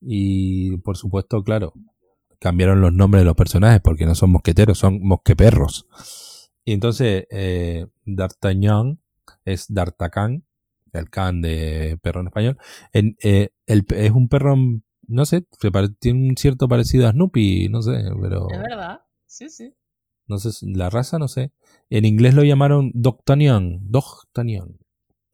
[0.06, 1.72] Y por supuesto, claro,
[2.38, 5.86] cambiaron los nombres de los personajes porque no son mosqueteros, son mosqueperros.
[6.64, 9.00] Y entonces, eh, D'Artagnan
[9.44, 10.44] es D'Artagnan,
[10.92, 12.58] el can de perro en español.
[12.92, 14.56] En, eh, el, es un perro,
[15.06, 15.46] no sé,
[15.98, 18.48] tiene un cierto parecido a Snoopy, no sé, pero...
[18.50, 19.74] Es verdad, sí, sí.
[20.26, 21.52] No sé, la raza no sé.
[21.90, 23.80] En inglés lo llamaron Doctanian.
[23.90, 24.78] Doctanian.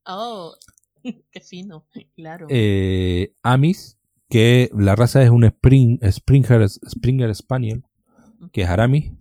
[0.05, 0.55] Oh,
[1.03, 1.87] qué fino,
[2.17, 2.47] claro.
[2.51, 4.00] Eh, Amis,
[4.31, 7.83] que la raza es un Spring, Springer, Springer Spaniel,
[8.53, 9.13] que es Aramis.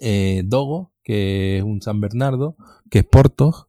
[0.00, 2.56] Eh, Dogo, que es un San Bernardo,
[2.90, 3.68] que es Portos.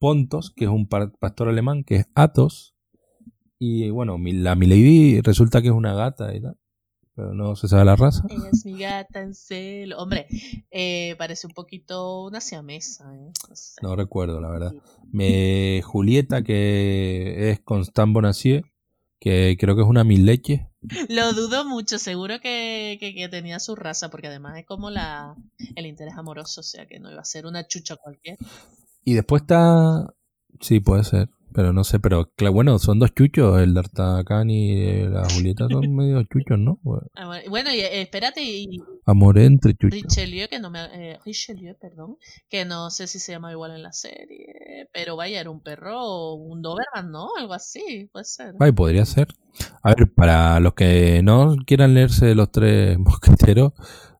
[0.00, 2.76] Pontos, que es un pa- pastor alemán, que es Athos.
[3.58, 6.56] Y bueno, la Milady resulta que es una gata y tal.
[7.16, 8.22] Pero no se sabe la raza.
[8.30, 9.98] Ella es mi gata en celo.
[9.98, 10.28] Hombre,
[10.70, 13.12] eh, parece un poquito una siamesa.
[13.12, 13.32] ¿eh?
[13.48, 13.74] No sé.
[13.82, 14.72] No recuerdo, la verdad.
[15.10, 18.64] Me, Julieta, que es Constant Bonacieux,
[19.20, 20.60] que creo que es una mil leches.
[21.08, 25.34] Lo dudo mucho, seguro que, que- que tenía su raza, porque además es como la
[25.76, 28.38] el interés amoroso, o sea que no iba a ser una chucha cualquiera.
[29.04, 30.14] Y después está.
[30.60, 31.28] Sí, puede ser.
[31.58, 33.60] Pero no sé, pero claro, bueno, son dos chuchos.
[33.60, 36.78] El D'Artagnan y la Julieta son medio chuchos, ¿no?
[37.16, 40.02] Ah, bueno, y eh, espérate, y Amor entre chuchos.
[40.02, 42.16] Richelieu, que no me, eh, Richelieu, perdón,
[42.48, 46.34] que no sé si se llama igual en la serie, pero vaya, era un perro,
[46.34, 47.30] un Doberman, ¿no?
[47.36, 48.54] Algo así, puede ser.
[48.60, 49.26] Ay, podría ser.
[49.82, 53.72] A ver, para los que no quieran leerse los tres mosqueteros,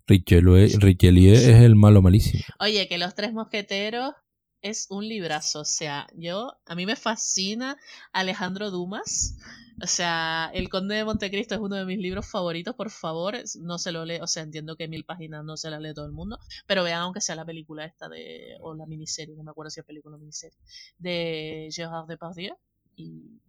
[0.08, 2.42] Richelieu, Richelieu es el malo malísimo.
[2.58, 4.14] Oye, que Los Tres Mosqueteros
[4.62, 5.60] es un librazo.
[5.60, 7.76] O sea, yo, a mí me fascina
[8.12, 9.36] Alejandro Dumas.
[9.80, 13.78] O sea, El Conde de Montecristo es uno de mis libros favoritos, por favor, no
[13.78, 16.10] se lo lee, o sea, entiendo que mil páginas no se las lee todo el
[16.12, 16.36] mundo,
[16.66, 19.78] pero vean aunque sea la película esta de, o la miniserie, no me acuerdo si
[19.78, 20.58] es película o miniserie,
[20.98, 22.56] de Gérard Depardieu,
[22.96, 23.40] y,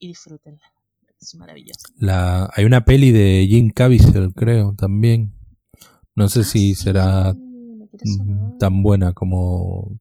[0.00, 0.72] y disfrútenla,
[1.20, 1.88] es maravillosa.
[1.96, 5.32] La, hay una peli de Jim Caviezel, creo, también.
[6.16, 7.36] No sé Ah, si será
[7.92, 9.98] mm, tan buena como...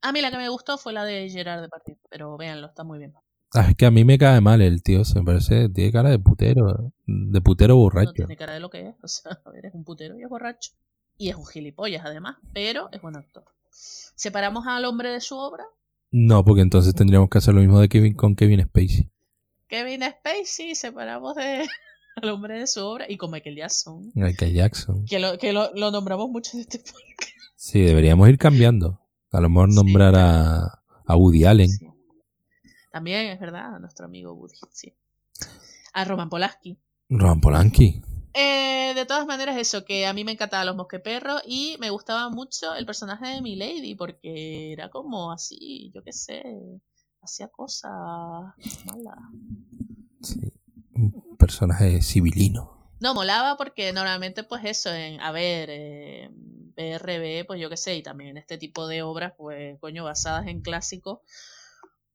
[0.00, 2.98] A mí la que me gustó fue la de Gerard Depardieu, pero véanlo, está muy
[2.98, 3.14] bien.
[3.54, 6.10] Ah, es que a mí me cae mal el tío, se me parece, tiene cara
[6.10, 8.12] de putero, de putero No borracho.
[8.12, 10.28] tiene cara de lo que es, o sea, a ver, es un putero y es
[10.28, 10.72] borracho.
[11.16, 13.44] Y es un gilipollas además, pero es buen actor.
[13.70, 15.64] Separamos al hombre de su obra.
[16.10, 19.10] No, porque entonces tendríamos que hacer lo mismo de Kevin con Kevin Spacey.
[19.66, 21.66] Kevin Spacey, separamos de
[22.22, 24.12] al hombre de su obra y con Michael Jackson.
[24.14, 25.04] Michael Jackson.
[25.06, 27.38] Que lo, que lo, lo nombramos mucho en este podcast.
[27.56, 29.00] Sí, deberíamos ir cambiando.
[29.32, 31.68] A lo mejor Sí, nombrar a, a Woody Allen.
[31.68, 31.88] Sí.
[32.92, 34.94] También es verdad, a nuestro amigo Woody, sí.
[35.92, 36.78] A Roman Polanski.
[37.08, 38.02] Roman Polanski.
[38.34, 42.30] Eh, de todas maneras, eso, que a mí me encantaban los mosqueperros y me gustaba
[42.30, 46.44] mucho el personaje de Milady porque era como así, yo qué sé,
[47.20, 47.90] hacía cosas
[48.86, 49.18] malas.
[50.22, 50.52] Sí.
[50.98, 52.78] Un personaje civilino.
[53.00, 57.96] No, molaba porque normalmente, pues eso, en, a ver, eh, BRB, pues yo qué sé,
[57.96, 61.20] y también este tipo de obras, pues, coño, basadas en clásicos,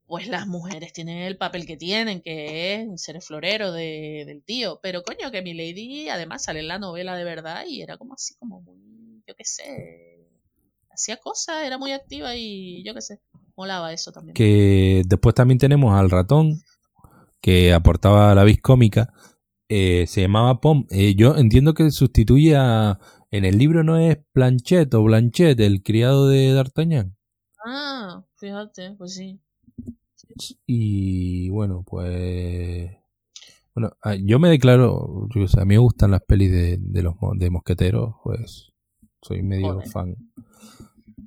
[0.05, 4.43] pues las mujeres tienen el papel que tienen, que es ser el florero de, del
[4.43, 4.79] tío.
[4.81, 8.13] Pero coño, que mi lady además sale en la novela de verdad y era como
[8.13, 10.27] así, como muy, yo qué sé,
[10.91, 13.21] hacía cosas, era muy activa y yo qué sé,
[13.55, 14.33] molaba eso también.
[14.33, 16.61] Que después también tenemos al ratón,
[17.43, 19.13] que aportaba la vis cómica.
[19.69, 20.85] eh, se llamaba Pom.
[20.91, 22.99] Eh, yo entiendo que sustituye a.
[23.31, 27.15] En el libro no es Planchet o Blanchet, el criado de D'Artagnan.
[27.65, 29.39] Ah, fíjate, pues sí.
[30.67, 32.91] Y bueno, pues.
[33.75, 35.27] Bueno, ah, yo me declaro.
[35.33, 38.71] yo a mí me gustan las pelis de, de los de mosqueteros, pues.
[39.21, 39.89] Soy medio Joder.
[39.89, 40.15] fan.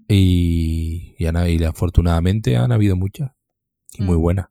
[0.09, 3.33] Y, y, han- y afortunadamente han habido muchas.
[3.99, 4.21] Y muy Mm.
[4.21, 4.47] buenas.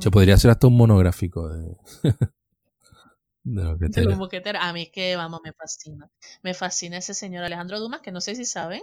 [0.00, 1.76] Se podría hacer hasta un monográfico de,
[3.44, 4.62] de que De los mosqueteros.
[4.62, 6.10] A mí es que, vamos, me fascina.
[6.42, 8.82] Me fascina ese señor Alejandro Dumas, que no sé si saben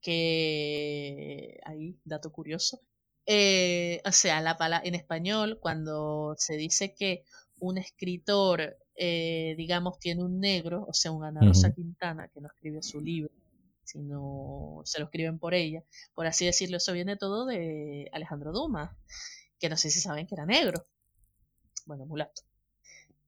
[0.00, 1.60] que.
[1.64, 2.80] Ahí, dato curioso.
[3.26, 7.24] Eh, o sea, la pala en español, cuando se dice que
[7.58, 11.76] un escritor, eh, digamos, tiene un negro, o sea, un Ana Rosa Ujú.
[11.76, 13.32] Quintana, que no escribe su libro,
[13.82, 15.82] sino se lo escriben por ella,
[16.14, 18.90] por así decirlo, eso viene todo de Alejandro Dumas,
[19.58, 20.86] que no sé si saben que era negro.
[21.86, 22.42] Bueno, mulato.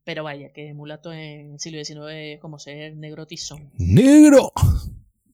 [0.05, 3.71] Pero vaya, que mulato en el siglo XIX es como ser negro tizón.
[3.77, 4.53] ¡Negro!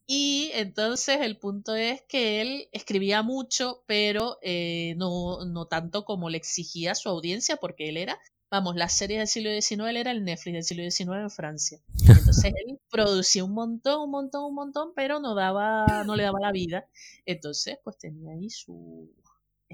[0.07, 6.29] Y entonces el punto es que él escribía mucho, pero eh, no, no tanto como
[6.29, 8.19] le exigía su audiencia, porque él era,
[8.51, 11.79] vamos, las series del siglo XIX, él era el Netflix del siglo XIX en Francia.
[12.29, 16.39] Entonces él producía un montón, un montón, un montón, pero no daba, no le daba
[16.41, 16.87] la vida.
[17.25, 19.09] Entonces, pues tenía ahí sus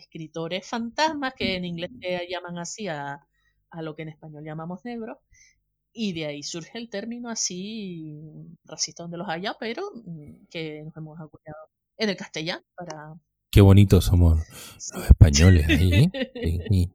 [0.01, 3.27] escritores fantasmas, que en inglés se llaman así a,
[3.71, 5.19] a lo que en español llamamos negros.
[5.93, 8.21] Y de ahí surge el término así,
[8.65, 11.59] racista donde los haya, pero mm, que nos hemos acuñado
[11.97, 13.15] en el castellano para...
[13.51, 14.39] Qué bonitos somos
[14.95, 16.11] los españoles ahí.
[16.13, 16.93] ¿eh?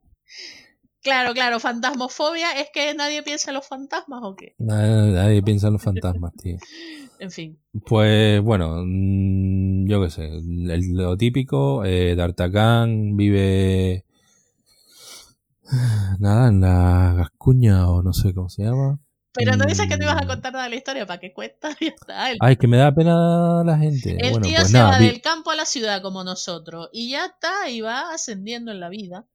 [1.06, 4.56] Claro, claro, fantasmofobia es que nadie piensa en los fantasmas o qué.
[4.58, 6.58] Nadie, nadie piensa en los fantasmas, tío.
[7.20, 7.58] En fin.
[7.86, 14.04] Pues bueno, mm, yo qué sé, el- lo típico, eh, D'Artagnan vive
[16.18, 18.98] nada en la Gascuña o no sé cómo se llama.
[19.32, 21.76] Pero no dices que no ibas a contar nada de la historia, ¿para qué cuentas?
[22.40, 24.16] Ay, que me da pena la gente.
[24.18, 27.68] El tío pues se va del campo a la ciudad como nosotros y ya está,
[27.70, 29.26] y va ascendiendo en la vida.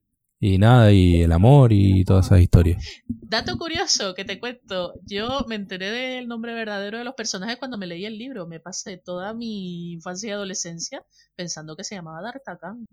[0.43, 2.83] Y nada, y el amor y todas esas historias.
[3.05, 7.77] Dato curioso que te cuento, yo me enteré del nombre verdadero de los personajes cuando
[7.77, 8.47] me leí el libro.
[8.47, 11.05] Me pasé toda mi infancia y adolescencia
[11.35, 12.87] pensando que se llamaba D'Artagnan.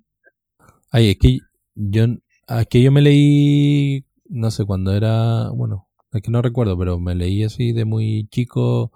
[0.91, 1.39] Ay, es que
[1.75, 2.05] yo,
[2.49, 7.01] es que yo me leí, no sé, cuando era, bueno, es que no recuerdo, pero
[7.01, 8.93] me leí así de muy chico.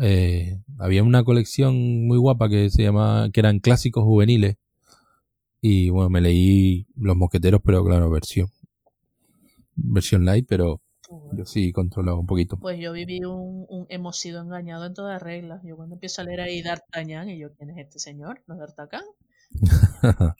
[0.00, 4.56] Eh, había una colección muy guapa que se llamaba, que eran clásicos juveniles
[5.62, 8.48] y bueno, me leí Los Mosqueteros, pero claro, versión.
[9.76, 10.82] Versión light, pero
[11.32, 12.58] yo sí controlaba un poquito.
[12.58, 15.62] Pues yo viví un, hemos sido engañados en todas reglas.
[15.64, 18.42] Yo cuando empiezo a leer ahí D'Artagnan, y yo, ¿quién es este señor?
[18.48, 19.04] ¿No es D'Artagnan?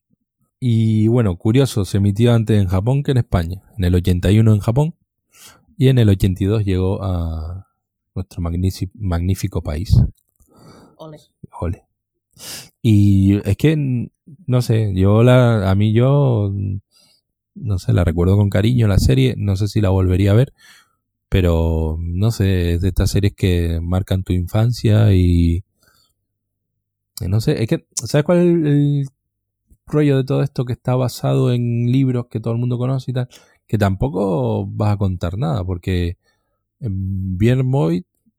[0.61, 3.63] y bueno, curioso, se emitió antes en Japón que en España.
[3.79, 4.97] En el 81 en Japón
[5.79, 7.69] y en el 82 llegó a
[8.17, 9.97] nuestro magnífico país.
[10.97, 11.19] Ole.
[11.61, 11.85] Ole.
[12.83, 14.09] Y es que,
[14.47, 16.53] no sé, yo la, a mí yo,
[17.55, 20.53] no sé, la recuerdo con cariño la serie, no sé si la volvería a ver,
[21.29, 25.65] pero no sé, es de estas series que marcan tu infancia y,
[27.29, 29.07] no sé, es que, ¿sabes cuál es el,
[29.87, 33.15] rollo de todo esto que está basado en libros que todo el mundo conoce y
[33.15, 33.29] tal?
[33.67, 36.17] Que tampoco vas a contar nada, porque
[36.85, 37.65] Bien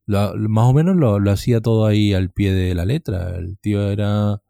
[0.05, 3.35] Boyd más o menos lo, hacía todo ahí al pie de la letra.
[3.37, 4.41] El tío era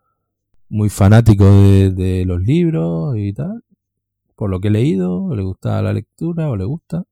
[0.70, 3.64] muy fanático de, los libros y tal.
[4.36, 7.06] Por lo que he leído, le gustaba la lectura o le gusta.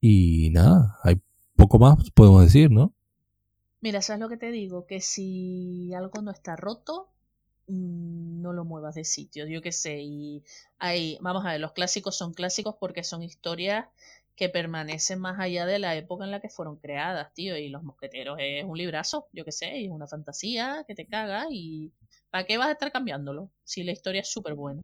[0.00, 1.20] Y nada, hay
[1.56, 2.94] poco más podemos decir, ¿no?
[3.82, 4.86] Mira, ¿sabes lo que te digo?
[4.86, 7.08] Que si algo no está roto,
[7.68, 10.00] mm, no lo muevas de sitio, yo qué sé.
[10.00, 10.42] Y
[10.78, 13.86] hay, vamos a ver, los clásicos son clásicos porque son historias
[14.40, 17.58] que permanecen más allá de la época en la que fueron creadas, tío.
[17.58, 21.46] Y Los Mosqueteros es un librazo, yo qué sé, es una fantasía que te caga
[21.50, 21.92] y
[22.30, 24.80] ¿para qué vas a estar cambiándolo si la historia es súper buena?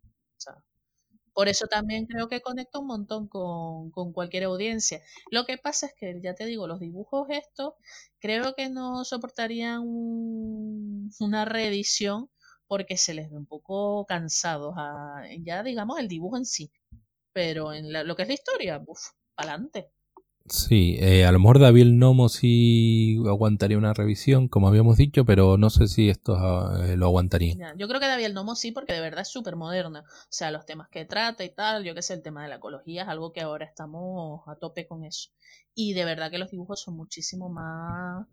[1.33, 5.03] por eso también creo que conecta un montón con, con, cualquier audiencia.
[5.31, 7.75] Lo que pasa es que, ya te digo, los dibujos estos
[8.21, 9.83] creo que no soportarían
[11.21, 12.31] una reedición
[12.67, 16.71] porque se les ve un poco cansados a, ya digamos, el dibujo en sí.
[17.33, 19.91] Pero en lo que es la historia, uff, adelante.
[20.49, 25.59] Sí, eh, a lo mejor David Nomo sí aguantaría una revisión, como habíamos dicho, pero
[25.59, 26.37] no sé si esto
[26.85, 27.75] eh, lo aguantaría.
[27.77, 30.05] yo creo que David Nomo sí, porque de verdad es súper moderna.
[30.07, 32.57] O sea, los temas que trata y tal, yo que sé, el tema de la
[32.57, 35.31] ecología es algo que ahora estamos a tope con eso.
[35.75, 38.27] Y de verdad que los dibujos son muchísimo más,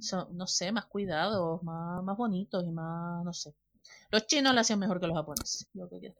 [0.00, 3.54] son, no sé, más cuidados, más, más bonitos y más, no sé.
[4.10, 5.68] Los chinos lo hacían mejor que los japoneses.
[5.74, 6.12] Yo que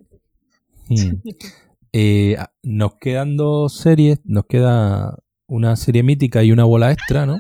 [0.89, 1.21] hmm.
[1.93, 7.39] Eh, nos quedan dos series, nos queda una serie mítica y una bola extra, ¿no?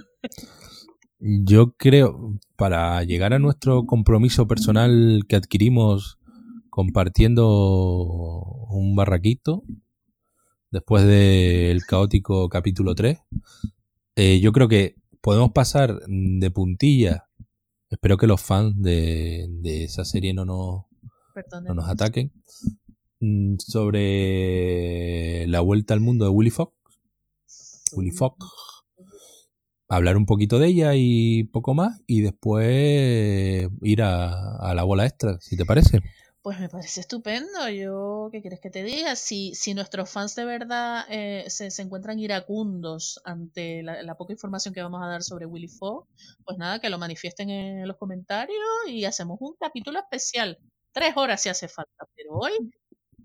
[1.19, 6.19] Yo creo, para llegar a nuestro compromiso personal que adquirimos
[6.69, 9.63] compartiendo un barraquito,
[10.71, 13.19] después del caótico capítulo 3,
[14.17, 17.29] eh, yo creo que podemos pasar de puntilla.
[17.89, 20.85] Espero que los fans de, esa serie no nos,
[21.63, 22.33] no nos ataquen.
[23.23, 26.75] Mm, sobre la vuelta al mundo de Willy Fox.
[27.93, 28.45] Willy Fox.
[29.89, 32.01] Hablar un poquito de ella y poco más.
[32.09, 36.01] Y después ir a, la bola extra, si te parece.
[36.43, 37.69] Pues me parece estupendo.
[37.69, 39.15] Yo, ¿qué quieres que te diga?
[39.15, 44.75] Si, si nuestros fans de verdad eh, se, encuentran iracundos ante la, la, poca información
[44.75, 46.09] que vamos a dar sobre Willy Fox,
[46.45, 48.59] pues nada, que lo manifiesten en los comentarios
[48.89, 50.59] y hacemos un capítulo especial.
[50.91, 52.53] Tres horas si hace falta, pero hoy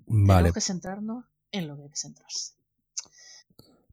[0.07, 0.37] Vale.
[0.37, 2.53] Tenemos que centrarnos en lo que hay que centrarse.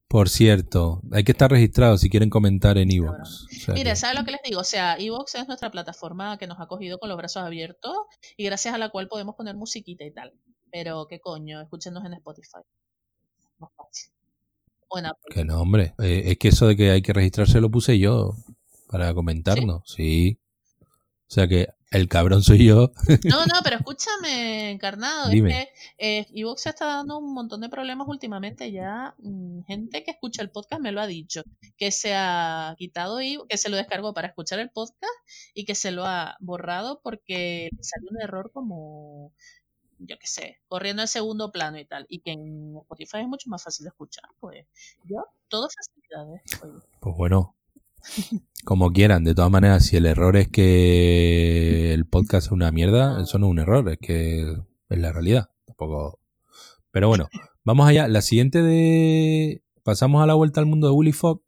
[0.09, 3.47] Por cierto, hay que estar registrado si quieren comentar en Evox.
[3.75, 4.61] Mire, ¿sabes lo que les digo?
[4.61, 7.97] O sea, Evox es nuestra plataforma que nos ha cogido con los brazos abiertos
[8.37, 10.33] y gracias a la cual podemos poner musiquita y tal.
[10.71, 11.61] Pero, ¿qué coño?
[11.61, 12.61] Escúchenos en Spotify.
[13.59, 14.13] Fácil.
[15.31, 15.95] Que no, hombre.
[15.99, 18.37] Eh, es que eso de que hay que registrarse lo puse yo
[18.89, 19.83] para comentarnos.
[19.87, 20.39] ¿Sí?
[20.83, 22.93] O sea que el cabrón soy yo.
[23.25, 25.31] No, no, pero escúchame, encarnado.
[25.31, 25.69] Es que
[25.99, 29.15] eh, Evox está dando un montón de problemas últimamente ya.
[29.19, 31.43] Mm, gente que escucha el podcast me lo ha dicho.
[31.77, 35.13] Que se ha quitado y que se lo descargó para escuchar el podcast
[35.55, 39.33] y que se lo ha borrado porque le salió un error como,
[39.99, 42.07] yo qué sé, corriendo en segundo plano y tal.
[42.09, 44.25] Y que en Spotify es mucho más fácil de escuchar.
[44.41, 44.67] Pues
[45.05, 46.43] yo, todo facilidades.
[47.01, 47.55] Pues bueno,
[48.65, 53.23] como quieran, de todas maneras, si el error es que el podcast es una mierda,
[53.23, 54.41] eso no es un error, es que
[54.89, 55.51] es la realidad.
[55.67, 56.19] Tampoco.
[56.91, 57.29] Pero bueno,
[57.65, 58.09] vamos allá.
[58.09, 59.63] La siguiente de.
[59.83, 61.43] Pasamos a la vuelta al mundo de Willy Fox.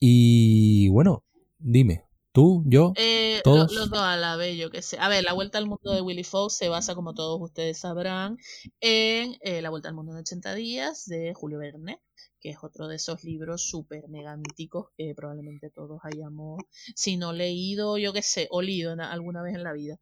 [0.00, 1.24] Y bueno,
[1.58, 2.92] dime, ¿tú, yo?
[2.96, 3.72] Eh, ¿Todos?
[3.72, 4.98] Los dos a la vez, yo qué sé.
[4.98, 8.36] A ver, La Vuelta al Mundo de Willy Fox se basa, como todos ustedes sabrán,
[8.80, 12.00] en eh, La Vuelta al Mundo en 80 días de Julio Verne,
[12.42, 16.60] que es otro de esos libros súper mega míticos que probablemente todos hayamos,
[16.96, 19.98] si no leído, yo qué sé, o leído en- alguna vez en la vida.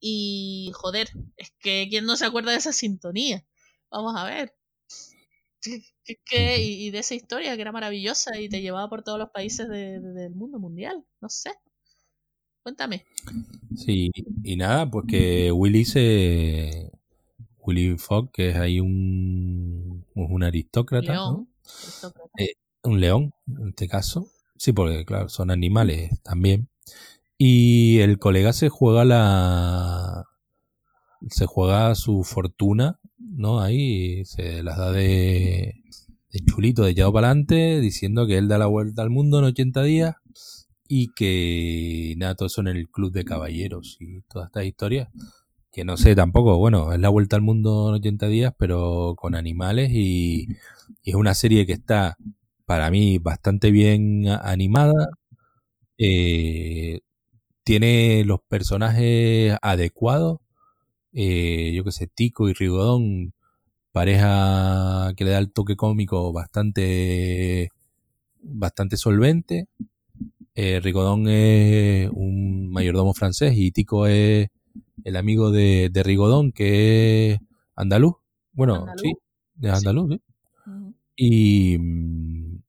[0.00, 3.44] Y joder, es que ¿quién no se acuerda de esa sintonía?
[3.90, 4.54] Vamos a ver.
[6.24, 9.30] Que- y, y de esa historia que era maravillosa y te llevaba por todos los
[9.30, 11.04] países de- de- del mundo mundial.
[11.20, 11.52] No sé.
[12.62, 13.04] Cuéntame.
[13.76, 14.10] Sí,
[14.42, 16.90] y nada, pues que Willy se...
[17.58, 21.46] Willy Fogg, que es ahí un, un aristócrata, ¿no?
[22.38, 24.28] Eh, un león, en este caso.
[24.56, 26.68] Sí, porque claro, son animales también.
[27.38, 30.26] Y el colega se juega la...
[31.28, 33.60] Se juega su fortuna, ¿no?
[33.60, 35.74] Ahí se las da de,
[36.46, 39.82] chulito, de echado para adelante, diciendo que él da la vuelta al mundo en 80
[39.82, 40.16] días
[40.88, 45.08] y que nada, todo eso en el club de caballeros y todas estas historias.
[45.72, 49.34] Que no sé tampoco, bueno, es la vuelta al mundo en 80 días, pero con
[49.36, 50.48] animales y,
[51.04, 52.16] es una serie que está
[52.66, 55.10] para mí bastante bien animada.
[55.98, 57.00] eh,
[57.64, 60.40] tiene los personajes adecuados.
[61.14, 63.34] eh, yo que sé, Tico y Rigodón,
[63.92, 67.70] pareja que le da el toque cómico bastante,
[68.42, 69.68] bastante solvente.
[70.54, 74.48] Eh, Rigodón es un mayordomo francés y Tico es
[75.04, 77.40] el amigo de, de Rigodón, que es
[77.76, 78.14] andaluz.
[78.52, 79.02] Bueno, Andaluz.
[79.02, 79.14] sí,
[79.62, 80.20] es andaluz, sí.
[81.16, 82.62] Y, mm,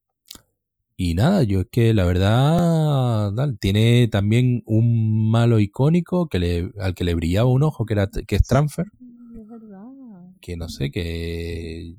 [0.97, 6.71] y nada, yo es que la verdad tal, tiene también un malo icónico que le,
[6.79, 10.33] al que le brillaba un ojo, que, era, que es Transfer, Sí, es verdad.
[10.41, 11.95] que no sé, que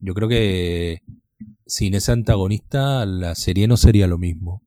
[0.00, 1.02] yo creo que
[1.66, 4.62] sin ese antagonista la serie no sería lo mismo.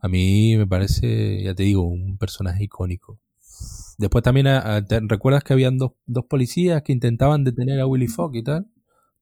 [0.00, 3.18] A mí me parece, ya te digo, un personaje icónico.
[3.98, 7.86] Después también, a- a- ¿te recuerdas que habían dos, dos policías que intentaban detener a
[7.86, 8.66] Willy Fogg y tal?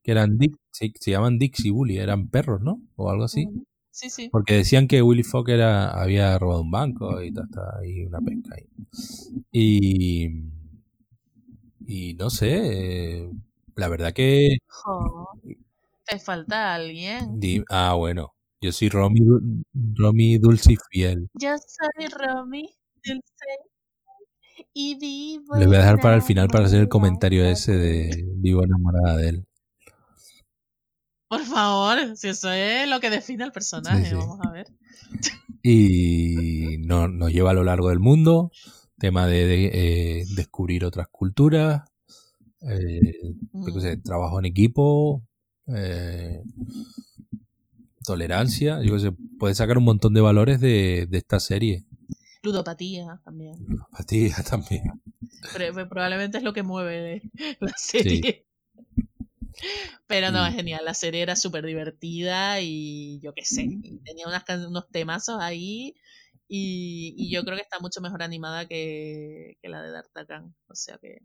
[0.02, 2.80] Que eran Dick, se, se llaman Dix y Bully, eran perros, ¿no?
[2.96, 3.46] O algo así.
[3.90, 4.28] Sí, sí.
[4.32, 8.20] Porque decían que Willy Fogg era, había robado un banco y tal, tal, y una
[8.20, 8.66] pesca ahí.
[9.52, 10.28] Y,
[11.86, 13.30] y no sé, eh,
[13.76, 14.56] la verdad que...
[14.68, 15.28] Jo,
[16.06, 17.38] te falta alguien.
[17.40, 19.20] di- ah, bueno, yo soy Romy,
[19.94, 21.28] Romy Dulce y Fiel.
[21.34, 22.68] Yo soy Romy
[23.04, 23.22] Dulce
[24.74, 25.56] y vivo.
[25.56, 29.16] Le voy a dejar para el final para hacer el comentario ese de vivo enamorada
[29.16, 29.46] de él.
[31.28, 34.14] Por favor, si eso es lo que define al personaje, Sí, sí.
[34.14, 34.66] vamos a ver.
[35.62, 38.50] Y no- nos lleva a lo largo del mundo,
[38.98, 39.70] tema de, de,
[40.20, 41.82] eh, descubrir otras culturas,
[42.60, 43.34] eh,
[43.80, 44.02] sé, Mm.
[44.02, 45.22] trabajo en equipo,
[45.68, 46.42] eh,
[48.04, 51.84] tolerancia, yo sé, puedes sacar un montón de valores de, de esta serie.
[52.42, 53.56] Ludopatía también.
[53.92, 54.84] A ti también.
[55.52, 57.22] Pero, pero probablemente es lo que mueve
[57.60, 58.46] la serie.
[60.06, 60.84] Pero no, Y- es genial.
[60.84, 63.62] La serie era súper divertida y yo qué sé.
[63.64, 65.94] y tenía unas, unos temazos ahí.
[66.48, 70.54] Y, y yo creo que está mucho mejor animada que, que la de D'Artagnan.
[70.68, 71.18] O sea que.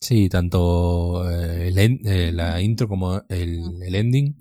[0.00, 4.34] Sí, tanto eh, el eh, la intro como el, el ending,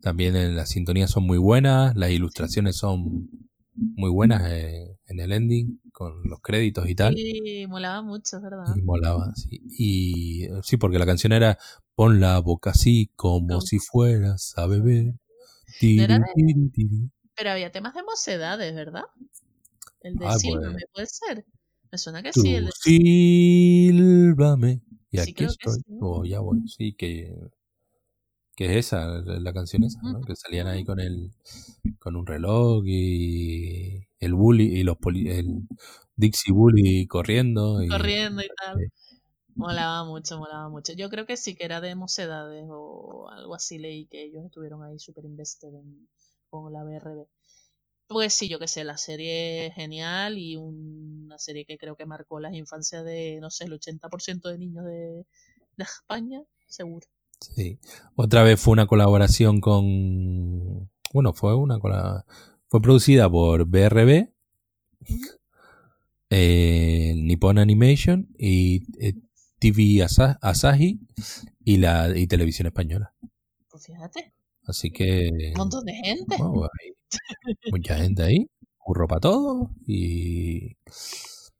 [0.00, 3.28] también las sintonías son muy buenas, las ilustraciones son
[3.76, 7.14] muy buenas eh, en el ending, con los créditos y tal.
[7.16, 8.74] Sí, molaba mucho, ¿verdad?
[8.76, 9.60] Y molaba, sí.
[9.78, 11.58] Y eh, sí, porque la canción era
[11.94, 15.06] Pon la boca así como si fueras a beber.
[15.06, 15.12] No
[15.78, 17.10] Tiri, de- tiri, tiri.
[17.36, 19.04] Pero había temas de mocedades, ¿verdad?
[20.02, 20.84] El de Ah, pues.
[20.92, 21.44] puede ser.
[21.90, 22.70] Me suena que Tú sí, el de
[23.92, 24.82] sílvame.
[25.10, 25.74] Y Sí, aquí estoy.
[25.86, 25.98] sí.
[26.00, 26.60] Oh, ya voy.
[26.68, 27.34] Sí, que,
[28.56, 30.24] que es esa, la canción esa, ¿no?
[30.24, 31.32] Que salían ahí con el
[32.00, 35.68] con un reloj y el bully y los poli- el
[36.16, 38.84] Dixie Bully corriendo y corriendo y tal.
[39.56, 40.92] Molaba mucho, molaba mucho.
[40.94, 44.82] Yo creo que sí que era de mocedades o algo así leí que ellos estuvieron
[44.84, 46.08] ahí súper invested en,
[46.50, 47.28] con la BRB.
[48.08, 52.06] Pues sí, yo que sé, la serie es genial y una serie que creo que
[52.06, 55.26] marcó las infancias de, no sé, el 80% de niños de,
[55.78, 57.06] de España, seguro.
[57.40, 57.78] Sí.
[58.14, 60.90] Otra vez fue una colaboración con.
[61.12, 61.78] Bueno, fue una
[62.68, 64.28] Fue producida por BRB,
[66.30, 69.14] eh, Nippon Animation y eh,
[69.58, 70.98] TV Asa- Asahi
[71.64, 73.14] y la y Televisión Española.
[73.70, 74.32] Pues fíjate,
[74.66, 75.30] Así que.
[75.52, 76.36] un montón de gente.
[77.70, 78.50] mucha gente ahí.
[78.78, 79.70] Curro para todo.
[79.86, 80.76] Y.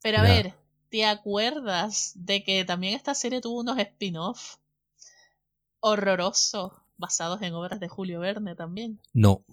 [0.03, 0.55] Pero a ver,
[0.91, 4.57] ¿te acuerdas de que también esta serie tuvo unos spin-off
[5.87, 9.01] horrorosos basados en obras de Julio Verne también?
[9.13, 9.45] No.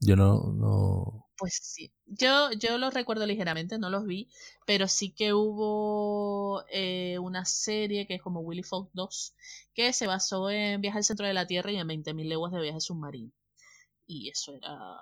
[0.00, 1.26] Yo no, no...
[1.36, 4.28] Pues sí, yo, yo los recuerdo ligeramente, no los vi,
[4.66, 9.34] pero sí que hubo eh, una serie que es como Willy Fox 2,
[9.72, 12.60] que se basó en Viaje al centro de la Tierra y en 20.000 leguas de
[12.60, 13.30] viaje submarino.
[14.04, 14.96] Y eso era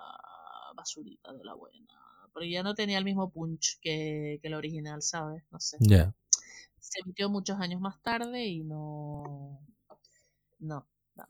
[0.75, 1.87] basurita de la buena.
[2.35, 5.43] Pero ya no tenía el mismo punch que, que el original, ¿sabes?
[5.49, 5.77] No sé.
[5.79, 6.13] Ya.
[6.79, 9.59] Se emitió muchos años más tarde y no.
[10.59, 11.27] No, no,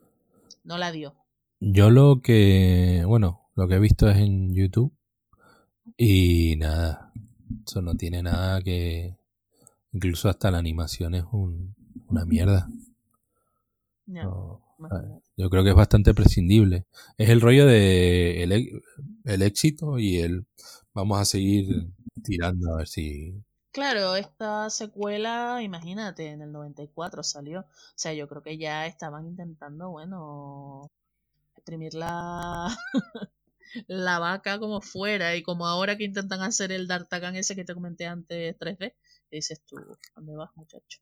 [0.64, 1.16] no la dio.
[1.60, 4.94] Yo lo que, bueno, lo que he visto es en YouTube
[5.98, 7.12] y nada,
[7.66, 9.18] eso no tiene nada que,
[9.92, 11.76] incluso hasta la animación es un,
[12.08, 12.70] una mierda.
[14.06, 15.22] No, imagínate.
[15.36, 16.86] yo creo que es bastante prescindible.
[17.18, 18.82] Es el rollo de el,
[19.24, 20.46] el éxito y el
[20.94, 21.92] vamos a seguir
[22.24, 23.44] tirando a ver si...
[23.78, 27.62] Claro, esta secuela, imagínate, en el 94 salió.
[27.62, 30.90] O sea, yo creo que ya estaban intentando, bueno,
[31.56, 32.68] exprimir la,
[33.88, 35.36] la vaca como fuera.
[35.36, 38.96] Y como ahora que intentan hacer el D'Artagnan ese que te comenté antes 3D,
[39.32, 39.78] dices tú,
[40.16, 41.00] ¿dónde vas, muchacho?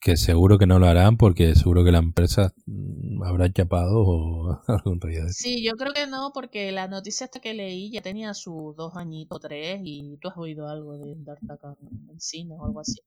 [0.00, 4.62] Que seguro que no lo harán porque seguro que la empresa mm, habrá chapado o
[4.68, 5.32] algún de...
[5.32, 8.96] Sí, yo creo que no, porque la noticia esta que leí ya tenía sus dos
[8.96, 11.76] añitos, tres, y tú has oído algo de D'Artagnan
[12.10, 13.00] en cine o algo así.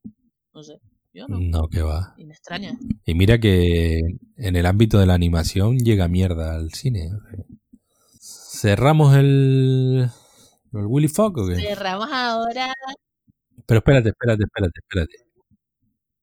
[0.53, 0.79] No sé,
[1.13, 1.39] yo no.
[1.39, 2.13] No, que va.
[2.17, 2.77] Y me extraña.
[3.05, 3.99] Y mira que
[4.37, 7.11] en el ámbito de la animación llega mierda al cine.
[8.19, 10.09] Cerramos el,
[10.73, 11.55] el Willy Fogg o qué?
[11.55, 12.73] Cerramos ahora.
[13.65, 15.28] Pero espérate, espérate, espérate, espérate.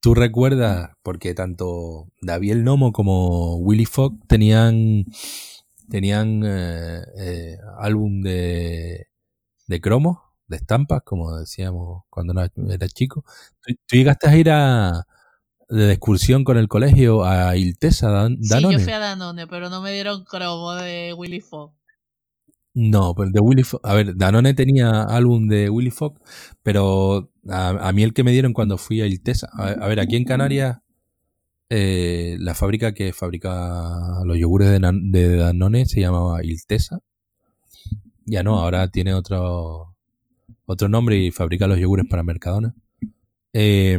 [0.06, 0.90] ¿Tú recuerdas?
[1.02, 5.04] Porque tanto David el Nomo como Willy Fogg tenían
[5.90, 9.08] tenían eh, eh, álbum de,
[9.66, 13.24] de cromos, de estampas, como decíamos cuando era, chico.
[13.60, 15.08] ¿Tú, tú llegaste a ir a
[15.68, 18.74] de excursión con el colegio a Iltesa, Dan- Sí, Danone?
[18.74, 21.72] yo fui a Danone, pero no me dieron cromo de Willy Fogg.
[22.78, 23.80] No, pero de Willy Fogg.
[23.84, 26.20] A ver, Danone tenía álbum de Willy Fogg,
[26.62, 29.48] pero a, mí el que me dieron cuando fui a Iltesa.
[29.54, 30.80] A, ver, aquí en Canarias,
[31.70, 37.00] eh, la fábrica que fabrica los yogures de, Danone se llamaba Iltesa.
[38.26, 39.94] Ya no, ahora tiene otro,
[40.66, 42.74] otro nombre y fabrica los yogures para Mercadona.
[43.52, 43.98] Eh,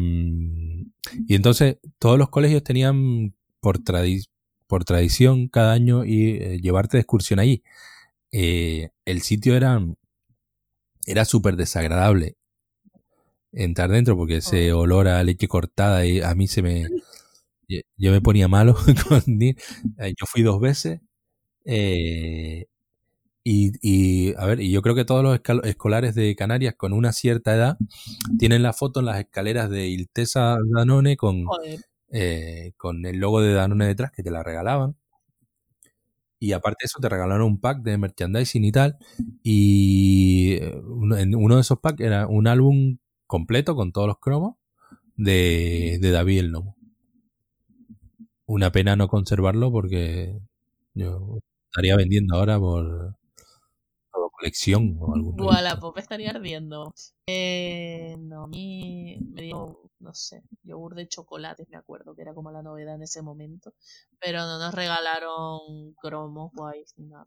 [1.27, 4.27] y entonces todos los colegios tenían por, tradi-
[4.67, 7.63] por tradición cada año y eh, llevarte de excursión allí.
[8.31, 9.81] Eh, el sitio era
[11.05, 12.35] era súper desagradable
[13.53, 16.87] entrar dentro porque ese olor a leche cortada y a mí se me
[17.97, 18.75] yo, me ponía malo
[19.09, 19.23] con.
[19.41, 19.55] Eh,
[19.97, 21.01] yo fui dos veces
[21.65, 22.65] eh,
[23.43, 27.13] y, y, a ver y yo creo que todos los escolares de Canarias con una
[27.13, 27.77] cierta edad
[28.37, 31.45] tienen la foto en las escaleras de Iltesa Danone con
[32.09, 34.95] eh, con el logo de Danone detrás que te la regalaban.
[36.39, 38.97] Y aparte de eso, te regalaron un pack de merchandising y tal.
[39.43, 44.55] Y eh, uno, de esos packs era un álbum completo con todos los cromos
[45.15, 46.77] de, de David el Nomo.
[48.45, 50.39] Una pena no conservarlo porque
[50.93, 51.39] yo
[51.69, 53.18] estaría vendiendo ahora por,
[54.38, 55.64] colección o algún Buah, rollo.
[55.64, 56.93] la pop estaría ardiendo.
[57.27, 62.33] Eh, no, a mí me dio, no sé, yogur de chocolate, me acuerdo que era
[62.33, 63.73] como la novedad en ese momento.
[64.19, 67.25] Pero no nos regalaron cromos guays ni nada.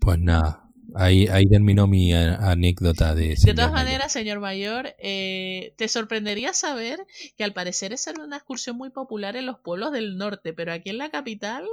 [0.00, 3.72] Pues nada, ahí, ahí terminó mi anécdota de De todas mayor.
[3.72, 7.06] maneras, señor mayor, eh, te sorprendería saber
[7.36, 10.72] que al parecer esa era una excursión muy popular en los pueblos del norte, pero
[10.72, 11.64] aquí en la capital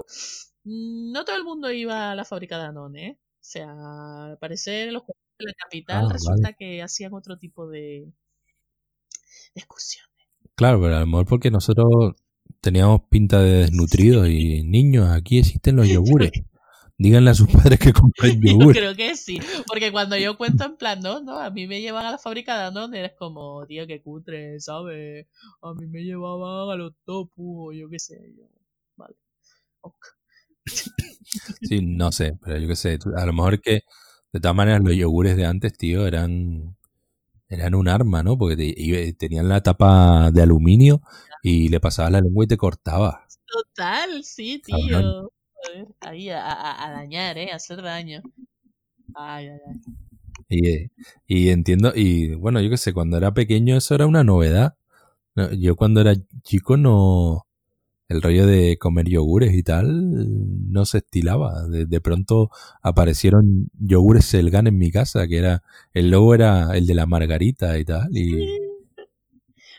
[0.64, 3.20] mm, no todo el mundo iba a la fábrica de Danone, ¿eh?
[3.22, 7.38] O sea, al parecer en los pueblos de la capital Ah, resulta que hacían otro
[7.38, 8.12] tipo de,
[9.56, 10.06] excursión.
[10.56, 12.14] Claro, pero a lo mejor porque nosotros
[12.62, 16.32] teníamos pinta de desnutridos y niños, aquí existen los yogures.
[16.98, 18.74] Díganle a sus padres que compren Yo yogur.
[18.74, 22.06] creo que sí, porque cuando yo cuento en plan, no, no, a mí me llevan
[22.06, 25.28] a la fábrica de Danone, eres como, tío, qué cutre, ¿sabes?
[25.62, 28.46] A mí me llevaban a los topus, o yo qué sé, yo,
[28.96, 29.16] vale.
[29.82, 29.96] ok.
[31.62, 32.98] Sí, no sé, pero yo qué sé.
[33.18, 33.82] A lo mejor que,
[34.32, 36.78] de todas maneras, los yogures de antes, tío, eran
[37.50, 38.38] eran un arma, ¿no?
[38.38, 41.02] Porque te- y- tenían la tapa de aluminio
[41.44, 43.26] y le pasabas la lengua y te cortaba.
[43.48, 45.02] Total, sí, Cabrón.
[45.02, 45.32] tío.
[45.68, 47.52] Joder, Ahí a, a- a dañar, ¿eh?
[47.52, 48.22] A hacer daño.
[49.16, 49.82] Ay, ay, ay.
[50.50, 50.92] Y, eh,
[51.28, 54.76] y entiendo, y bueno, yo qué sé, cuando era pequeño eso era una novedad.
[55.36, 57.45] No, Yo cuando era chico no...
[58.08, 61.64] El rollo de comer yogures y tal no se estilaba.
[61.68, 62.52] De, de pronto
[62.82, 65.64] aparecieron yogures Selgan en mi casa, que era...
[65.94, 68.16] El logo era el de la margarita y tal.
[68.16, 68.60] Y,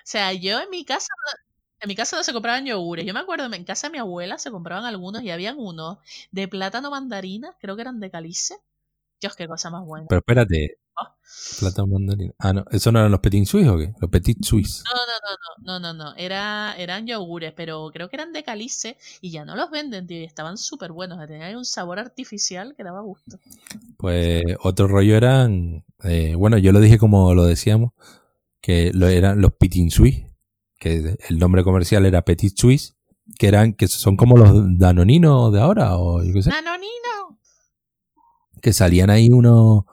[0.06, 1.08] O sea, yo en mi casa,
[1.80, 3.06] en mi casa no se compraban yogures.
[3.06, 5.98] Yo me acuerdo, en casa de mi abuela se compraban algunos y habían unos
[6.32, 8.56] de plátano mandarina, creo que eran de calice,
[9.20, 10.06] Dios, qué cosa más buena.
[10.08, 10.78] Pero espérate.
[11.60, 12.32] Plátano mandarina.
[12.38, 12.64] Ah, no.
[12.70, 13.92] ¿Eso no eran los Petit Suisse o qué?
[14.00, 14.82] Los Petit Suisse.
[14.84, 16.16] No, no, no, no, no, no, no.
[16.16, 20.20] Era, eran yogures, pero creo que eran de calice y ya no los venden, tío.
[20.20, 21.18] Y estaban súper buenos.
[21.26, 23.38] Tenían un sabor artificial que daba gusto.
[23.96, 25.84] Pues otro rollo eran.
[26.04, 27.92] eh, bueno, yo lo dije como lo decíamos.
[28.60, 30.24] Que lo eran los Petit Suisse.
[30.78, 32.96] Que el nombre comercial era Petit Suisse.
[33.38, 35.96] Que eran, que son como los danoninos de ahora.
[35.98, 36.50] O yo qué sé.
[36.50, 36.86] ¡Nanonino!
[38.62, 39.84] que salían ahí unos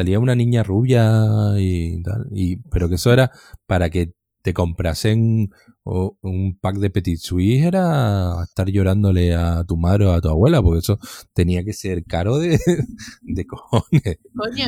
[0.00, 3.30] salía una niña rubia y tal y pero que eso era
[3.66, 4.12] para que
[4.42, 5.50] te comprasen
[5.84, 10.28] o- un pack de Petit Suisse era estar llorándole a tu madre o a tu
[10.30, 10.98] abuela porque eso
[11.34, 12.58] tenía que ser caro de,
[13.22, 14.66] de cojones Coño,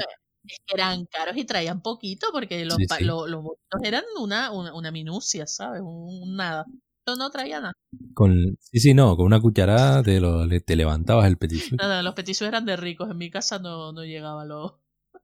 [0.74, 5.46] eran caros y traían poquito porque los, Sí, los bolitos eran una, una, una minucia,
[5.46, 5.80] ¿sabes?
[5.80, 6.64] Un, un nada.
[6.98, 7.72] Esto no traía nada.
[8.14, 12.02] con sí sí no con una cucharada te, lo, te levantabas el Petit Suisse Nada,
[12.02, 13.10] los petizos eran de ricos.
[13.10, 14.80] En mi casa no, no llegaba lo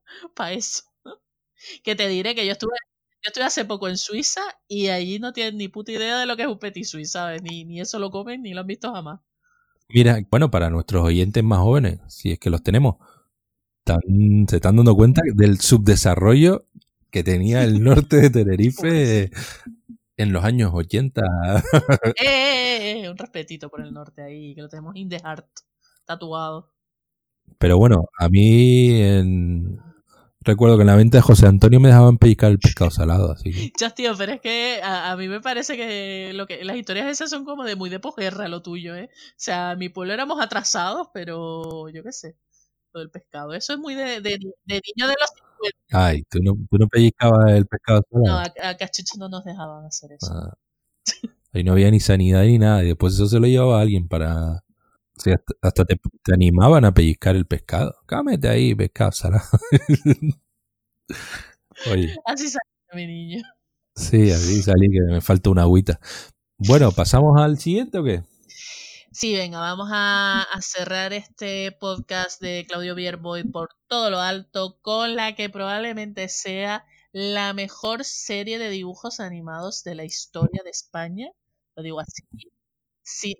[0.34, 0.82] para eso.
[1.82, 2.72] Que te diré que yo estuve,
[3.22, 6.36] yo estuve hace poco en Suiza y allí no tienen ni puta idea de lo
[6.36, 7.42] que es un petit suisse, ¿sabes?
[7.42, 9.20] Ni, ni eso lo comen ni lo han visto jamás.
[9.88, 12.96] Mira, bueno, para nuestros oyentes más jóvenes, si es que los tenemos,
[13.84, 16.66] están- se están dando cuenta del subdesarrollo
[17.10, 19.30] que tenía el norte de Tenerife
[20.16, 21.22] en los años 80.
[22.16, 23.10] ¡Eh, eh, eh!
[23.10, 25.46] Un respetito por el norte ahí, que lo tenemos in the heart,
[26.04, 26.70] tatuado.
[27.58, 29.80] Pero bueno, a mí en-
[30.48, 33.52] recuerdo que en la venta de José Antonio me dejaban pellizcar el pescado salado, así
[33.52, 36.76] que Ya, tío, pero es que a, a mí me parece que, lo que las
[36.76, 39.10] historias esas son como de muy de posguerra lo tuyo, ¿eh?
[39.12, 42.36] O sea, en mi pueblo éramos atrasados, pero yo qué sé,
[42.92, 43.54] lo del pescado.
[43.54, 45.76] Eso es muy de, de, de niño de los 50.
[45.92, 48.52] ay, tú no, tú no pellizcabas el pescado No, salado.
[48.62, 50.32] a, a Cachucho no nos dejaban hacer eso.
[50.32, 50.54] Ah.
[51.52, 54.62] Ahí no había ni sanidad ni nada, y después eso se lo llevaba alguien para...
[55.18, 57.94] sea, hasta, hasta te, te animaban a pellizcar el pescado.
[58.06, 59.44] Cámete ahí, pescado salado.
[61.86, 63.42] Oye, Así salió mi niño.
[63.94, 66.00] sí, así salí que me falta una agüita.
[66.58, 68.24] Bueno, ¿pasamos al siguiente o qué?
[69.10, 74.78] Sí, venga, vamos a, a cerrar este podcast de Claudio Bierboy por todo lo alto
[74.82, 80.70] con la que probablemente sea la mejor serie de dibujos animados de la historia de
[80.70, 81.30] España.
[81.74, 82.22] Lo digo así,
[83.02, 83.34] sin,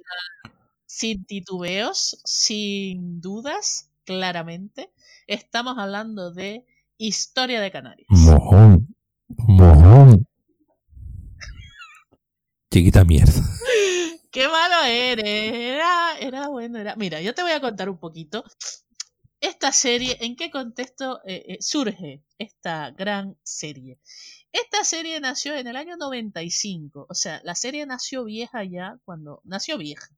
[0.88, 4.90] sin titubeos, sin dudas, claramente.
[5.26, 6.64] Estamos hablando de
[6.96, 8.08] Historia de Canarias.
[8.08, 8.96] Mojón.
[9.28, 10.26] Mojón.
[12.72, 13.32] Chiquita mierda.
[14.30, 15.24] ¡Qué malo eres!
[15.26, 16.96] Era, era bueno, era.
[16.96, 18.42] Mira, yo te voy a contar un poquito.
[19.40, 24.00] Esta serie, ¿en qué contexto eh, eh, surge esta gran serie?
[24.52, 27.06] Esta serie nació en el año 95.
[27.08, 29.42] O sea, la serie nació vieja ya cuando.
[29.44, 30.17] Nació vieja.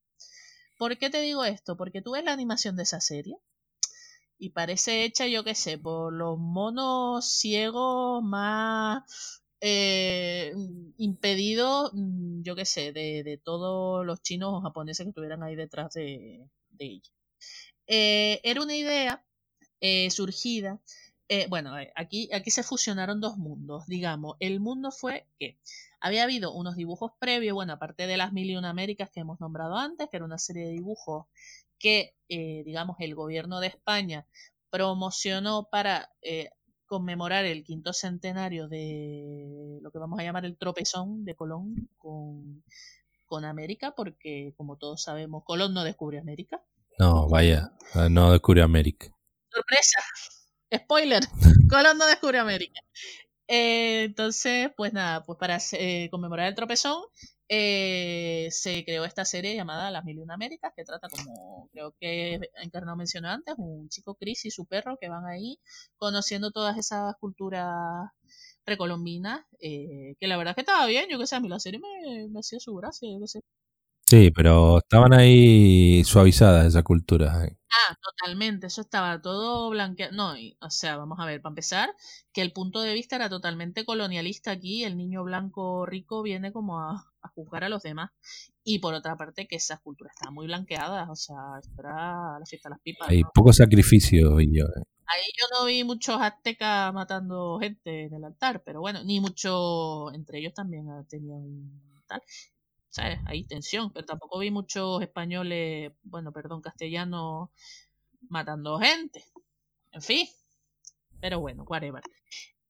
[0.81, 1.77] ¿Por qué te digo esto?
[1.77, 3.37] Porque tú ves la animación de esa serie
[4.39, 9.03] y parece hecha, yo qué sé, por los monos ciegos más
[9.61, 10.55] eh,
[10.97, 15.55] impedidos, mm, yo qué sé, de, de todos los chinos o japoneses que estuvieran ahí
[15.55, 16.49] detrás de,
[16.79, 17.11] ella.
[17.87, 19.23] Eh, era una idea
[19.83, 20.81] eh, surgida.
[21.51, 24.37] bueno, aquí, aquí se fusionaron dos mundos, digamos.
[24.41, 25.59] El mundo fue que
[26.01, 29.41] había habido unos dibujos previos, bueno, aparte de las Mil y Una Américas que hemos
[29.41, 31.27] nombrado antes, que era una serie de dibujos
[31.79, 34.27] que, eh, digamos, el gobierno de España
[34.71, 36.51] promocionó para eh,
[36.87, 42.65] conmemorar el quinto centenario de lo que vamos a llamar el tropezón de Colón con,
[43.27, 46.63] con América, porque como todos sabemos, Colón no descubrió América.
[46.99, 47.73] No, vaya.
[48.11, 49.07] No descubrió América.
[49.51, 50.01] ¡Sorpresa!
[50.75, 51.23] Spoiler,
[51.71, 52.81] Colón no descubrió América.
[53.53, 57.03] Eh, entonces, pues nada, pues para eh, conmemorar el tropezón,
[57.49, 61.93] eh, se creó esta serie llamada Las Mil y Una Américas, que trata como, creo
[61.99, 65.59] que Encarnado mencionó antes, un chico Chris y su perro que van ahí
[65.99, 67.69] conociendo todas esas culturas
[68.65, 71.81] precolombinas, eh, que la verdad que estaba bien, yo que sé, a mí la serie
[71.81, 73.41] me, me hacía su gracia, yo que sé.
[74.11, 77.45] Sí, pero estaban ahí suavizadas esas culturas.
[77.45, 77.57] eh.
[77.71, 80.13] Ah, totalmente, eso estaba todo blanqueado.
[80.17, 81.91] No, y- o sea, vamos a ver, para empezar,
[82.33, 86.81] que el punto de vista era totalmente colonialista aquí, el niño blanco rico viene como
[86.81, 88.11] a, a juzgar a los demás.
[88.65, 92.47] Y por otra parte, que esas culturas estaban muy blanqueadas, o sea, esto era la
[92.47, 93.09] fiesta de las pipas.
[93.09, 93.31] Hay ¿no?
[93.33, 94.65] poco sacrificio y yo.
[94.65, 94.83] eh.
[95.07, 100.13] Ahí yo no vi muchos aztecas matando gente en el altar, pero bueno, ni mucho,
[100.13, 101.71] entre ellos también ah, tenían
[102.09, 102.23] tal.
[102.91, 103.21] ¿Sabes?
[103.27, 107.51] Ahí tensión, pero tampoco vi muchos españoles, bueno, perdón, castellanos
[108.29, 109.25] matando gente.
[109.93, 110.27] En fin.
[111.21, 112.03] Pero bueno, whatever.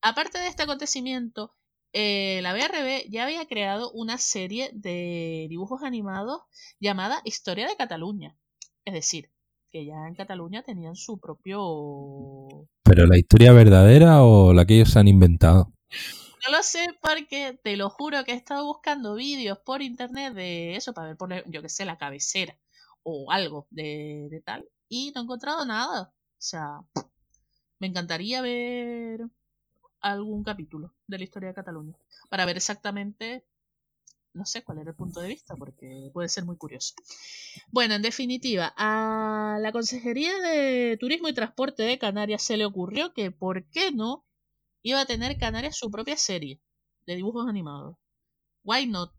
[0.02, 1.52] Aparte de este acontecimiento,
[1.92, 6.42] eh, la BRB ya había creado una serie de dibujos animados
[6.78, 8.36] llamada Historia de Cataluña.
[8.84, 9.30] Es decir,
[9.70, 12.68] que ya en Cataluña tenían su propio...
[12.82, 15.72] ¿Pero la historia verdadera o la que ellos han inventado?
[16.46, 20.76] No lo sé porque te lo juro que he estado buscando vídeos por internet de
[20.76, 22.56] eso para ver, por, yo que sé, la cabecera
[23.02, 26.12] o algo de, de tal y no he encontrado nada.
[26.12, 26.80] O sea,
[27.78, 29.26] me encantaría ver
[30.00, 31.96] algún capítulo de la historia de Cataluña
[32.30, 33.44] para ver exactamente
[34.32, 36.94] no sé cuál era el punto de vista, porque puede ser muy curioso.
[37.72, 43.12] Bueno, en definitiva, a la Consejería de Turismo y Transporte de Canarias se le ocurrió
[43.12, 44.24] que, ¿por qué no?
[44.82, 46.60] Iba a tener Canarias su propia serie
[47.06, 47.96] de dibujos animados.
[48.64, 49.12] ¿Why not?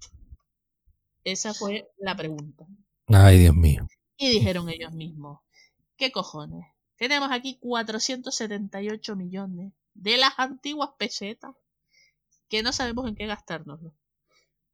[1.23, 2.65] Esa fue la pregunta.
[3.07, 3.87] Ay, Dios mío.
[4.17, 5.39] Y dijeron ellos mismos,
[5.97, 6.65] ¿qué cojones?
[6.95, 11.55] Tenemos aquí 478 millones de las antiguas pesetas
[12.49, 13.93] que no sabemos en qué gastárnoslo.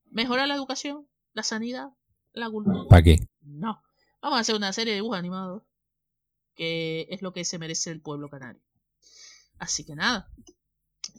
[0.06, 1.08] ¿Mejora la educación?
[1.34, 1.90] ¿La sanidad?
[2.34, 2.88] ¿La cultura?
[2.90, 3.20] ¿Para qué?
[3.42, 3.82] No.
[4.22, 5.64] Vamos a hacer una serie de dibujos animados
[6.56, 8.62] que es lo que se merece el pueblo canario.
[9.60, 10.32] Así que nada,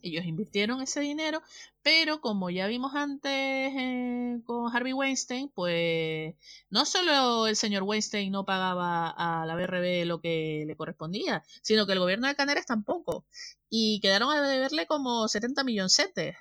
[0.03, 1.43] ellos invirtieron ese dinero,
[1.83, 6.35] pero como ya vimos antes eh, con Harvey Weinstein, pues
[6.71, 11.87] no solo el señor Weinstein no pagaba a la BRB lo que le correspondía, sino
[11.87, 13.25] que el gobierno de Canarias tampoco.
[13.71, 16.37] Y quedaron a deberle como 70 milloncetes.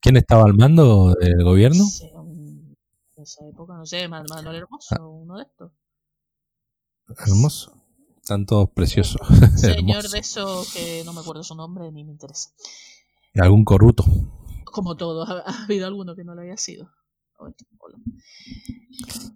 [0.00, 1.84] ¿Quién estaba al mando del gobierno?
[3.16, 5.06] en esa época, no sé, Manuel Hermoso, ah.
[5.06, 5.72] uno de estos.
[7.26, 7.83] Hermoso.
[8.24, 9.18] Tanto precioso.
[9.56, 12.50] Señor de eso que no me acuerdo su nombre ni me interesa.
[13.34, 14.04] ¿Algún corrupto?
[14.64, 16.90] Como todo, ha, habido alguno que no lo haya sido.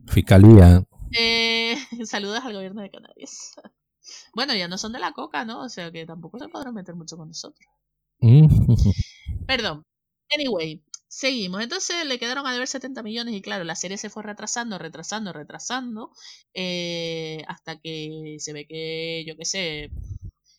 [0.06, 0.84] Fiscalía.
[1.12, 3.54] Eh, saludos al gobierno de Canarias.
[4.34, 5.62] Bueno, ya no son de la coca, ¿no?
[5.62, 7.68] O sea que tampoco se podrán meter mucho con nosotros.
[8.20, 8.46] Mm.
[9.46, 9.84] Perdón,
[10.34, 11.62] Anyway, seguimos.
[11.62, 15.32] Entonces le quedaron a deber 70 millones y claro, la serie se fue retrasando, retrasando,
[15.32, 16.12] retrasando,
[16.54, 19.90] eh, hasta que se ve que, yo qué sé,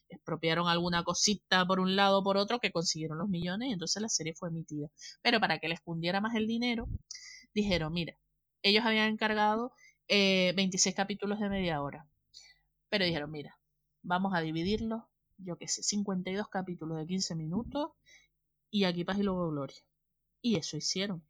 [0.09, 4.01] expropiaron alguna cosita por un lado o por otro que consiguieron los millones y entonces
[4.01, 4.89] la serie fue emitida.
[5.21, 6.87] Pero para que les cundiera más el dinero,
[7.53, 8.17] dijeron, mira,
[8.63, 9.73] ellos habían encargado
[10.07, 12.07] 26 eh, capítulos de media hora.
[12.89, 13.57] Pero dijeron, mira,
[14.03, 15.03] vamos a dividirlos,
[15.37, 17.91] yo qué sé, 52 capítulos de 15 minutos
[18.71, 19.77] y aquí paz y luego gloria.
[20.41, 21.23] Y eso hicieron.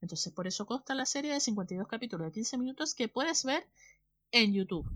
[0.00, 3.66] Entonces por eso consta la serie de 52 capítulos de 15 minutos que puedes ver
[4.30, 4.88] en YouTube.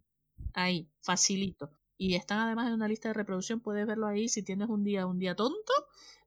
[0.52, 1.70] Ahí, facilito.
[1.97, 5.06] Y están además en una lista de reproducción, puedes verlo ahí si tienes un día,
[5.06, 5.72] un día tonto,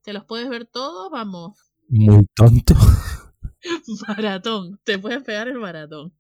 [0.04, 1.58] te los puedes ver todos, vamos.
[1.90, 2.76] Muy tonto.
[4.08, 6.14] maratón, te puedes pegar el maratón.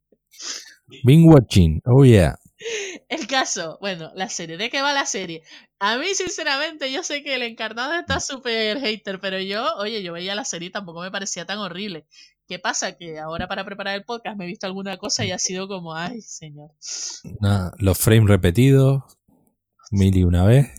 [1.04, 2.36] Been watching, oh yeah.
[3.10, 5.44] El caso, bueno, la serie, ¿de qué va la serie?
[5.80, 10.14] A mí, sinceramente, yo sé que el encarnado está súper hater, pero yo, oye, yo
[10.14, 12.06] veía la serie y tampoco me parecía tan horrible.
[12.48, 12.98] ¿Qué pasa?
[12.98, 15.96] Que ahora para preparar el podcast me he visto alguna cosa y ha sido como,
[15.96, 16.72] ay, señor.
[17.78, 19.04] los frames repetidos,
[19.92, 20.72] mil y una vez.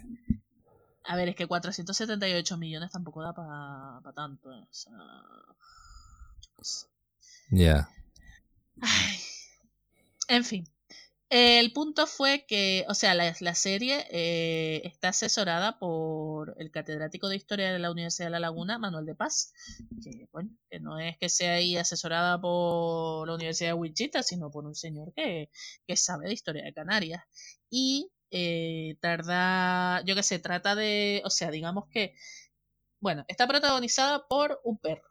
[1.07, 4.51] A ver, es que 478 millones tampoco da para tanto.
[4.53, 4.67] ¿eh?
[7.51, 7.89] Ya.
[10.29, 10.67] En fin.
[11.37, 17.35] El punto fue que, o sea, la, serie eh, está asesorada por el catedrático de
[17.35, 19.53] Historia de la Universidad de La Laguna, Manuel de Paz,
[20.01, 24.49] que, bueno, que no es que sea ahí asesorada por la Universidad de Wichita, sino
[24.53, 25.51] por un señor que,
[25.89, 27.25] que sabe de Historia de Canarias.
[27.69, 32.15] Y eh, tarda, yo qué sé, trata de, o sea, digamos que,
[33.01, 35.09] bueno, está protagonizada por un perro,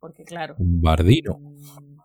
[0.00, 0.56] porque claro.
[0.58, 1.36] Un bardino.
[1.36, 2.02] Un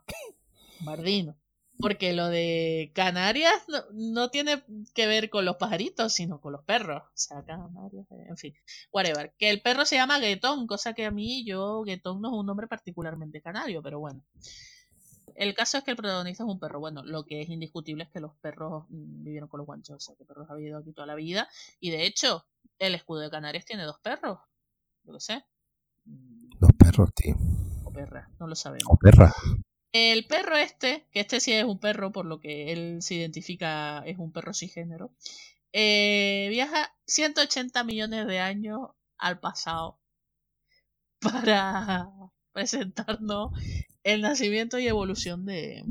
[0.81, 1.35] bardino
[1.83, 4.63] porque lo de Canarias no, tiene
[4.95, 7.03] que ver con los pajaritos, sino con los perros.
[7.03, 8.53] O sea, Canarias, eh, en fin,
[8.93, 9.33] whatever.
[9.37, 12.45] Que el perro se llama Guetón, cosa que a mí, yo, Guetón no es un
[12.45, 14.23] nombre particularmente canario, pero bueno.
[15.35, 16.79] El caso es que el protagonista es un perro.
[16.79, 19.99] Bueno, lo que es indiscutible es que los perros mm, vivieron con los guanchos, o
[19.99, 21.49] sea, que perros ha vivido aquí toda la vida.
[21.81, 22.45] Y de hecho,
[22.79, 24.39] el escudo de Canarias tiene dos perros.
[25.03, 25.45] Yo qué sé.
[26.05, 27.35] Dos perros, tío.
[27.83, 28.87] O perra, no lo sabemos.
[28.87, 29.33] O perra.
[29.93, 33.99] El perro este, que este sí es un perro, por lo que él se identifica,
[34.07, 35.13] es un perro género,
[35.71, 39.99] eh, viaja 180 millones de años al pasado
[41.21, 42.09] para
[42.53, 43.51] presentarnos
[44.03, 45.85] el nacimiento y evolución de,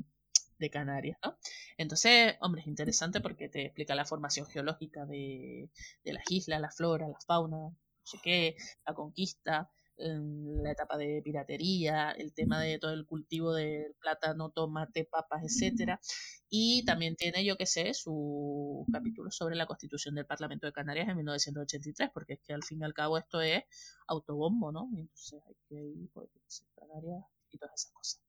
[0.71, 1.37] Canarias, ¿no?
[1.77, 5.71] Entonces, hombre, es interesante porque te explica la formación geológica de,
[6.05, 8.57] de las islas, la flora, la fauna, no sé qué,
[8.87, 9.73] la conquista,
[10.03, 16.01] la etapa de piratería, el tema de todo el cultivo del plátano, tomate, papas, etcétera,
[16.49, 21.09] y también tiene, yo que sé, su capítulo sobre la constitución del Parlamento de Canarias
[21.09, 23.65] en 1983, porque es que al fin y al cabo esto es
[24.07, 24.89] autobombo, ¿no?
[24.97, 26.29] Entonces hay que ir por
[26.77, 28.21] Canarias y todas esas cosas.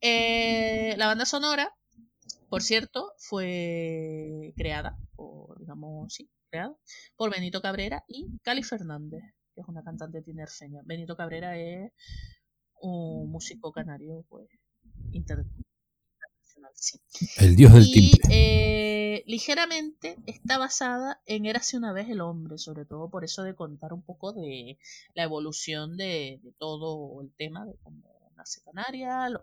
[0.00, 1.74] Eh, la banda sonora
[2.48, 6.76] Por cierto, fue creada, o digamos, sí, creada,
[7.16, 9.22] por Benito Cabrera y Cali Fernández,
[9.58, 10.82] que es una cantante tinerfeña.
[10.84, 11.90] Benito Cabrera es
[12.80, 14.48] un músico canario, pues,
[15.10, 15.64] internacional.
[16.74, 17.00] Sí.
[17.38, 18.28] El dios del Y timbre.
[18.30, 23.56] eh, ligeramente está basada en Érase una vez el hombre, sobre todo por eso de
[23.56, 24.78] contar un poco de
[25.14, 29.42] la evolución de, de todo el tema de cómo nace Canaria, los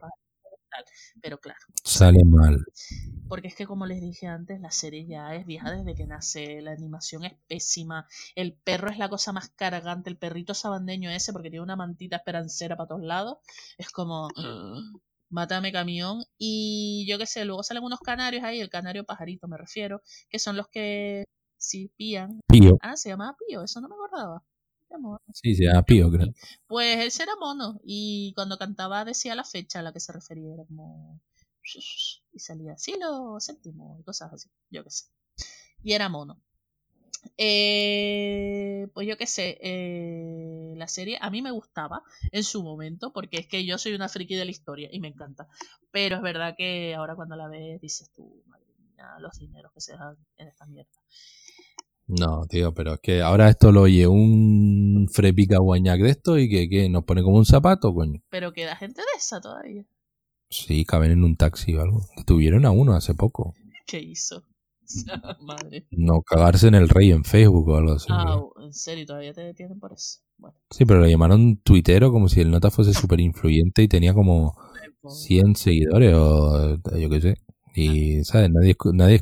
[0.69, 0.83] tal.
[1.21, 2.63] Pero claro, Sale mal.
[3.27, 6.61] porque es que como les dije antes, la serie ya es vieja desde que nace,
[6.61, 11.33] la animación es pésima, el perro es la cosa más cargante, el perrito sabandeño ese,
[11.33, 13.37] porque tiene una mantita esperancera para todos lados,
[13.77, 14.29] es como,
[15.29, 19.57] mátame camión, y yo qué sé, luego salen unos canarios ahí, el canario pajarito me
[19.57, 21.25] refiero, que son los que
[21.57, 22.39] sí pían.
[22.47, 22.77] Pío.
[22.81, 24.43] Ah, se llamaba Pío, eso no me acordaba.
[24.89, 25.21] Mono.
[25.33, 26.33] Sí, se llama Pío, creo.
[26.67, 30.53] Pues ese era mono, y cuando cantaba decía la fecha a la que se refería,
[30.53, 31.19] era como
[32.31, 35.05] y salía siglo séptimo y cosas así, yo qué sé.
[35.83, 36.41] Y era mono.
[37.37, 43.11] Eh, pues yo qué sé, eh, la serie a mí me gustaba en su momento
[43.11, 45.47] porque es que yo soy una friki de la historia y me encanta.
[45.91, 49.81] Pero es verdad que ahora cuando la ves dices tú, madre mía, los dineros que
[49.81, 50.91] se dan en esta mierda.
[52.07, 56.48] No, tío, pero es que ahora esto lo oye un frepica guañac de esto y
[56.49, 58.22] que, que nos pone como un zapato, coño.
[58.30, 59.84] Pero queda gente de esa todavía.
[60.49, 62.06] Sí, caben en un taxi o algo.
[62.27, 63.56] Tuvieron a uno hace poco.
[63.88, 64.44] ¿Qué hizo?
[65.41, 65.88] Madre.
[65.90, 68.07] No cagarse en el rey en Facebook o algo así.
[68.11, 70.19] Ah, en serio, todavía te detienen por eso.
[70.38, 74.14] Bueno, Sí, pero lo llamaron tuitero como si el nota fuese súper influyente y tenía
[74.14, 74.53] como
[75.02, 77.36] pues, 100 seguidores o yo qué sé.
[77.73, 78.52] Y, ¿sabes?
[78.52, 79.22] Nadie, escu- nadie,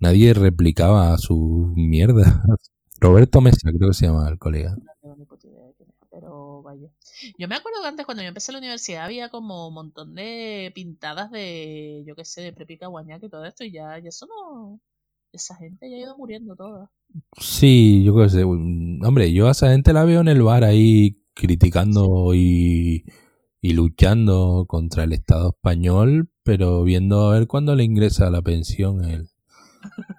[0.00, 2.42] nadie replicaba su mierda.
[3.00, 4.76] Roberto Mesa, creo que se llama el colega.
[4.76, 6.88] no tengo ni puta idea de quién es, pero vaya.
[7.38, 10.72] Yo me acuerdo que antes cuando yo empecé la universidad había como un montón de
[10.74, 14.26] pintadas de, yo qué sé, de Prepica Guañac y todo esto y ya, ya eso
[14.26, 14.80] no...
[15.32, 16.90] Esa gente ya ha ido muriendo toda.
[17.40, 18.42] Sí, yo qué sé.
[18.42, 23.04] Hombre, yo a esa gente la veo en el bar ahí criticando y,
[23.60, 29.04] y luchando contra el Estado español, pero viendo a ver cuándo le ingresa la pensión
[29.04, 29.30] el,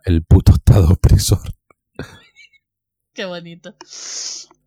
[0.06, 1.54] el puto Estado opresor.
[3.14, 3.76] Qué bonito.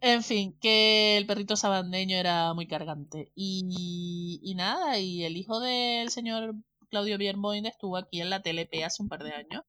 [0.01, 3.33] En fin, que el perrito sabandeño era muy cargante.
[3.35, 6.55] Y, y nada, y el hijo del señor
[6.91, 9.63] Claudio Bierboin estuvo aquí en la TLP hace un par de años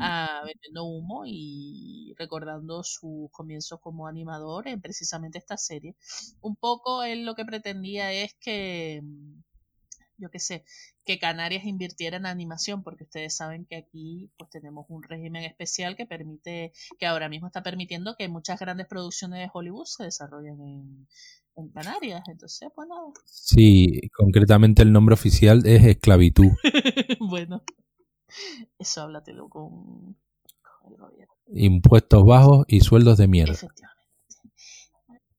[0.00, 5.96] ah, vendiendo humo y recordando sus comienzos como animador en precisamente esta serie.
[6.40, 9.02] Un poco él lo que pretendía es que,
[10.18, 10.64] yo qué sé,
[11.04, 15.96] que Canarias invirtiera en animación, porque ustedes saben que aquí pues tenemos un régimen especial
[15.96, 20.60] que permite, que ahora mismo está permitiendo que muchas grandes producciones de Hollywood se desarrollen
[20.60, 21.08] en,
[21.56, 22.22] en Canarias.
[22.28, 23.12] Entonces, pues nada.
[23.24, 26.50] Sí, concretamente el nombre oficial es esclavitud.
[27.20, 27.62] bueno,
[28.78, 30.16] eso háblatelo con,
[30.62, 31.34] con el gobierno.
[31.54, 33.54] Impuestos bajos y sueldos de mierda.
[33.54, 33.98] Efectivamente.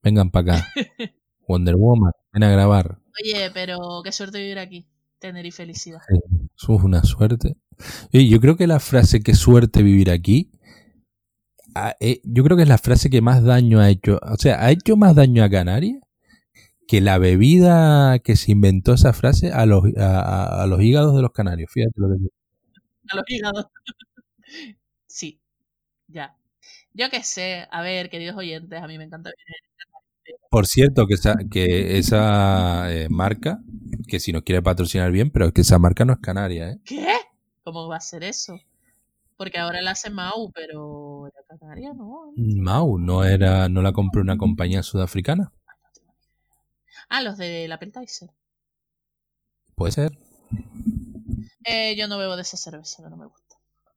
[0.02, 0.72] Vengan para acá.
[1.50, 2.98] Wonder Woman, ven a grabar.
[3.22, 4.86] Oye, pero qué suerte vivir aquí,
[5.18, 6.00] tener y felicidad.
[6.56, 7.56] Eso es una suerte.
[8.12, 10.52] Y yo creo que la frase qué suerte vivir aquí,
[11.74, 14.20] ah, eh, yo creo que es la frase que más daño ha hecho.
[14.22, 16.00] O sea, ha hecho más daño a Canarias
[16.86, 21.32] que la bebida que se inventó esa frase a los, a los hígados de los
[21.32, 21.70] canarios.
[21.72, 22.30] Fíjate lo que digo.
[23.10, 23.66] A los hígados.
[25.06, 25.40] sí,
[26.08, 26.36] ya.
[26.92, 29.70] Yo qué sé, a ver, queridos oyentes, a mí me encanta vivir
[30.50, 33.60] Por cierto, que esa, que esa eh, marca,
[34.08, 36.80] que si nos quiere patrocinar bien, pero es que esa marca no es canaria, ¿eh?
[36.84, 37.06] ¿Qué?
[37.62, 38.58] ¿Cómo va a ser eso?
[39.36, 42.32] Porque ahora la hace Mau, pero la Canaria no.
[42.36, 45.50] Mau, no era, no la compró una compañía sudafricana.
[47.08, 48.28] Ah, los de la Appetizer.
[49.74, 50.18] Puede ser.
[51.64, 53.49] Eh, yo no bebo de esa cerveza, no me gusta.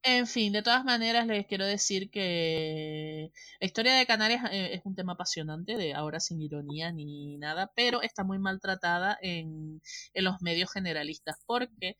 [0.05, 3.31] En fin, de todas maneras les quiero decir que
[3.61, 7.71] la historia de Canarias eh, es un tema apasionante, de ahora sin ironía ni nada,
[7.75, 9.81] pero está muy maltratada en,
[10.13, 11.95] en los medios generalistas, porque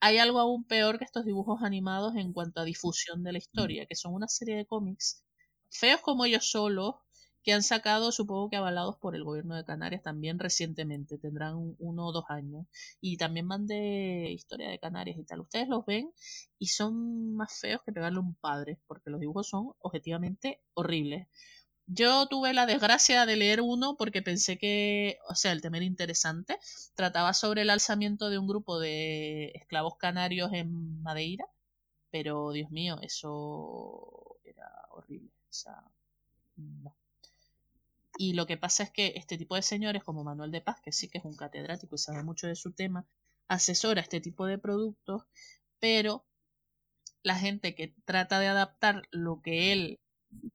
[0.00, 3.86] hay algo aún peor que estos dibujos animados en cuanto a difusión de la historia,
[3.86, 5.24] que son una serie de cómics
[5.70, 6.96] feos como ellos solos,
[7.42, 11.76] que han sacado, supongo que avalados por el gobierno de Canarias también recientemente, tendrán un-
[11.78, 12.66] uno o dos años,
[13.00, 15.40] y también van de historia de Canarias y tal.
[15.40, 16.10] Ustedes los ven
[16.58, 21.28] y son más feos que pegarle un padre, porque los dibujos son objetivamente horribles.
[21.86, 25.86] Yo tuve la desgracia de leer uno porque pensé que, o sea, el tema era
[25.86, 26.58] interesante.
[26.94, 31.46] Trataba sobre el alzamiento de un grupo de esclavos canarios en Madeira,
[32.10, 35.30] pero Dios mío, eso era horrible.
[35.50, 35.84] O sea,
[36.56, 36.96] no.
[38.20, 40.92] Y lo que pasa es que este tipo de señores, como Manuel de Paz, que
[40.92, 43.06] sí que es un catedrático y sabe mucho de su tema,
[43.48, 45.22] asesora este tipo de productos
[45.80, 46.24] pero
[47.22, 50.00] la gente que trata de adaptar lo que él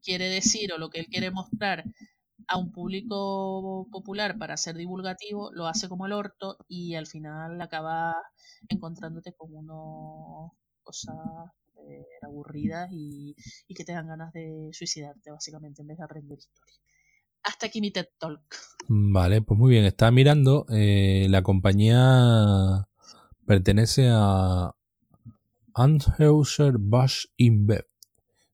[0.01, 1.83] quiere decir o lo que él quiere mostrar
[2.47, 7.61] a un público popular para ser divulgativo, lo hace como el orto y al final
[7.61, 8.15] acaba
[8.69, 10.51] encontrándote con unas
[10.83, 11.15] cosas
[12.21, 13.35] aburridas y,
[13.67, 16.82] y, que te dan ganas de suicidarte, básicamente, en vez de aprender historia.
[17.43, 18.41] Hasta aquí mi TED Talk.
[18.87, 19.85] Vale, pues muy bien.
[19.85, 22.87] Estaba mirando, eh, la compañía
[23.45, 24.73] pertenece a
[25.73, 27.85] Anheuser-Busch InBev,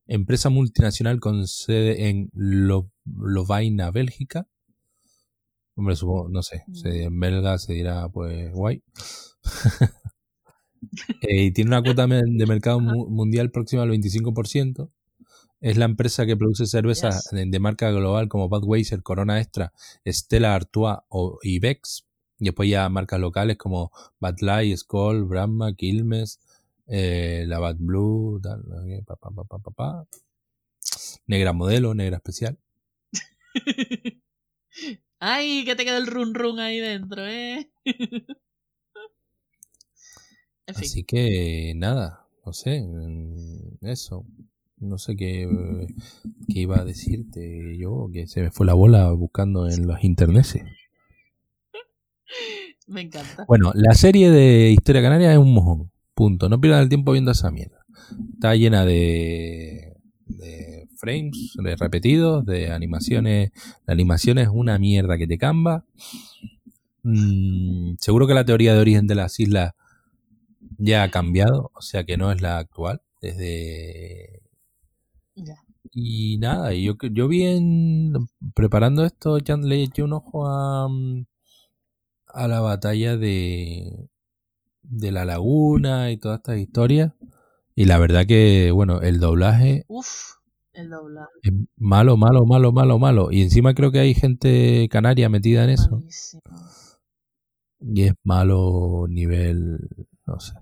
[0.07, 4.47] empresa multinacional con sede en Lovaina, Bélgica.
[5.75, 6.87] Hombre, supongo, no sé, mm.
[6.87, 8.83] en belga se dirá pues guay.
[11.21, 14.89] Eh, y tiene una cuota de mercado mundial próxima al 25%.
[15.61, 19.73] Es la empresa que produce cervezas de marca global como Budweiser, Corona Extra,
[20.05, 22.05] Stella Artois o Ibex.
[22.39, 26.39] Y después ya marcas locales como Bud Light, Skoll, Brahma, Quilmes,
[26.87, 28.63] eh, la Bad Blue, tal,
[31.27, 32.57] negra modelo, negra especial.
[35.19, 37.69] Ay, que te queda el run run ahí dentro, ¿eh?
[40.67, 44.25] Así que nada, no sé, mm, eso.
[44.79, 45.47] No sé qué,
[46.47, 50.63] qué, iba a decirte yo, que se me fue la bola buscando en los interneses.
[52.87, 53.45] Me encanta.
[53.47, 55.91] Bueno, la serie de Historia Canaria es un mojón.
[56.15, 56.49] Punto.
[56.49, 57.85] No pierdan el tiempo viendo esa mierda.
[58.33, 59.95] Está llena de,
[60.25, 63.51] de frames de repetidos, de animaciones.
[63.85, 65.85] La animación es una mierda que te camba.
[67.03, 69.73] Mm, seguro que la teoría de origen de las islas
[70.77, 73.01] ya ha cambiado, o sea que no es la actual.
[73.21, 74.38] Desde.
[75.91, 77.43] Y nada, yo, yo vi
[78.53, 80.87] preparando esto, ya le eché un ojo a,
[82.27, 84.09] a la batalla de,
[84.83, 87.13] de la laguna y todas estas historias.
[87.75, 89.85] Y la verdad que, bueno, el doblaje.
[89.87, 90.35] Uf,
[90.73, 91.29] el doblaje.
[91.43, 93.31] Es malo, malo, malo, malo, malo.
[93.31, 96.01] Y encima creo que hay gente canaria metida en eso.
[97.79, 99.79] Y es malo nivel,
[100.25, 100.53] no sé.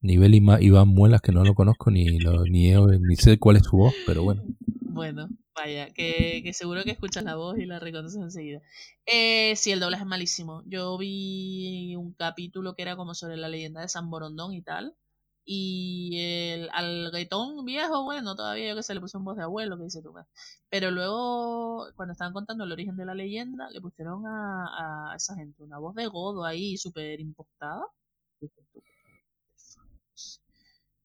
[0.00, 3.76] Nivel Iván Muelas, que no lo conozco ni, lo, ni, ni sé cuál es su
[3.76, 4.42] voz, pero bueno.
[4.80, 8.60] Bueno, Vaya, que, seguro que escuchas la voz y la reconoces enseguida.
[9.06, 10.62] Eh, sí, el doblaje es malísimo.
[10.66, 14.94] Yo vi un capítulo que era como sobre la leyenda de San Borondón y tal.
[15.44, 19.42] Y el, al gaitón viejo, bueno, todavía yo que sé, le puse un voz de
[19.44, 20.12] abuelo, que dice tú.
[20.12, 20.26] Pues.
[20.70, 25.34] Pero luego, cuando estaban contando el origen de la leyenda, le pusieron a, a esa
[25.36, 27.84] gente una voz de godo ahí, súper impostada.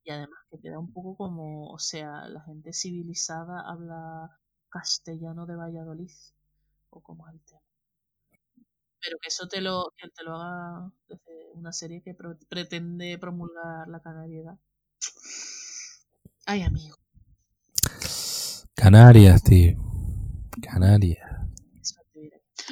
[0.04, 4.38] Y además que queda un poco como, o sea, la gente civilizada habla
[4.70, 6.12] castellano de Valladolid
[6.90, 7.62] o como es el tema.
[9.02, 12.16] Pero que eso te lo, que te lo haga desde una serie que
[12.50, 14.58] pretende promulgar la canariedad.
[16.46, 16.98] Ay, amigo.
[18.76, 19.78] Canarias, tío.
[20.62, 21.34] Canarias.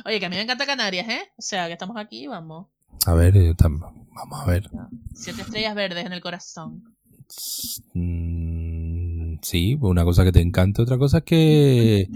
[0.06, 1.32] Oye, que a mí me encanta Canarias, ¿eh?
[1.38, 2.68] O sea, que estamos aquí, vamos.
[3.06, 4.70] A ver, vamos a ver.
[5.14, 6.96] Siete estrellas verdes en el corazón.
[7.94, 12.10] Mm, sí, una cosa que te encante, otra cosa es que,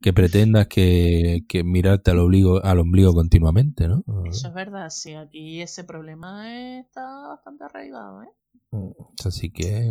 [0.00, 4.04] que pretendas que, que, mirarte al ombligo, al ombligo continuamente, ¿no?
[4.26, 8.30] Eso es verdad, sí, aquí ese problema está bastante arraigado, ¿eh?
[8.72, 8.90] Mm,
[9.24, 9.90] así que...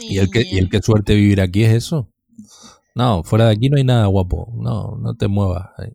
[0.00, 2.08] ¿Y, el que, ¿Y el que suerte vivir aquí es eso?
[2.94, 4.52] No, fuera de aquí no hay nada guapo.
[4.56, 5.70] No, no te muevas.
[5.78, 5.94] Eh.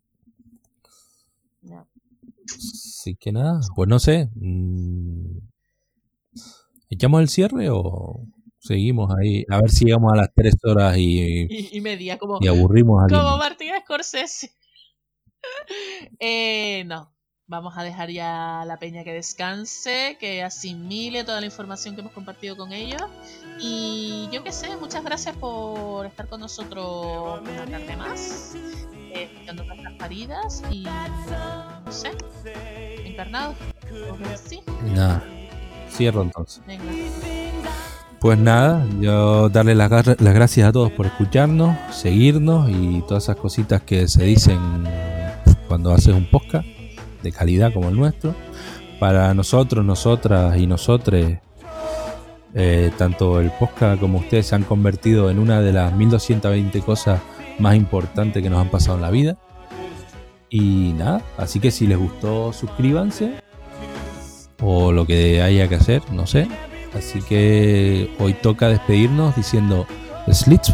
[3.05, 4.29] Así que nada, pues no sé.
[4.35, 5.37] Mm,
[6.95, 8.25] ¿Echamos el cierre o...?
[8.57, 12.47] Seguimos ahí, a ver si llegamos a las tres horas y, y, media, como, y
[12.47, 14.55] aburrimos a Como Martín Scorsese.
[16.19, 17.13] eh, no,
[17.45, 22.13] vamos a dejar ya la peña que descanse, que asimile toda la información que hemos
[22.13, 23.03] compartido con ellos.
[23.59, 28.55] Y yo qué sé, muchas gracias por estar con nosotros una tarde más,
[29.13, 32.13] eh, escuchando nuestras paridas y no sé,
[33.05, 33.53] encarnado.
[34.43, 34.61] Sí.
[34.85, 35.23] Nada,
[35.89, 36.61] cierro entonces.
[36.67, 36.83] Venga.
[38.25, 43.83] Pues nada, yo darle las, gracias a todos por escucharnos, seguirnos y todas esas cositas
[43.83, 44.59] que se dicen
[45.67, 46.65] cuando haces un podcast
[47.21, 48.33] de calidad como el nuestro.
[48.99, 51.37] Para nosotros, nosotras y nosotres,
[52.55, 57.21] eh, tanto el podcast como ustedes se han convertido en una de las 1220 cosas
[57.59, 59.37] más importantes que nos han pasado en la vida.
[60.49, 63.35] Y nada, así que si les gustó, suscríbanse
[64.61, 66.47] o lo que haya que hacer, no sé.
[66.95, 69.85] Así que hoy toca despedirnos diciendo
[70.31, 70.73] Slits.